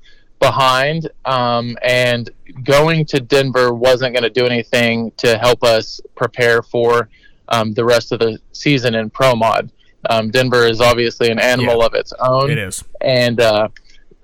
behind, 0.44 1.10
um, 1.24 1.78
and 1.84 2.30
going 2.64 3.06
to 3.06 3.22
Denver 3.22 3.74
wasn't 3.74 4.14
going 4.14 4.24
to 4.24 4.30
do 4.30 4.46
anything 4.46 5.12
to 5.18 5.38
help 5.38 5.64
us 5.64 6.02
prepare 6.16 6.62
for 6.62 7.10
um, 7.48 7.74
the 7.74 7.86
rest 7.86 8.12
of 8.12 8.20
the 8.20 8.38
season 8.52 8.94
in 8.94 9.10
Pro 9.10 9.36
Mod. 9.36 9.72
Um, 10.10 10.30
Denver 10.32 10.66
is 10.66 10.82
obviously 10.82 11.30
an 11.30 11.40
animal 11.40 11.80
yeah, 11.80 11.86
of 11.86 11.94
its 11.94 12.12
own. 12.20 12.52
It 12.52 12.58
is, 12.58 12.84
and 13.00 13.40
uh, 13.40 13.70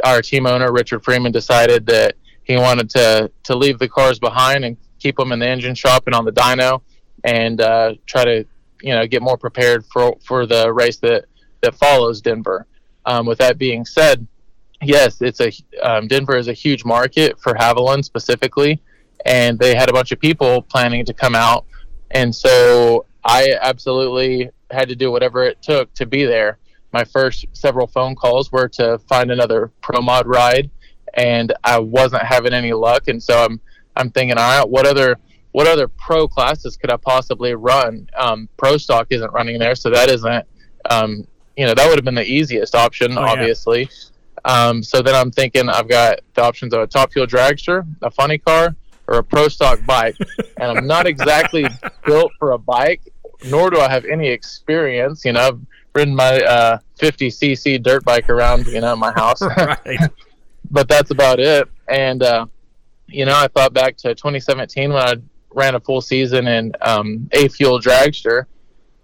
our 0.04 0.22
team 0.22 0.46
owner 0.46 0.74
Richard 0.74 1.06
Freeman 1.06 1.32
decided 1.32 1.86
that 1.86 2.16
he 2.44 2.58
wanted 2.58 2.90
to 2.92 3.32
to 3.44 3.56
leave 3.56 3.80
the 3.80 3.88
cars 3.88 4.20
behind 4.20 4.66
and 4.66 4.76
keep 5.00 5.16
them 5.16 5.32
in 5.32 5.40
the 5.40 5.48
engine 5.48 5.76
shop 5.76 6.04
and 6.06 6.16
on 6.16 6.26
the 6.26 6.34
dyno, 6.34 6.82
and 7.24 7.62
uh, 7.62 7.94
try 8.06 8.26
to 8.26 8.46
you 8.82 8.94
know 8.94 9.08
get 9.08 9.22
more 9.22 9.38
prepared 9.38 9.86
for 9.86 10.18
for 10.22 10.46
the 10.46 10.72
race 10.74 10.98
that 10.98 11.26
that 11.62 11.76
follows 11.76 12.20
Denver. 12.20 12.66
Um, 13.06 13.26
with 13.26 13.38
that 13.38 13.58
being 13.58 13.86
said, 13.86 14.28
yes, 14.82 15.22
it's 15.22 15.42
a 15.42 15.52
um, 15.82 16.08
Denver 16.08 16.38
is 16.38 16.48
a 16.48 16.54
huge 16.54 16.86
market 16.86 17.40
for 17.40 17.54
Havoline 17.54 18.04
specifically, 18.04 18.82
and 19.26 19.58
they 19.60 19.76
had 19.76 19.90
a 19.90 19.94
bunch 19.94 20.12
of 20.12 20.20
people 20.20 20.62
planning 20.62 21.06
to 21.06 21.14
come 21.14 21.36
out, 21.36 21.66
and 22.12 22.34
so 22.34 23.06
I 23.24 23.58
absolutely 23.62 24.50
had 24.72 24.90
to 24.90 24.96
do 24.96 25.12
whatever 25.12 25.44
it 25.44 25.62
took 25.62 25.94
to 25.96 26.06
be 26.06 26.26
there. 26.26 26.60
My 26.92 27.04
first 27.04 27.46
several 27.54 27.88
phone 27.88 28.16
calls 28.16 28.52
were 28.52 28.68
to 28.70 29.00
find 29.10 29.32
another 29.32 29.72
pro 29.82 30.02
mod 30.02 30.28
ride, 30.28 30.70
and 31.16 31.54
I 31.64 31.80
wasn't 31.80 32.24
having 32.24 32.54
any 32.54 32.74
luck, 32.74 33.08
and 33.08 33.22
so 33.22 33.44
I'm 33.44 33.60
I'm 33.96 34.12
thinking, 34.12 34.38
all 34.38 34.60
right, 34.60 34.70
what 34.70 34.86
other 34.86 35.18
what 35.52 35.68
other 35.68 35.88
pro 35.88 36.28
classes 36.28 36.78
could 36.78 36.92
I 36.92 36.98
possibly 36.98 37.56
run? 37.56 38.08
Um, 38.16 38.48
pro 38.58 38.78
stock 38.78 39.08
isn't 39.10 39.34
running 39.34 39.60
there, 39.60 39.76
so 39.76 39.90
that 39.90 40.10
isn't 40.10 40.46
um, 40.90 41.28
you 41.58 41.66
know 41.66 41.74
that 41.74 41.88
would 41.88 41.98
have 41.98 42.06
been 42.06 42.16
the 42.16 42.26
easiest 42.26 42.76
option, 42.76 43.18
oh, 43.18 43.22
obviously. 43.22 43.82
Yeah. 43.82 43.88
Um, 44.46 44.84
so 44.84 45.02
then 45.02 45.16
I'm 45.16 45.32
thinking 45.32 45.70
I've 45.70 45.88
got 45.88 46.20
the 46.34 46.44
options 46.44 46.74
of 46.74 46.82
a 46.82 46.88
top 46.88 47.12
fuel 47.12 47.28
dragster, 47.28 47.86
a 48.02 48.12
funny 48.12 48.38
car, 48.38 48.76
or 49.08 49.18
a 49.18 49.24
pro 49.24 49.48
stock 49.48 49.84
bike. 49.86 50.16
and 50.58 50.78
I'm 50.78 50.88
not 50.88 51.08
exactly 51.14 51.66
built 52.06 52.32
for 52.40 52.52
a 52.52 52.58
bike, 52.58 53.02
nor 53.46 53.70
do 53.70 53.80
I 53.80 53.90
have 53.90 54.06
any 54.06 54.28
experience. 54.28 55.26
You 55.26 55.34
know, 55.34 55.42
I've 55.42 55.60
ridden 55.94 56.16
my 56.16 56.42
uh, 56.42 56.78
50cc 57.00 57.82
dirt 57.84 58.04
bike 58.06 58.30
around, 58.30 58.68
you 58.68 58.82
know, 58.82 58.96
my 58.96 59.12
house. 59.12 59.42
right. 59.58 60.00
but 60.72 60.88
that's 60.88 61.12
about 61.12 61.40
it. 61.40 61.68
And, 61.88 62.24
uh, 62.24 62.46
you 63.08 63.26
know, 63.26 63.36
I 63.36 63.48
thought 63.48 63.74
back 63.74 63.98
to 63.98 64.14
2017 64.14 64.94
when 64.94 65.02
I 65.02 65.16
ran 65.54 65.76
a 65.76 65.80
full 65.80 66.02
season 66.02 66.48
in 66.48 66.74
um, 66.82 67.28
a 67.32 67.48
fuel 67.48 67.80
dragster. 67.80 68.46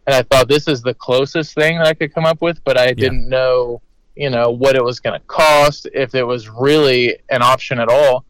And 0.08 0.16
I 0.16 0.22
thought 0.22 0.48
this 0.48 0.68
is 0.68 0.84
the 0.84 0.94
closest 0.94 1.56
thing 1.56 1.80
that 1.80 1.88
I 1.88 1.94
could 1.96 2.14
come 2.14 2.26
up 2.26 2.42
with, 2.42 2.64
but 2.64 2.78
I 2.78 2.88
yeah. 2.88 2.94
didn't 2.94 3.28
know 3.28 3.82
you 4.16 4.30
know 4.30 4.50
what 4.50 4.76
it 4.76 4.84
was 4.84 5.00
going 5.00 5.20
to 5.20 5.26
cost 5.28 5.88
if 5.94 6.16
it 6.16 6.24
was 6.24 6.50
really 6.50 7.18
an 7.30 7.42
option 7.42 7.80
at 7.80 7.90
all. 7.90 8.26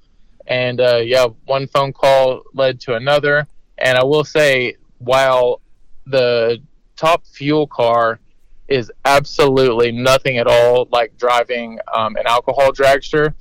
And 0.47 0.79
uh, 0.79 0.97
yeah 0.97 1.27
one 1.45 1.67
phone 1.67 1.93
call 1.93 2.43
led 2.53 2.79
to 2.81 2.95
another. 2.95 3.47
And 3.77 3.97
i 3.97 4.03
will 4.03 4.23
say 4.23 4.75
while 4.99 5.61
the 6.05 6.61
top 6.95 7.25
fuel 7.25 7.67
car 7.67 8.19
is 8.67 8.91
absolutely 9.05 9.91
nothing 9.91 10.37
at 10.37 10.47
all 10.47 10.87
like 10.91 11.15
driving 11.17 11.77
um, 11.93 12.15
an 12.15 12.25
alcohol 12.25 12.71
dragster 12.71 13.33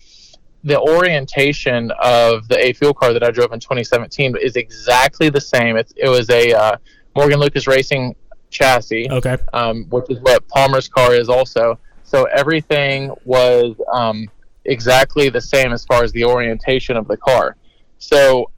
the 0.64 0.78
orientation 0.80 1.92
of 2.02 2.48
the 2.48 2.58
a 2.58 2.72
fuel 2.72 2.92
car 2.92 3.12
that 3.12 3.22
i 3.22 3.30
drove 3.30 3.52
in 3.52 3.60
2017 3.60 4.36
is 4.40 4.56
exactly 4.56 5.28
the 5.28 5.40
same. 5.40 5.76
It's, 5.76 5.92
it 5.96 6.08
was 6.08 6.28
a 6.30 6.52
uh, 6.52 6.76
morgan 7.14 7.38
lucas 7.38 7.66
racing 7.66 8.14
chassis 8.50 9.10
okay. 9.10 9.36
um, 9.52 9.84
which 9.90 10.06
is 10.10 10.18
what 10.20 10.46
palmer's 10.48 10.88
car 10.88 11.14
is 11.14 11.28
also 11.28 11.78
so 12.04 12.24
everything 12.24 13.10
was 13.24 13.74
um, 13.92 14.30
exactly 14.64 15.28
the 15.28 15.40
same 15.40 15.72
as 15.72 15.84
far 15.84 16.04
as 16.04 16.12
the 16.12 16.24
orientation 16.24 16.96
of 16.96 17.08
the 17.08 17.16
car. 17.16 17.56
So 17.98 18.50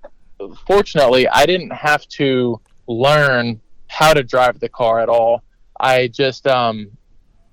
fortunately, 0.66 1.26
I 1.28 1.46
didn't 1.46 1.70
have 1.70 2.06
to 2.08 2.60
learn 2.86 3.60
how 3.88 4.12
to 4.12 4.22
drive 4.22 4.60
the 4.60 4.68
car 4.68 5.00
at 5.00 5.08
all. 5.08 5.42
I 5.80 6.08
just 6.08 6.46
um, 6.46 6.90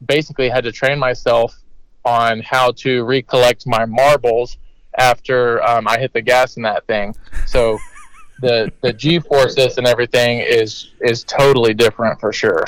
basically 0.06 0.50
had 0.50 0.64
to 0.66 0.72
train 0.72 1.00
myself 1.00 1.56
on 2.06 2.42
how 2.42 2.72
to 2.72 3.04
recollect 3.04 3.66
my 3.66 3.86
marbles 3.86 4.58
after 4.98 5.64
um, 5.64 5.88
I 5.88 5.98
hit 5.98 6.14
the 6.14 6.22
gas 6.22 6.58
in 6.58 6.64
that 6.64 6.86
thing. 6.86 7.16
So 7.46 7.78
the 8.42 8.72
the 8.82 8.92
G 8.94 9.20
forces 9.20 9.78
and 9.78 9.88
everything 9.88 10.40
is 10.40 10.92
is 11.02 11.24
totally 11.24 11.74
different 11.74 12.20
for 12.20 12.34
sure. 12.34 12.66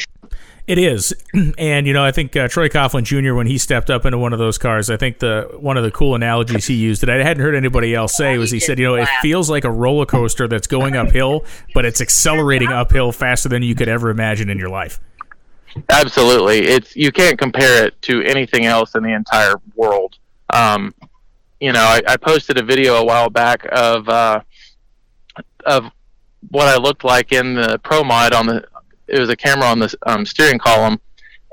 It 0.67 0.79
is, 0.79 1.13
and 1.57 1.85
you 1.85 1.93
know, 1.93 2.03
I 2.03 2.11
think 2.11 2.35
uh, 2.35 2.47
Troy 2.47 2.69
Coughlin 2.69 3.03
Jr. 3.03 3.35
when 3.35 3.45
he 3.45 3.57
stepped 3.57 3.91
up 3.91 4.03
into 4.05 4.17
one 4.17 4.33
of 4.33 4.39
those 4.39 4.57
cars, 4.57 4.89
I 4.89 4.97
think 4.97 5.19
the 5.19 5.47
one 5.59 5.77
of 5.77 5.83
the 5.83 5.91
cool 5.91 6.15
analogies 6.15 6.65
he 6.65 6.73
used 6.73 7.01
that 7.01 7.09
I 7.09 7.23
hadn't 7.23 7.43
heard 7.43 7.53
anybody 7.53 7.93
else 7.93 8.15
say 8.15 8.37
was 8.39 8.49
he 8.49 8.59
said, 8.59 8.79
you 8.79 8.85
know, 8.85 8.95
it 8.95 9.07
feels 9.21 9.49
like 9.49 9.63
a 9.63 9.71
roller 9.71 10.07
coaster 10.07 10.47
that's 10.47 10.65
going 10.65 10.95
uphill, 10.95 11.45
but 11.75 11.85
it's 11.85 12.01
accelerating 12.01 12.69
uphill 12.69 13.11
faster 13.11 13.47
than 13.47 13.61
you 13.61 13.75
could 13.75 13.87
ever 13.87 14.09
imagine 14.09 14.49
in 14.49 14.57
your 14.57 14.69
life. 14.69 14.99
Absolutely, 15.89 16.59
it's 16.59 16.95
you 16.95 17.11
can't 17.11 17.37
compare 17.37 17.85
it 17.85 18.01
to 18.03 18.23
anything 18.23 18.65
else 18.65 18.95
in 18.95 19.03
the 19.03 19.13
entire 19.13 19.55
world. 19.75 20.17
Um, 20.51 20.95
you 21.59 21.73
know, 21.73 21.81
I, 21.81 22.01
I, 22.07 22.17
posted 22.17 22.57
a 22.57 22.63
video 22.63 22.95
a 22.95 23.05
while 23.05 23.29
back 23.29 23.67
of 23.71 24.07
uh, 24.07 24.41
of 25.65 25.91
what 26.49 26.67
I 26.67 26.77
looked 26.77 27.03
like 27.03 27.31
in 27.31 27.55
the 27.55 27.79
pro 27.83 28.03
mod 28.03 28.33
on 28.33 28.45
the 28.45 28.65
it 29.07 29.19
was 29.19 29.29
a 29.29 29.35
camera 29.35 29.67
on 29.67 29.79
the 29.79 29.93
um, 30.05 30.25
steering 30.25 30.59
column, 30.59 30.99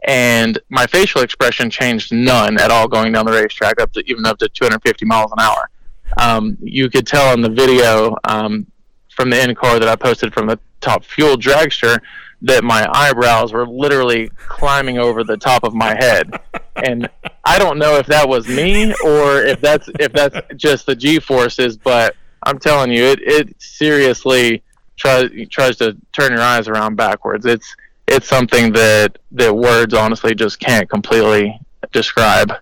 and 0.04 0.58
my 0.68 0.86
facial 0.86 1.22
expression 1.22 1.70
changed 1.70 2.12
none 2.12 2.58
at 2.58 2.70
all 2.70 2.88
going 2.88 3.12
down 3.12 3.26
the 3.26 3.32
racetrack 3.32 3.80
up 3.80 3.92
to 3.92 4.02
even 4.10 4.26
up 4.26 4.38
to 4.38 4.48
250 4.48 5.04
miles 5.04 5.32
an 5.32 5.40
hour. 5.40 5.70
Um, 6.18 6.58
you 6.60 6.90
could 6.90 7.06
tell 7.06 7.32
in 7.32 7.40
the 7.40 7.48
video 7.48 8.16
um, 8.24 8.66
from 9.14 9.30
the 9.30 9.40
end 9.40 9.56
car 9.56 9.78
that 9.78 9.88
I 9.88 9.96
posted 9.96 10.34
from 10.34 10.46
the 10.46 10.58
top 10.80 11.04
fuel 11.04 11.36
dragster 11.36 12.00
that 12.42 12.64
my 12.64 12.88
eyebrows 12.92 13.52
were 13.52 13.66
literally 13.66 14.28
climbing 14.48 14.98
over 14.98 15.22
the 15.22 15.36
top 15.36 15.62
of 15.62 15.74
my 15.74 15.94
head. 15.94 16.30
And 16.74 17.08
I 17.44 17.58
don't 17.58 17.78
know 17.78 17.96
if 17.96 18.06
that 18.06 18.28
was 18.28 18.48
me 18.48 18.92
or 19.04 19.42
if 19.42 19.60
that's 19.60 19.88
if 20.00 20.12
that's 20.12 20.36
just 20.56 20.86
the 20.86 20.96
G 20.96 21.20
forces, 21.20 21.76
but 21.76 22.16
I'm 22.42 22.58
telling 22.58 22.90
you, 22.90 23.04
it, 23.04 23.20
it 23.22 23.62
seriously 23.62 24.62
tries 24.96 25.30
tries 25.50 25.76
to 25.78 25.96
turn 26.12 26.32
your 26.32 26.40
eyes 26.40 26.68
around 26.68 26.96
backwards. 26.96 27.46
It's 27.46 27.74
it's 28.08 28.26
something 28.26 28.72
that 28.72 29.18
that 29.32 29.54
words 29.54 29.94
honestly 29.94 30.34
just 30.34 30.60
can't 30.60 30.88
completely 30.88 31.58
describe. 31.92 32.52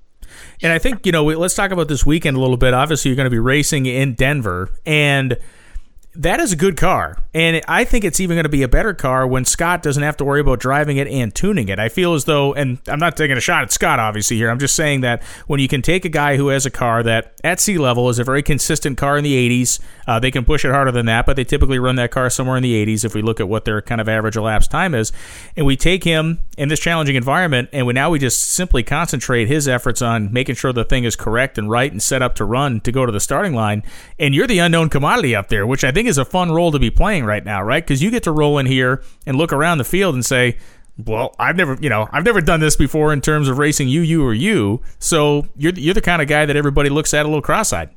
And 0.62 0.72
I 0.72 0.78
think 0.78 1.06
you 1.06 1.12
know, 1.12 1.24
let's 1.24 1.54
talk 1.54 1.70
about 1.70 1.88
this 1.88 2.04
weekend 2.04 2.36
a 2.36 2.40
little 2.40 2.56
bit. 2.56 2.74
Obviously, 2.74 3.10
you're 3.10 3.16
going 3.16 3.26
to 3.26 3.30
be 3.30 3.38
racing 3.38 3.86
in 3.86 4.14
Denver, 4.14 4.70
and 4.84 5.36
that 6.14 6.40
is 6.40 6.52
a 6.52 6.56
good 6.56 6.76
car. 6.76 7.16
And 7.32 7.62
I 7.68 7.84
think 7.84 8.04
it's 8.04 8.18
even 8.18 8.34
going 8.34 8.44
to 8.44 8.48
be 8.48 8.64
a 8.64 8.68
better 8.68 8.92
car 8.94 9.24
when 9.26 9.44
Scott 9.44 9.82
doesn't 9.82 10.02
have 10.02 10.16
to 10.16 10.24
worry 10.24 10.40
about 10.40 10.58
driving 10.58 10.96
it 10.96 11.06
and 11.06 11.32
tuning 11.32 11.68
it. 11.68 11.78
I 11.78 11.88
feel 11.88 12.14
as 12.14 12.24
though, 12.24 12.52
and 12.52 12.78
I'm 12.88 12.98
not 12.98 13.16
taking 13.16 13.36
a 13.36 13.40
shot 13.40 13.62
at 13.62 13.70
Scott, 13.70 14.00
obviously, 14.00 14.36
here. 14.36 14.50
I'm 14.50 14.58
just 14.58 14.74
saying 14.74 15.02
that 15.02 15.22
when 15.46 15.60
you 15.60 15.68
can 15.68 15.82
take 15.82 16.04
a 16.04 16.08
guy 16.08 16.36
who 16.36 16.48
has 16.48 16.66
a 16.66 16.70
car 16.70 17.04
that 17.04 17.34
at 17.44 17.60
sea 17.60 17.78
level 17.78 18.08
is 18.08 18.18
a 18.18 18.24
very 18.24 18.42
consistent 18.42 18.98
car 18.98 19.16
in 19.16 19.22
the 19.22 19.62
80s, 19.62 19.78
uh, 20.08 20.18
they 20.18 20.32
can 20.32 20.44
push 20.44 20.64
it 20.64 20.72
harder 20.72 20.90
than 20.90 21.06
that, 21.06 21.26
but 21.26 21.36
they 21.36 21.44
typically 21.44 21.78
run 21.78 21.94
that 21.94 22.10
car 22.10 22.28
somewhere 22.28 22.56
in 22.56 22.64
the 22.64 22.84
80s 22.84 23.04
if 23.04 23.14
we 23.14 23.22
look 23.22 23.38
at 23.38 23.48
what 23.48 23.64
their 23.64 23.80
kind 23.80 24.00
of 24.00 24.08
average 24.08 24.36
elapsed 24.36 24.72
time 24.72 24.92
is. 24.92 25.12
And 25.56 25.64
we 25.64 25.76
take 25.76 26.02
him 26.02 26.40
in 26.58 26.68
this 26.68 26.80
challenging 26.80 27.14
environment, 27.14 27.68
and 27.72 27.86
we 27.86 27.92
now 27.92 28.10
we 28.10 28.18
just 28.18 28.50
simply 28.50 28.82
concentrate 28.82 29.46
his 29.46 29.68
efforts 29.68 30.02
on 30.02 30.32
making 30.32 30.56
sure 30.56 30.72
the 30.72 30.84
thing 30.84 31.04
is 31.04 31.14
correct 31.14 31.56
and 31.56 31.70
right 31.70 31.92
and 31.92 32.02
set 32.02 32.22
up 32.22 32.34
to 32.34 32.44
run 32.44 32.80
to 32.80 32.90
go 32.90 33.06
to 33.06 33.12
the 33.12 33.20
starting 33.20 33.54
line. 33.54 33.84
And 34.18 34.34
you're 34.34 34.48
the 34.48 34.58
unknown 34.58 34.88
commodity 34.88 35.36
up 35.36 35.48
there, 35.48 35.64
which 35.64 35.84
I 35.84 35.92
think 35.92 35.99
is 36.06 36.18
a 36.18 36.24
fun 36.24 36.50
role 36.50 36.72
to 36.72 36.78
be 36.78 36.90
playing 36.90 37.24
right 37.24 37.44
now, 37.44 37.62
right? 37.62 37.82
Because 37.82 38.02
you 38.02 38.10
get 38.10 38.22
to 38.24 38.32
roll 38.32 38.58
in 38.58 38.66
here 38.66 39.02
and 39.26 39.36
look 39.36 39.52
around 39.52 39.78
the 39.78 39.84
field 39.84 40.14
and 40.14 40.24
say, 40.24 40.56
well, 41.06 41.34
I've 41.38 41.56
never, 41.56 41.76
you 41.80 41.88
know, 41.88 42.08
I've 42.12 42.24
never 42.24 42.40
done 42.40 42.60
this 42.60 42.76
before 42.76 43.12
in 43.12 43.20
terms 43.20 43.48
of 43.48 43.58
racing 43.58 43.88
you, 43.88 44.00
you, 44.00 44.24
or 44.24 44.34
you. 44.34 44.82
So 44.98 45.46
you're 45.56 45.72
you're 45.72 45.94
the 45.94 46.02
kind 46.02 46.20
of 46.20 46.28
guy 46.28 46.46
that 46.46 46.56
everybody 46.56 46.90
looks 46.90 47.14
at 47.14 47.24
a 47.24 47.28
little 47.28 47.42
cross-eyed. 47.42 47.90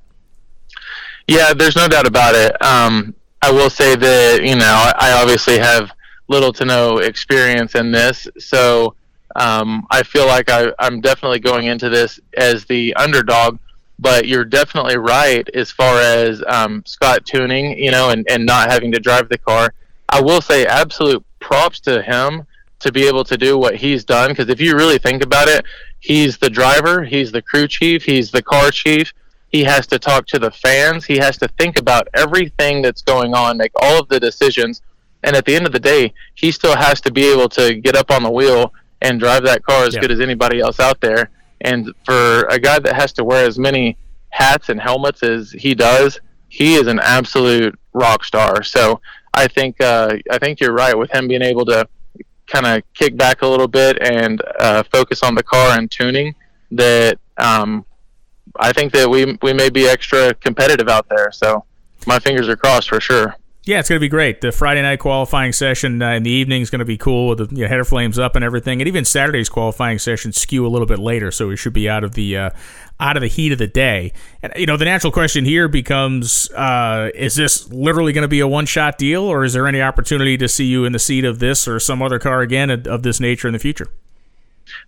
Yeah, 1.27 1.53
there's 1.53 1.75
no 1.75 1.87
doubt 1.87 2.07
about 2.07 2.35
it. 2.35 2.61
Um, 2.61 3.15
I 3.41 3.51
will 3.51 3.69
say 3.69 3.95
that 3.95 4.43
you 4.43 4.55
know 4.55 4.91
I 4.97 5.13
obviously 5.21 5.57
have 5.59 5.91
little 6.27 6.53
to 6.53 6.65
no 6.65 6.99
experience 6.99 7.75
in 7.75 7.91
this, 7.91 8.27
so 8.39 8.95
um, 9.35 9.85
I 9.91 10.03
feel 10.03 10.27
like 10.27 10.49
I, 10.49 10.71
I'm 10.79 11.01
definitely 11.01 11.39
going 11.39 11.65
into 11.65 11.89
this 11.89 12.19
as 12.37 12.65
the 12.65 12.93
underdog. 12.95 13.57
But 13.99 14.27
you're 14.27 14.45
definitely 14.45 14.97
right 14.97 15.47
as 15.53 15.71
far 15.71 15.99
as 15.99 16.43
um, 16.47 16.83
Scott 16.85 17.25
tuning, 17.25 17.77
you 17.77 17.91
know, 17.91 18.09
and, 18.09 18.25
and 18.29 18.45
not 18.45 18.71
having 18.71 18.91
to 18.91 18.99
drive 18.99 19.29
the 19.29 19.37
car. 19.37 19.73
I 20.09 20.21
will 20.21 20.41
say 20.41 20.65
absolute 20.65 21.23
props 21.39 21.79
to 21.81 22.01
him 22.01 22.43
to 22.79 22.91
be 22.91 23.07
able 23.07 23.23
to 23.23 23.37
do 23.37 23.57
what 23.57 23.75
he's 23.75 24.03
done 24.03 24.31
because 24.31 24.49
if 24.49 24.59
you 24.59 24.75
really 24.75 24.97
think 24.97 25.23
about 25.23 25.47
it, 25.47 25.63
he's 25.99 26.37
the 26.37 26.49
driver, 26.49 27.03
he's 27.03 27.31
the 27.31 27.41
crew 27.41 27.67
chief, 27.67 28.03
he's 28.03 28.29
the 28.29 28.41
car 28.41 28.71
chief. 28.71 29.13
He 29.49 29.63
has 29.63 29.85
to 29.87 29.99
talk 29.99 30.25
to 30.27 30.39
the 30.39 30.49
fans. 30.49 31.05
He 31.05 31.17
has 31.17 31.37
to 31.37 31.47
think 31.59 31.79
about 31.79 32.07
everything 32.15 32.81
that's 32.81 33.03
going 33.03 33.35
on, 33.35 33.57
make 33.57 33.71
all 33.75 34.01
of 34.01 34.09
the 34.09 34.19
decisions. 34.19 34.81
And 35.23 35.35
at 35.35 35.45
the 35.45 35.55
end 35.55 35.67
of 35.67 35.71
the 35.71 35.79
day, 35.79 36.13
he 36.33 36.51
still 36.51 36.75
has 36.75 36.99
to 37.01 37.11
be 37.11 37.31
able 37.31 37.47
to 37.49 37.75
get 37.75 37.95
up 37.95 38.09
on 38.09 38.23
the 38.23 38.31
wheel 38.31 38.73
and 39.01 39.19
drive 39.19 39.43
that 39.43 39.63
car 39.63 39.85
as 39.85 39.93
yeah. 39.93 40.01
good 40.01 40.11
as 40.11 40.19
anybody 40.19 40.59
else 40.59 40.79
out 40.79 40.99
there. 41.01 41.29
And 41.63 41.93
for 42.05 42.41
a 42.49 42.59
guy 42.59 42.79
that 42.79 42.95
has 42.95 43.13
to 43.13 43.23
wear 43.23 43.45
as 43.45 43.57
many 43.57 43.97
hats 44.29 44.69
and 44.69 44.79
helmets 44.79 45.23
as 45.23 45.51
he 45.51 45.73
does, 45.73 46.19
he 46.49 46.75
is 46.75 46.87
an 46.87 46.99
absolute 46.99 47.77
rock 47.93 48.23
star. 48.23 48.63
So 48.63 49.01
I 49.33 49.47
think 49.47 49.81
uh, 49.81 50.17
I 50.29 50.37
think 50.37 50.59
you're 50.59 50.73
right 50.73 50.97
with 50.97 51.11
him 51.11 51.27
being 51.27 51.41
able 51.41 51.65
to 51.65 51.87
kind 52.47 52.65
of 52.65 52.83
kick 52.93 53.17
back 53.17 53.41
a 53.41 53.47
little 53.47 53.67
bit 53.67 53.97
and 54.01 54.41
uh, 54.59 54.83
focus 54.91 55.23
on 55.23 55.35
the 55.35 55.43
car 55.43 55.77
and 55.77 55.89
tuning. 55.89 56.35
That 56.71 57.19
um, 57.37 57.85
I 58.57 58.73
think 58.73 58.93
that 58.93 59.09
we 59.09 59.37
we 59.41 59.53
may 59.53 59.69
be 59.69 59.87
extra 59.87 60.33
competitive 60.35 60.89
out 60.89 61.07
there. 61.09 61.31
So 61.31 61.65
my 62.05 62.19
fingers 62.19 62.47
are 62.49 62.55
crossed 62.55 62.89
for 62.89 62.99
sure. 62.99 63.35
Yeah, 63.65 63.79
it's 63.79 63.87
going 63.87 63.95
to 63.95 64.03
be 64.03 64.09
great. 64.09 64.41
The 64.41 64.51
Friday 64.51 64.81
night 64.81 64.99
qualifying 64.99 65.53
session 65.53 66.01
uh, 66.01 66.11
in 66.11 66.23
the 66.23 66.29
evening 66.29 66.61
is 66.61 66.69
going 66.69 66.79
to 66.79 66.85
be 66.85 66.97
cool 66.97 67.29
with 67.29 67.37
the 67.37 67.55
you 67.55 67.61
know, 67.61 67.69
header 67.69 67.85
flames 67.85 68.19
up 68.19 68.35
and 68.35 68.43
everything. 68.43 68.81
And 68.81 68.89
even 68.89 69.05
Saturday's 69.05 69.47
qualifying 69.47 69.99
session 69.99 70.33
skew 70.33 70.67
a 70.67 70.67
little 70.67 70.85
bit 70.85 70.99
later, 70.99 71.31
so 71.31 71.47
we 71.47 71.55
should 71.55 71.71
be 71.71 71.87
out 71.87 72.03
of 72.03 72.13
the 72.13 72.35
uh, 72.35 72.49
out 72.99 73.15
of 73.15 73.21
the 73.21 73.27
heat 73.27 73.53
of 73.53 73.59
the 73.59 73.67
day. 73.67 74.11
And 74.41 74.51
you 74.57 74.65
know, 74.65 74.75
the 74.75 74.83
natural 74.83 75.13
question 75.13 75.45
here 75.45 75.69
becomes: 75.69 76.51
uh, 76.51 77.11
Is 77.15 77.35
this 77.35 77.71
literally 77.71 78.11
going 78.11 78.23
to 78.23 78.27
be 78.27 78.41
a 78.41 78.47
one 78.47 78.65
shot 78.65 78.97
deal, 78.97 79.23
or 79.23 79.45
is 79.45 79.53
there 79.53 79.65
any 79.65 79.81
opportunity 79.81 80.35
to 80.37 80.49
see 80.49 80.65
you 80.65 80.83
in 80.83 80.91
the 80.91 80.99
seat 80.99 81.23
of 81.23 81.39
this 81.39 81.65
or 81.65 81.79
some 81.79 82.01
other 82.01 82.19
car 82.19 82.41
again 82.41 82.69
of 82.69 83.03
this 83.03 83.21
nature 83.21 83.47
in 83.47 83.53
the 83.53 83.59
future? 83.59 83.87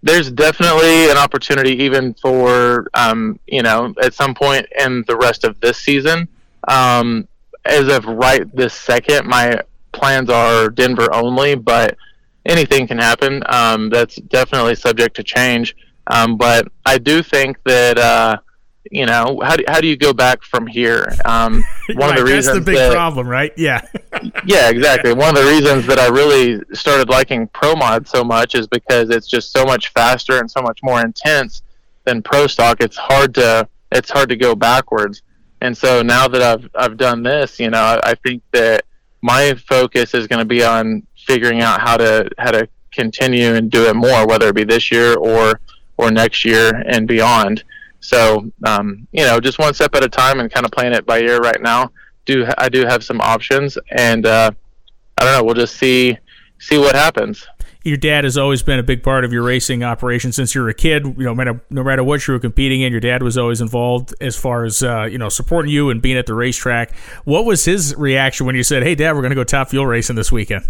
There's 0.03 0.29
definitely 0.29 1.09
an 1.09 1.15
opportunity, 1.15 1.81
even 1.81 2.13
for 2.15 2.89
um, 2.93 3.39
you 3.47 3.63
know, 3.63 3.93
at 4.03 4.13
some 4.13 4.35
point 4.35 4.67
in 4.77 5.05
the 5.07 5.15
rest 5.15 5.45
of 5.45 5.57
this 5.61 5.77
season. 5.77 6.27
Um, 6.67 7.29
as 7.65 7.87
of 7.87 8.05
right 8.05 8.43
this 8.55 8.73
second, 8.73 9.27
my 9.27 9.61
plans 9.91 10.29
are 10.29 10.69
Denver 10.69 11.13
only, 11.13 11.55
but 11.55 11.97
anything 12.45 12.87
can 12.87 12.97
happen. 12.97 13.43
Um, 13.47 13.89
that's 13.89 14.15
definitely 14.15 14.75
subject 14.75 15.15
to 15.17 15.23
change. 15.23 15.75
Um, 16.07 16.37
but 16.37 16.67
I 16.85 16.97
do 16.97 17.23
think 17.23 17.57
that 17.63 17.97
uh, 17.97 18.37
you 18.91 19.05
know 19.05 19.41
how 19.43 19.55
do, 19.55 19.63
how 19.67 19.81
do 19.81 19.87
you 19.87 19.97
go 19.97 20.13
back 20.13 20.43
from 20.43 20.67
here? 20.67 21.11
Um, 21.25 21.63
one 21.95 21.97
right, 21.97 22.09
of 22.11 22.15
the 22.17 22.23
reasons 22.23 22.45
that's 22.45 22.59
the 22.59 22.65
big 22.65 22.75
that, 22.75 22.91
problem, 22.91 23.27
right? 23.27 23.51
Yeah, 23.57 23.81
yeah, 24.45 24.69
exactly. 24.69 25.13
One 25.13 25.35
of 25.35 25.43
the 25.43 25.49
reasons 25.49 25.87
that 25.87 25.99
I 25.99 26.07
really 26.07 26.61
started 26.73 27.09
liking 27.09 27.47
Pro 27.47 27.75
Mod 27.75 28.07
so 28.07 28.23
much 28.23 28.53
is 28.53 28.67
because 28.67 29.09
it's 29.09 29.27
just 29.27 29.51
so 29.51 29.65
much 29.65 29.89
faster 29.89 30.39
and 30.39 30.49
so 30.49 30.61
much 30.61 30.79
more 30.83 31.01
intense 31.01 31.63
than 32.03 32.21
Pro 32.21 32.45
Stock. 32.45 32.77
It's 32.81 32.97
hard 32.97 33.33
to 33.35 33.67
it's 33.91 34.11
hard 34.11 34.29
to 34.29 34.35
go 34.35 34.55
backwards. 34.55 35.23
And 35.61 35.77
so 35.77 36.01
now 36.01 36.27
that 36.27 36.41
I've 36.41 36.69
I've 36.75 36.97
done 36.97 37.23
this, 37.23 37.59
you 37.59 37.69
know, 37.69 37.79
I, 37.79 38.11
I 38.11 38.15
think 38.15 38.43
that 38.51 38.85
my 39.21 39.53
focus 39.67 40.13
is 40.13 40.27
going 40.27 40.39
to 40.39 40.45
be 40.45 40.63
on 40.63 41.05
figuring 41.25 41.61
out 41.61 41.81
how 41.81 41.97
to 41.97 42.29
how 42.37 42.51
to 42.51 42.67
continue 42.91 43.55
and 43.55 43.71
do 43.71 43.85
it 43.85 43.95
more, 43.95 44.27
whether 44.27 44.49
it 44.49 44.55
be 44.55 44.63
this 44.63 44.91
year 44.91 45.15
or 45.15 45.59
or 45.97 46.11
next 46.11 46.45
year 46.45 46.83
and 46.87 47.07
beyond. 47.07 47.63
So, 47.99 48.51
um, 48.65 49.07
you 49.11 49.23
know, 49.23 49.39
just 49.39 49.57
one 49.57 49.73
step 49.73 49.95
at 49.95 50.03
a 50.03 50.09
time 50.09 50.39
and 50.39 50.51
kind 50.51 50.65
of 50.65 50.71
playing 50.71 50.93
it 50.93 51.05
by 51.05 51.21
ear 51.21 51.39
right 51.39 51.61
now. 51.61 51.91
Do 52.25 52.47
I 52.57 52.69
do 52.69 52.85
have 52.85 53.03
some 53.03 53.21
options, 53.21 53.77
and 53.91 54.25
uh, 54.25 54.51
I 55.17 55.23
don't 55.23 55.33
know. 55.33 55.43
We'll 55.43 55.55
just 55.55 55.77
see 55.77 56.17
see 56.59 56.77
what 56.77 56.95
happens 56.95 57.45
your 57.85 57.97
dad 57.97 58.23
has 58.23 58.35
always 58.35 58.63
been 58.63 58.79
a 58.79 58.83
big 58.83 59.03
part 59.03 59.23
of 59.23 59.31
your 59.31 59.43
racing 59.43 59.83
operation 59.83 60.31
since 60.31 60.55
you 60.55 60.61
were 60.61 60.69
a 60.69 60.73
kid. 60.73 61.05
You 61.05 61.13
know, 61.23 61.29
no 61.29 61.35
matter, 61.35 61.61
no 61.69 61.83
matter 61.83 62.03
what 62.03 62.27
you 62.27 62.33
were 62.33 62.39
competing 62.39 62.81
in, 62.81 62.91
your 62.91 62.99
dad 62.99 63.21
was 63.21 63.37
always 63.37 63.61
involved 63.61 64.13
as 64.19 64.35
far 64.35 64.65
as 64.65 64.81
uh, 64.81 65.03
you 65.03 65.19
know 65.19 65.29
supporting 65.29 65.71
you 65.71 65.91
and 65.91 66.01
being 66.01 66.17
at 66.17 66.25
the 66.25 66.33
racetrack. 66.33 66.95
What 67.25 67.45
was 67.45 67.63
his 67.63 67.95
reaction 67.95 68.47
when 68.47 68.55
you 68.55 68.63
said, 68.63 68.81
"Hey, 68.81 68.95
Dad, 68.95 69.13
we're 69.13 69.21
going 69.21 69.29
to 69.29 69.35
go 69.35 69.43
top 69.43 69.69
fuel 69.69 69.85
racing 69.85 70.15
this 70.15 70.31
weekend"? 70.31 70.65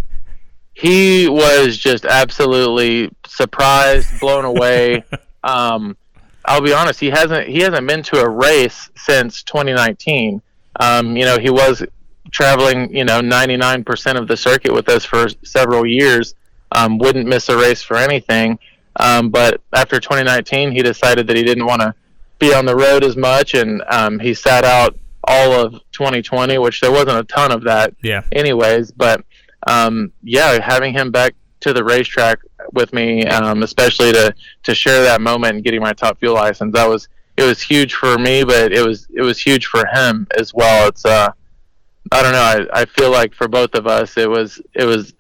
He 0.73 1.29
was 1.29 1.77
just 1.77 2.03
absolutely 2.03 3.09
surprised, 3.25 4.19
blown 4.19 4.43
away. 4.43 5.05
um, 5.45 5.95
I'll 6.43 6.61
be 6.61 6.73
honest; 6.73 6.99
he 6.99 7.09
hasn't 7.09 7.47
he 7.47 7.59
hasn't 7.59 7.87
been 7.87 8.03
to 8.03 8.19
a 8.19 8.29
race 8.29 8.89
since 8.97 9.41
2019. 9.43 10.41
Um, 10.81 11.15
you 11.15 11.23
know, 11.23 11.39
he 11.39 11.49
was 11.49 11.81
traveling, 12.31 12.93
you 12.93 13.05
know, 13.05 13.21
99% 13.21 14.19
of 14.19 14.27
the 14.27 14.35
circuit 14.35 14.73
with 14.73 14.89
us 14.89 15.05
for 15.05 15.27
several 15.43 15.85
years 15.85 16.35
um, 16.71 16.97
wouldn't 16.97 17.27
miss 17.27 17.49
a 17.49 17.57
race 17.57 17.81
for 17.81 17.97
anything. 17.97 18.59
Um, 18.97 19.29
but 19.29 19.61
after 19.73 19.99
2019, 19.99 20.71
he 20.71 20.81
decided 20.81 21.27
that 21.27 21.35
he 21.35 21.43
didn't 21.43 21.65
want 21.65 21.81
to 21.81 21.93
be 22.39 22.53
on 22.53 22.65
the 22.65 22.75
road 22.75 23.03
as 23.03 23.15
much, 23.15 23.53
and 23.53 23.81
um, 23.89 24.19
he 24.19 24.33
sat 24.33 24.63
out 24.63 24.97
all 25.23 25.53
of 25.53 25.73
2020, 25.91 26.57
which 26.59 26.81
there 26.81 26.91
wasn't 26.91 27.17
a 27.17 27.23
ton 27.23 27.51
of 27.51 27.63
that, 27.63 27.93
yeah. 28.01 28.21
Anyways, 28.31 28.91
but 28.91 29.23
um, 29.67 30.11
yeah, 30.23 30.59
having 30.61 30.93
him 30.93 31.11
back 31.11 31.33
to 31.61 31.73
the 31.73 31.83
racetrack 31.83 32.39
with 32.73 32.93
me, 32.93 33.25
um, 33.25 33.63
especially 33.63 34.11
to 34.11 34.33
to 34.63 34.75
share 34.75 35.01
that 35.03 35.21
moment 35.21 35.55
and 35.55 35.63
getting 35.63 35.81
my 35.81 35.93
top 35.93 36.19
fuel 36.19 36.35
license, 36.35 36.73
that 36.73 36.87
was 36.87 37.07
it 37.37 37.43
was 37.43 37.61
huge 37.61 37.95
for 37.95 38.17
me, 38.17 38.43
but 38.43 38.71
it 38.71 38.85
was 38.85 39.07
it 39.15 39.21
was 39.21 39.39
huge 39.39 39.65
for 39.65 39.85
him 39.87 40.27
as 40.37 40.53
well. 40.53 40.87
It's 40.87 41.05
uh, 41.05 41.31
I 42.11 42.23
don't 42.23 42.33
know. 42.33 42.67
I, 42.73 42.81
I 42.81 42.85
feel 42.85 43.11
like 43.11 43.33
for 43.33 43.47
both 43.47 43.73
of 43.75 43.87
us, 43.87 44.17
it 44.17 44.29
was 44.29 44.61
it 44.73 44.85
was 44.85 45.13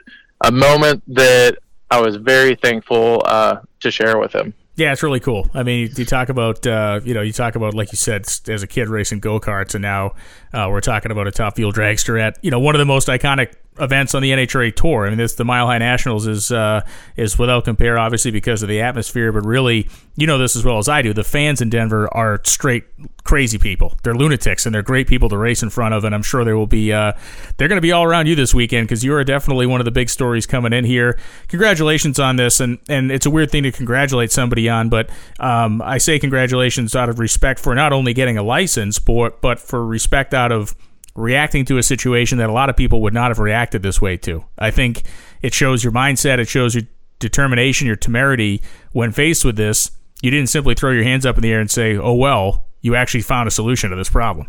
a 0.43 0.51
moment 0.51 1.03
that 1.07 1.57
I 1.91 2.01
was 2.01 2.17
very 2.17 2.55
thankful 2.55 3.21
uh, 3.25 3.57
to 3.81 3.91
share 3.91 4.17
with 4.17 4.33
him. 4.33 4.53
Yeah, 4.77 4.91
it's 4.91 5.03
really 5.03 5.21
cool. 5.21 5.49
I 5.53 5.63
mean, 5.63 5.89
you, 5.95 6.03
talk 6.03 6.27
about, 6.27 6.67
uh, 6.67 6.99
you 7.03 7.13
know, 7.13 7.21
you 7.21 7.31
talk 7.31 7.55
about, 7.55 7.73
like 7.73 7.93
you 7.93 7.97
said, 7.97 8.25
as 8.49 8.61
a 8.61 8.67
kid 8.67 8.89
racing 8.89 9.21
go 9.21 9.39
karts, 9.39 9.73
and 9.73 9.81
now 9.81 10.15
uh, 10.51 10.67
we're 10.69 10.81
talking 10.81 11.11
about 11.11 11.27
a 11.27 11.31
top 11.31 11.55
fuel 11.55 11.71
dragster 11.71 12.19
at, 12.19 12.37
you 12.41 12.51
know, 12.51 12.59
one 12.59 12.75
of 12.75 12.79
the 12.79 12.85
most 12.85 13.07
iconic 13.07 13.53
events 13.79 14.15
on 14.15 14.21
the 14.21 14.31
NHRA 14.31 14.73
tour. 14.75 15.05
I 15.05 15.09
mean, 15.09 15.17
this 15.17 15.35
the 15.35 15.45
Mile 15.45 15.67
High 15.67 15.77
Nationals 15.77 16.27
is 16.27 16.51
uh, 16.51 16.81
is 17.15 17.37
without 17.37 17.65
compare, 17.65 17.97
obviously 17.97 18.31
because 18.31 18.63
of 18.63 18.69
the 18.69 18.81
atmosphere, 18.81 19.31
but 19.31 19.45
really, 19.45 19.89
you 20.15 20.27
know 20.27 20.37
this 20.37 20.55
as 20.55 20.63
well 20.63 20.77
as 20.77 20.87
I 20.87 21.01
do. 21.01 21.13
The 21.13 21.23
fans 21.23 21.61
in 21.61 21.69
Denver 21.69 22.11
are 22.13 22.39
straight 22.45 22.85
crazy 23.23 23.57
people. 23.57 23.97
They're 24.03 24.15
lunatics, 24.15 24.65
and 24.65 24.73
they're 24.73 24.81
great 24.81 25.07
people 25.07 25.29
to 25.29 25.37
race 25.37 25.61
in 25.61 25.69
front 25.69 25.93
of. 25.93 26.03
And 26.03 26.15
I'm 26.15 26.23
sure 26.23 26.45
there 26.45 26.57
will 26.57 26.67
be 26.67 26.93
uh, 26.93 27.13
they're 27.57 27.67
going 27.67 27.77
to 27.77 27.81
be 27.81 27.91
all 27.91 28.03
around 28.03 28.27
you 28.27 28.35
this 28.35 28.53
weekend 28.53 28.87
because 28.87 29.03
you 29.03 29.13
are 29.13 29.23
definitely 29.23 29.65
one 29.65 29.81
of 29.81 29.85
the 29.85 29.91
big 29.91 30.09
stories 30.09 30.45
coming 30.45 30.73
in 30.73 30.85
here. 30.85 31.17
Congratulations 31.47 32.19
on 32.19 32.37
this, 32.37 32.59
and 32.59 32.79
and 32.87 33.11
it's 33.11 33.25
a 33.25 33.29
weird 33.29 33.51
thing 33.51 33.63
to 33.63 33.71
congratulate 33.71 34.31
somebody 34.31 34.69
on, 34.69 34.89
but 34.89 35.09
um, 35.39 35.81
I 35.81 35.97
say 35.97 36.19
congratulations 36.19 36.95
out 36.95 37.09
of 37.09 37.19
respect 37.19 37.59
for 37.59 37.75
not 37.75 37.91
only 37.91 38.13
getting 38.13 38.37
a 38.37 38.43
license, 38.43 38.99
but 38.99 39.41
but 39.41 39.59
for 39.59 39.85
respect 39.85 40.33
out 40.33 40.51
of 40.51 40.75
reacting 41.15 41.65
to 41.65 41.77
a 41.77 41.83
situation 41.83 42.37
that 42.37 42.49
a 42.49 42.53
lot 42.53 42.69
of 42.69 42.75
people 42.75 43.01
would 43.01 43.13
not 43.13 43.29
have 43.29 43.39
reacted 43.39 43.81
this 43.81 44.01
way 44.01 44.17
to. 44.17 44.43
I 44.57 44.71
think 44.71 45.03
it 45.41 45.53
shows 45.53 45.83
your 45.83 45.93
mindset, 45.93 46.39
it 46.39 46.47
shows 46.47 46.75
your 46.75 46.83
determination, 47.19 47.87
your 47.87 47.95
temerity 47.95 48.61
when 48.91 49.11
faced 49.11 49.45
with 49.45 49.55
this. 49.55 49.91
You 50.21 50.31
didn't 50.31 50.49
simply 50.49 50.75
throw 50.75 50.91
your 50.91 51.03
hands 51.03 51.25
up 51.25 51.37
in 51.37 51.41
the 51.41 51.51
air 51.51 51.59
and 51.59 51.71
say, 51.71 51.95
"Oh 51.95 52.13
well," 52.13 52.65
you 52.81 52.95
actually 52.95 53.21
found 53.21 53.47
a 53.47 53.51
solution 53.51 53.89
to 53.89 53.95
this 53.95 54.09
problem. 54.09 54.47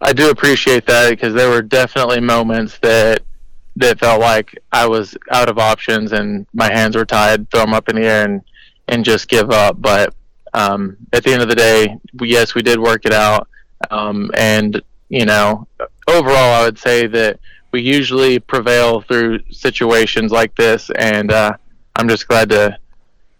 I 0.00 0.12
do 0.12 0.30
appreciate 0.30 0.86
that 0.86 1.10
because 1.10 1.34
there 1.34 1.48
were 1.48 1.62
definitely 1.62 2.20
moments 2.20 2.78
that 2.82 3.22
that 3.76 3.98
felt 3.98 4.20
like 4.20 4.56
I 4.70 4.86
was 4.86 5.16
out 5.30 5.48
of 5.48 5.58
options 5.58 6.12
and 6.12 6.46
my 6.52 6.72
hands 6.72 6.96
were 6.96 7.04
tied, 7.04 7.50
throw 7.50 7.60
them 7.60 7.74
up 7.74 7.88
in 7.88 7.96
the 7.96 8.02
air 8.02 8.24
and 8.24 8.42
and 8.88 9.04
just 9.04 9.28
give 9.28 9.50
up. 9.50 9.80
But 9.80 10.14
um, 10.52 10.96
at 11.12 11.24
the 11.24 11.32
end 11.32 11.42
of 11.42 11.48
the 11.48 11.54
day, 11.54 11.96
we, 12.14 12.30
yes, 12.30 12.54
we 12.54 12.62
did 12.62 12.78
work 12.78 13.04
it 13.04 13.12
out, 13.12 13.48
um, 13.90 14.30
and 14.34 14.80
you 15.14 15.24
know, 15.24 15.68
overall, 16.08 16.60
I 16.60 16.64
would 16.64 16.76
say 16.76 17.06
that 17.06 17.38
we 17.70 17.80
usually 17.82 18.40
prevail 18.40 19.00
through 19.00 19.38
situations 19.48 20.32
like 20.32 20.56
this, 20.56 20.90
and 20.90 21.30
uh, 21.30 21.56
I'm 21.94 22.08
just 22.08 22.26
glad 22.26 22.50
to 22.50 22.76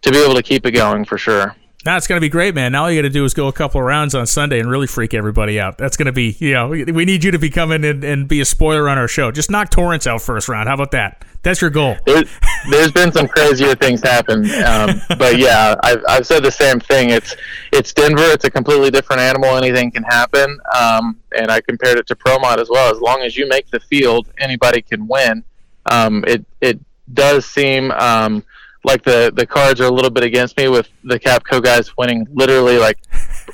to 0.03 0.11
be 0.11 0.23
able 0.23 0.35
to 0.35 0.43
keep 0.43 0.65
it 0.65 0.71
going 0.71 1.03
for 1.03 1.17
sure. 1.17 1.53
Now 1.85 1.97
it's 1.97 2.07
going 2.07 2.17
to 2.17 2.21
be 2.21 2.29
great, 2.29 2.55
man. 2.55 2.71
Now 2.71 2.83
all 2.83 2.91
you 2.91 2.99
got 2.99 3.07
to 3.07 3.13
do 3.13 3.25
is 3.25 3.35
go 3.35 3.47
a 3.47 3.53
couple 3.53 3.79
of 3.79 3.85
rounds 3.85 4.15
on 4.15 4.25
Sunday 4.25 4.59
and 4.59 4.67
really 4.67 4.87
freak 4.87 5.13
everybody 5.13 5.59
out. 5.59 5.77
That's 5.77 5.97
going 5.97 6.07
to 6.07 6.11
be, 6.11 6.35
you 6.39 6.53
know, 6.53 6.69
we 6.69 7.05
need 7.05 7.23
you 7.23 7.29
to 7.29 7.37
be 7.37 7.51
coming 7.51 7.85
and, 7.85 8.03
and 8.03 8.27
be 8.27 8.41
a 8.41 8.45
spoiler 8.45 8.89
on 8.89 8.97
our 8.97 9.07
show. 9.07 9.31
Just 9.31 9.51
knock 9.51 9.69
Torrence 9.69 10.07
out 10.07 10.23
first 10.23 10.49
round. 10.49 10.67
How 10.67 10.73
about 10.73 10.89
that? 10.91 11.23
That's 11.43 11.61
your 11.61 11.69
goal. 11.69 11.95
There, 12.07 12.23
has 12.71 12.91
been 12.91 13.11
some 13.11 13.27
crazier 13.27 13.75
things 13.75 14.01
happen, 14.01 14.49
um, 14.63 14.99
but 15.19 15.37
yeah, 15.37 15.75
I've, 15.83 16.03
I've 16.09 16.25
said 16.25 16.41
the 16.41 16.51
same 16.51 16.79
thing. 16.79 17.11
It's 17.11 17.35
it's 17.71 17.93
Denver. 17.93 18.23
It's 18.23 18.45
a 18.45 18.49
completely 18.49 18.89
different 18.89 19.21
animal. 19.21 19.55
Anything 19.55 19.91
can 19.91 20.01
happen, 20.01 20.59
um, 20.75 21.19
and 21.37 21.51
I 21.51 21.61
compared 21.61 21.99
it 21.99 22.07
to 22.07 22.15
Promod 22.15 22.57
as 22.57 22.67
well. 22.67 22.91
As 22.91 22.99
long 22.99 23.21
as 23.21 23.37
you 23.37 23.47
make 23.47 23.69
the 23.69 23.79
field, 23.79 24.27
anybody 24.39 24.81
can 24.81 25.07
win. 25.07 25.43
Um, 25.85 26.23
it 26.25 26.43
it 26.61 26.79
does 27.13 27.45
seem 27.45 27.91
um, 27.91 28.43
like 28.85 29.03
the 29.03 29.31
the 29.35 29.45
cards 29.45 29.81
are 29.81 29.85
a 29.85 29.91
little 29.91 30.11
bit 30.11 30.23
against 30.23 30.55
me 30.57 30.67
with 30.69 30.87
the 31.03 31.19
Capco 31.19 31.61
guys 31.61 31.95
winning 31.97 32.27
literally 32.33 32.77
like 32.77 32.97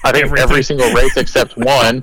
I 0.03 0.11
think 0.11 0.25
Everything. 0.25 0.43
every 0.43 0.63
single 0.63 0.91
race 0.93 1.15
except 1.17 1.57
one. 1.57 2.01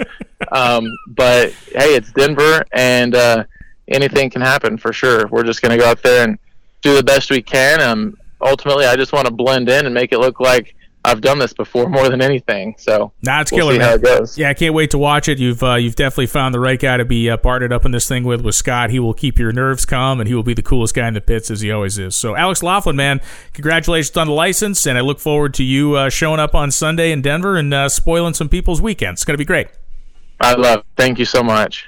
Um, 0.53 0.87
but 1.09 1.51
hey, 1.74 1.95
it's 1.97 2.12
Denver, 2.12 2.64
and 2.72 3.14
uh, 3.14 3.45
anything 3.89 4.31
can 4.31 4.41
happen 4.41 4.76
for 4.79 4.93
sure. 4.93 5.26
We're 5.29 5.43
just 5.45 5.62
going 5.62 5.72
to 5.72 5.83
go 5.83 5.89
out 5.91 6.03
there 6.03 6.24
and 6.24 6.39
do 6.83 6.95
the 6.95 7.03
best 7.03 7.31
we 7.31 7.43
can. 7.43 7.81
Um, 7.81 8.16
ultimately, 8.41 8.87
I 8.87 8.95
just 8.97 9.12
want 9.12 9.26
to 9.26 9.33
blend 9.33 9.68
in 9.68 9.85
and 9.87 9.95
make 9.95 10.12
it 10.12 10.18
look 10.20 10.39
like 10.41 10.74
I've 11.05 11.21
done 11.21 11.39
this 11.39 11.53
before 11.53 11.89
more 11.89 12.09
than 12.09 12.21
anything. 12.21 12.75
So 12.79 13.13
nah, 13.23 13.41
it's 13.41 13.53
we'll 13.53 13.61
killer. 13.61 13.73
See 13.75 13.79
man. 13.79 13.89
how 13.89 13.95
it 13.95 14.03
goes. 14.03 14.39
Yeah, 14.39 14.51
I 14.51 14.55
can't 14.55 14.75
wait 14.75 14.91
to 14.91 14.99
watch 14.99 15.29
it. 15.29 15.39
You've 15.39 15.63
uh, 15.63 15.75
you've 15.75 15.97
definitely 15.97 16.27
found 16.27 16.55
the 16.55 16.61
right 16.61 16.79
guy 16.79 16.97
to 16.97 17.05
be 17.05 17.31
uh, 17.31 17.37
partnered 17.37 17.73
up 17.73 17.85
in 17.85 17.93
this 17.93 18.09
thing 18.09 18.25
with 18.25 18.43
with 18.43 18.55
Scott. 18.55 18.91
He 18.91 18.99
will 18.99 19.15
keep 19.15 19.39
your 19.39 19.53
nerves 19.53 19.85
calm, 19.85 20.21
and 20.21 20.29
he 20.29 20.35
will 20.35 20.43
be 20.43 20.55
the 20.55 20.63
coolest 20.63 20.95
guy 20.95 21.09
in 21.09 21.15
the 21.15 21.21
pits 21.21 21.51
as 21.51 21.61
he 21.61 21.71
always 21.71 21.99
is. 21.99 22.17
So 22.17 22.37
Alex 22.37 22.63
Laughlin, 22.63 22.97
man, 22.97 23.21
congratulations 23.53 24.17
on 24.17 24.27
the 24.27 24.33
license, 24.33 24.87
and 24.87 24.99
I 24.99 25.01
look 25.01 25.21
forward 25.21 25.55
to 25.55 25.65
you 25.65 25.95
uh, 25.95 26.11
showing 26.11 26.41
up 26.41 26.55
on 26.55 26.71
Sunday 26.71 27.13
in 27.13 27.23
Denver 27.23 27.57
and 27.57 27.73
uh, 27.73 27.89
spoiling 27.89 28.35
some 28.35 28.49
people's 28.49 28.81
weekends. 28.81 29.21
It's 29.21 29.25
going 29.25 29.35
to 29.35 29.39
be 29.39 29.45
great. 29.45 29.69
I 30.41 30.55
love. 30.55 30.81
It. 30.81 30.87
Thank 30.97 31.19
you 31.19 31.25
so 31.25 31.43
much. 31.43 31.87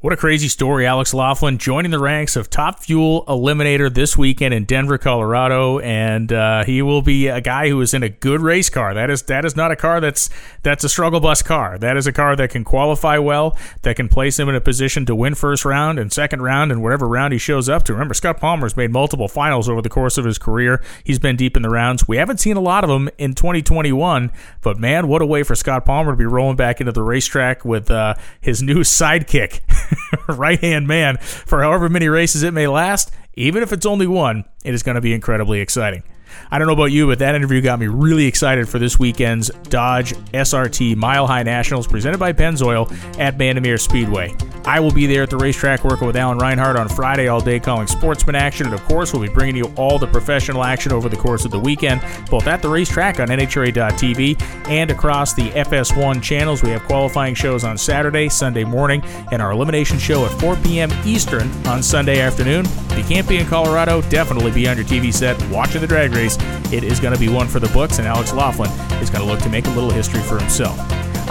What 0.00 0.12
a 0.12 0.16
crazy 0.16 0.46
story. 0.46 0.86
Alex 0.86 1.12
Laughlin 1.12 1.58
joining 1.58 1.90
the 1.90 1.98
ranks 1.98 2.36
of 2.36 2.48
Top 2.48 2.84
Fuel 2.84 3.24
Eliminator 3.26 3.92
this 3.92 4.16
weekend 4.16 4.54
in 4.54 4.64
Denver, 4.64 4.96
Colorado, 4.96 5.80
and 5.80 6.32
uh, 6.32 6.62
he 6.62 6.82
will 6.82 7.02
be 7.02 7.26
a 7.26 7.40
guy 7.40 7.68
who 7.68 7.80
is 7.80 7.92
in 7.92 8.04
a 8.04 8.08
good 8.08 8.40
race 8.40 8.70
car. 8.70 8.94
That 8.94 9.10
is 9.10 9.22
that 9.22 9.44
is 9.44 9.56
not 9.56 9.72
a 9.72 9.76
car 9.76 10.00
that's 10.00 10.30
that's 10.62 10.84
a 10.84 10.88
struggle 10.88 11.18
bus 11.18 11.42
car. 11.42 11.78
That 11.78 11.96
is 11.96 12.06
a 12.06 12.12
car 12.12 12.36
that 12.36 12.50
can 12.50 12.62
qualify 12.62 13.18
well, 13.18 13.58
that 13.82 13.96
can 13.96 14.08
place 14.08 14.38
him 14.38 14.48
in 14.48 14.54
a 14.54 14.60
position 14.60 15.04
to 15.06 15.16
win 15.16 15.34
first 15.34 15.64
round 15.64 15.98
and 15.98 16.12
second 16.12 16.42
round 16.42 16.70
and 16.70 16.80
whatever 16.80 17.08
round 17.08 17.32
he 17.32 17.38
shows 17.40 17.68
up 17.68 17.82
to. 17.86 17.92
Remember, 17.92 18.14
Scott 18.14 18.38
Palmer's 18.38 18.76
made 18.76 18.92
multiple 18.92 19.26
finals 19.26 19.68
over 19.68 19.82
the 19.82 19.88
course 19.88 20.16
of 20.16 20.24
his 20.24 20.38
career. 20.38 20.80
He's 21.02 21.18
been 21.18 21.34
deep 21.34 21.56
in 21.56 21.64
the 21.64 21.70
rounds. 21.70 22.06
We 22.06 22.18
haven't 22.18 22.38
seen 22.38 22.56
a 22.56 22.60
lot 22.60 22.84
of 22.84 22.88
them 22.88 23.10
in 23.18 23.34
2021, 23.34 24.30
but 24.62 24.78
man, 24.78 25.08
what 25.08 25.22
a 25.22 25.26
way 25.26 25.42
for 25.42 25.56
Scott 25.56 25.84
Palmer 25.84 26.12
to 26.12 26.16
be 26.16 26.24
rolling 26.24 26.54
back 26.54 26.78
into 26.78 26.92
the 26.92 27.02
racetrack 27.02 27.64
with 27.64 27.90
uh, 27.90 28.14
his 28.40 28.62
new 28.62 28.84
sidekick. 28.84 29.58
right 30.28 30.60
hand 30.60 30.86
man 30.86 31.16
for 31.18 31.62
however 31.62 31.88
many 31.88 32.08
races 32.08 32.42
it 32.42 32.54
may 32.54 32.66
last. 32.66 33.12
Even 33.34 33.62
if 33.62 33.72
it's 33.72 33.86
only 33.86 34.06
one, 34.06 34.44
it 34.64 34.74
is 34.74 34.82
going 34.82 34.96
to 34.96 35.00
be 35.00 35.12
incredibly 35.12 35.60
exciting. 35.60 36.02
I 36.50 36.58
don't 36.58 36.66
know 36.66 36.74
about 36.74 36.86
you, 36.92 37.06
but 37.06 37.18
that 37.18 37.34
interview 37.34 37.60
got 37.60 37.78
me 37.78 37.86
really 37.86 38.26
excited 38.26 38.68
for 38.68 38.78
this 38.78 38.98
weekend's 38.98 39.50
Dodge 39.68 40.14
SRT 40.32 40.96
Mile 40.96 41.26
High 41.26 41.42
Nationals 41.42 41.86
presented 41.86 42.18
by 42.18 42.32
Pennzoil 42.32 42.90
at 43.18 43.36
Bandimere 43.38 43.80
Speedway. 43.80 44.34
I 44.64 44.80
will 44.80 44.90
be 44.90 45.06
there 45.06 45.22
at 45.22 45.30
the 45.30 45.36
racetrack 45.36 45.84
working 45.84 46.06
with 46.06 46.16
Alan 46.16 46.38
Reinhart 46.38 46.76
on 46.76 46.88
Friday 46.88 47.28
all 47.28 47.40
day 47.40 47.58
calling 47.58 47.86
sportsman 47.86 48.34
action, 48.34 48.66
and 48.66 48.74
of 48.74 48.84
course, 48.84 49.12
we'll 49.12 49.22
be 49.22 49.32
bringing 49.32 49.56
you 49.56 49.72
all 49.76 49.98
the 49.98 50.06
professional 50.06 50.64
action 50.64 50.92
over 50.92 51.08
the 51.08 51.16
course 51.16 51.44
of 51.44 51.50
the 51.50 51.58
weekend, 51.58 52.02
both 52.30 52.46
at 52.46 52.60
the 52.60 52.68
racetrack 52.68 53.20
on 53.20 53.28
NHRA.tv 53.28 54.68
and 54.68 54.90
across 54.90 55.32
the 55.34 55.50
FS1 55.50 56.22
channels. 56.22 56.62
We 56.62 56.70
have 56.70 56.84
qualifying 56.84 57.34
shows 57.34 57.64
on 57.64 57.78
Saturday, 57.78 58.28
Sunday 58.28 58.64
morning, 58.64 59.02
and 59.32 59.40
our 59.40 59.52
elimination 59.52 59.98
show 59.98 60.24
at 60.26 60.40
4 60.40 60.56
p.m. 60.56 60.90
Eastern 61.04 61.50
on 61.66 61.82
Sunday 61.82 62.20
afternoon. 62.20 62.66
If 62.66 62.98
you 62.98 63.04
can't 63.04 63.28
be 63.28 63.38
in 63.38 63.46
Colorado, 63.46 64.02
definitely 64.02 64.50
be 64.50 64.68
on 64.68 64.76
your 64.76 64.86
TV 64.86 65.12
set 65.14 65.40
watching 65.50 65.80
the 65.80 65.86
drag 65.86 66.12
race. 66.12 66.17
It 66.26 66.84
is 66.84 66.98
going 67.00 67.14
to 67.14 67.20
be 67.20 67.28
one 67.28 67.46
for 67.46 67.60
the 67.60 67.68
books, 67.68 67.98
and 67.98 68.08
Alex 68.08 68.32
Laughlin 68.32 68.70
is 69.00 69.10
going 69.10 69.24
to 69.24 69.30
look 69.30 69.40
to 69.40 69.48
make 69.48 69.66
a 69.66 69.70
little 69.70 69.90
history 69.90 70.20
for 70.20 70.38
himself. 70.38 70.78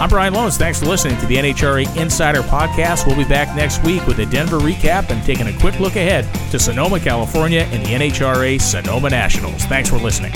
I'm 0.00 0.08
Brian 0.08 0.32
Lohnes. 0.32 0.56
Thanks 0.56 0.78
for 0.78 0.86
listening 0.86 1.18
to 1.18 1.26
the 1.26 1.36
NHRA 1.36 1.96
Insider 1.96 2.42
Podcast. 2.42 3.06
We'll 3.06 3.16
be 3.16 3.24
back 3.24 3.54
next 3.56 3.82
week 3.84 4.06
with 4.06 4.20
a 4.20 4.26
Denver 4.26 4.58
recap 4.58 5.10
and 5.10 5.22
taking 5.24 5.48
a 5.48 5.58
quick 5.58 5.78
look 5.80 5.96
ahead 5.96 6.24
to 6.52 6.58
Sonoma, 6.58 7.00
California, 7.00 7.62
and 7.72 7.84
the 7.84 7.90
NHRA 7.90 8.60
Sonoma 8.60 9.10
Nationals. 9.10 9.64
Thanks 9.64 9.90
for 9.90 9.98
listening. 9.98 10.32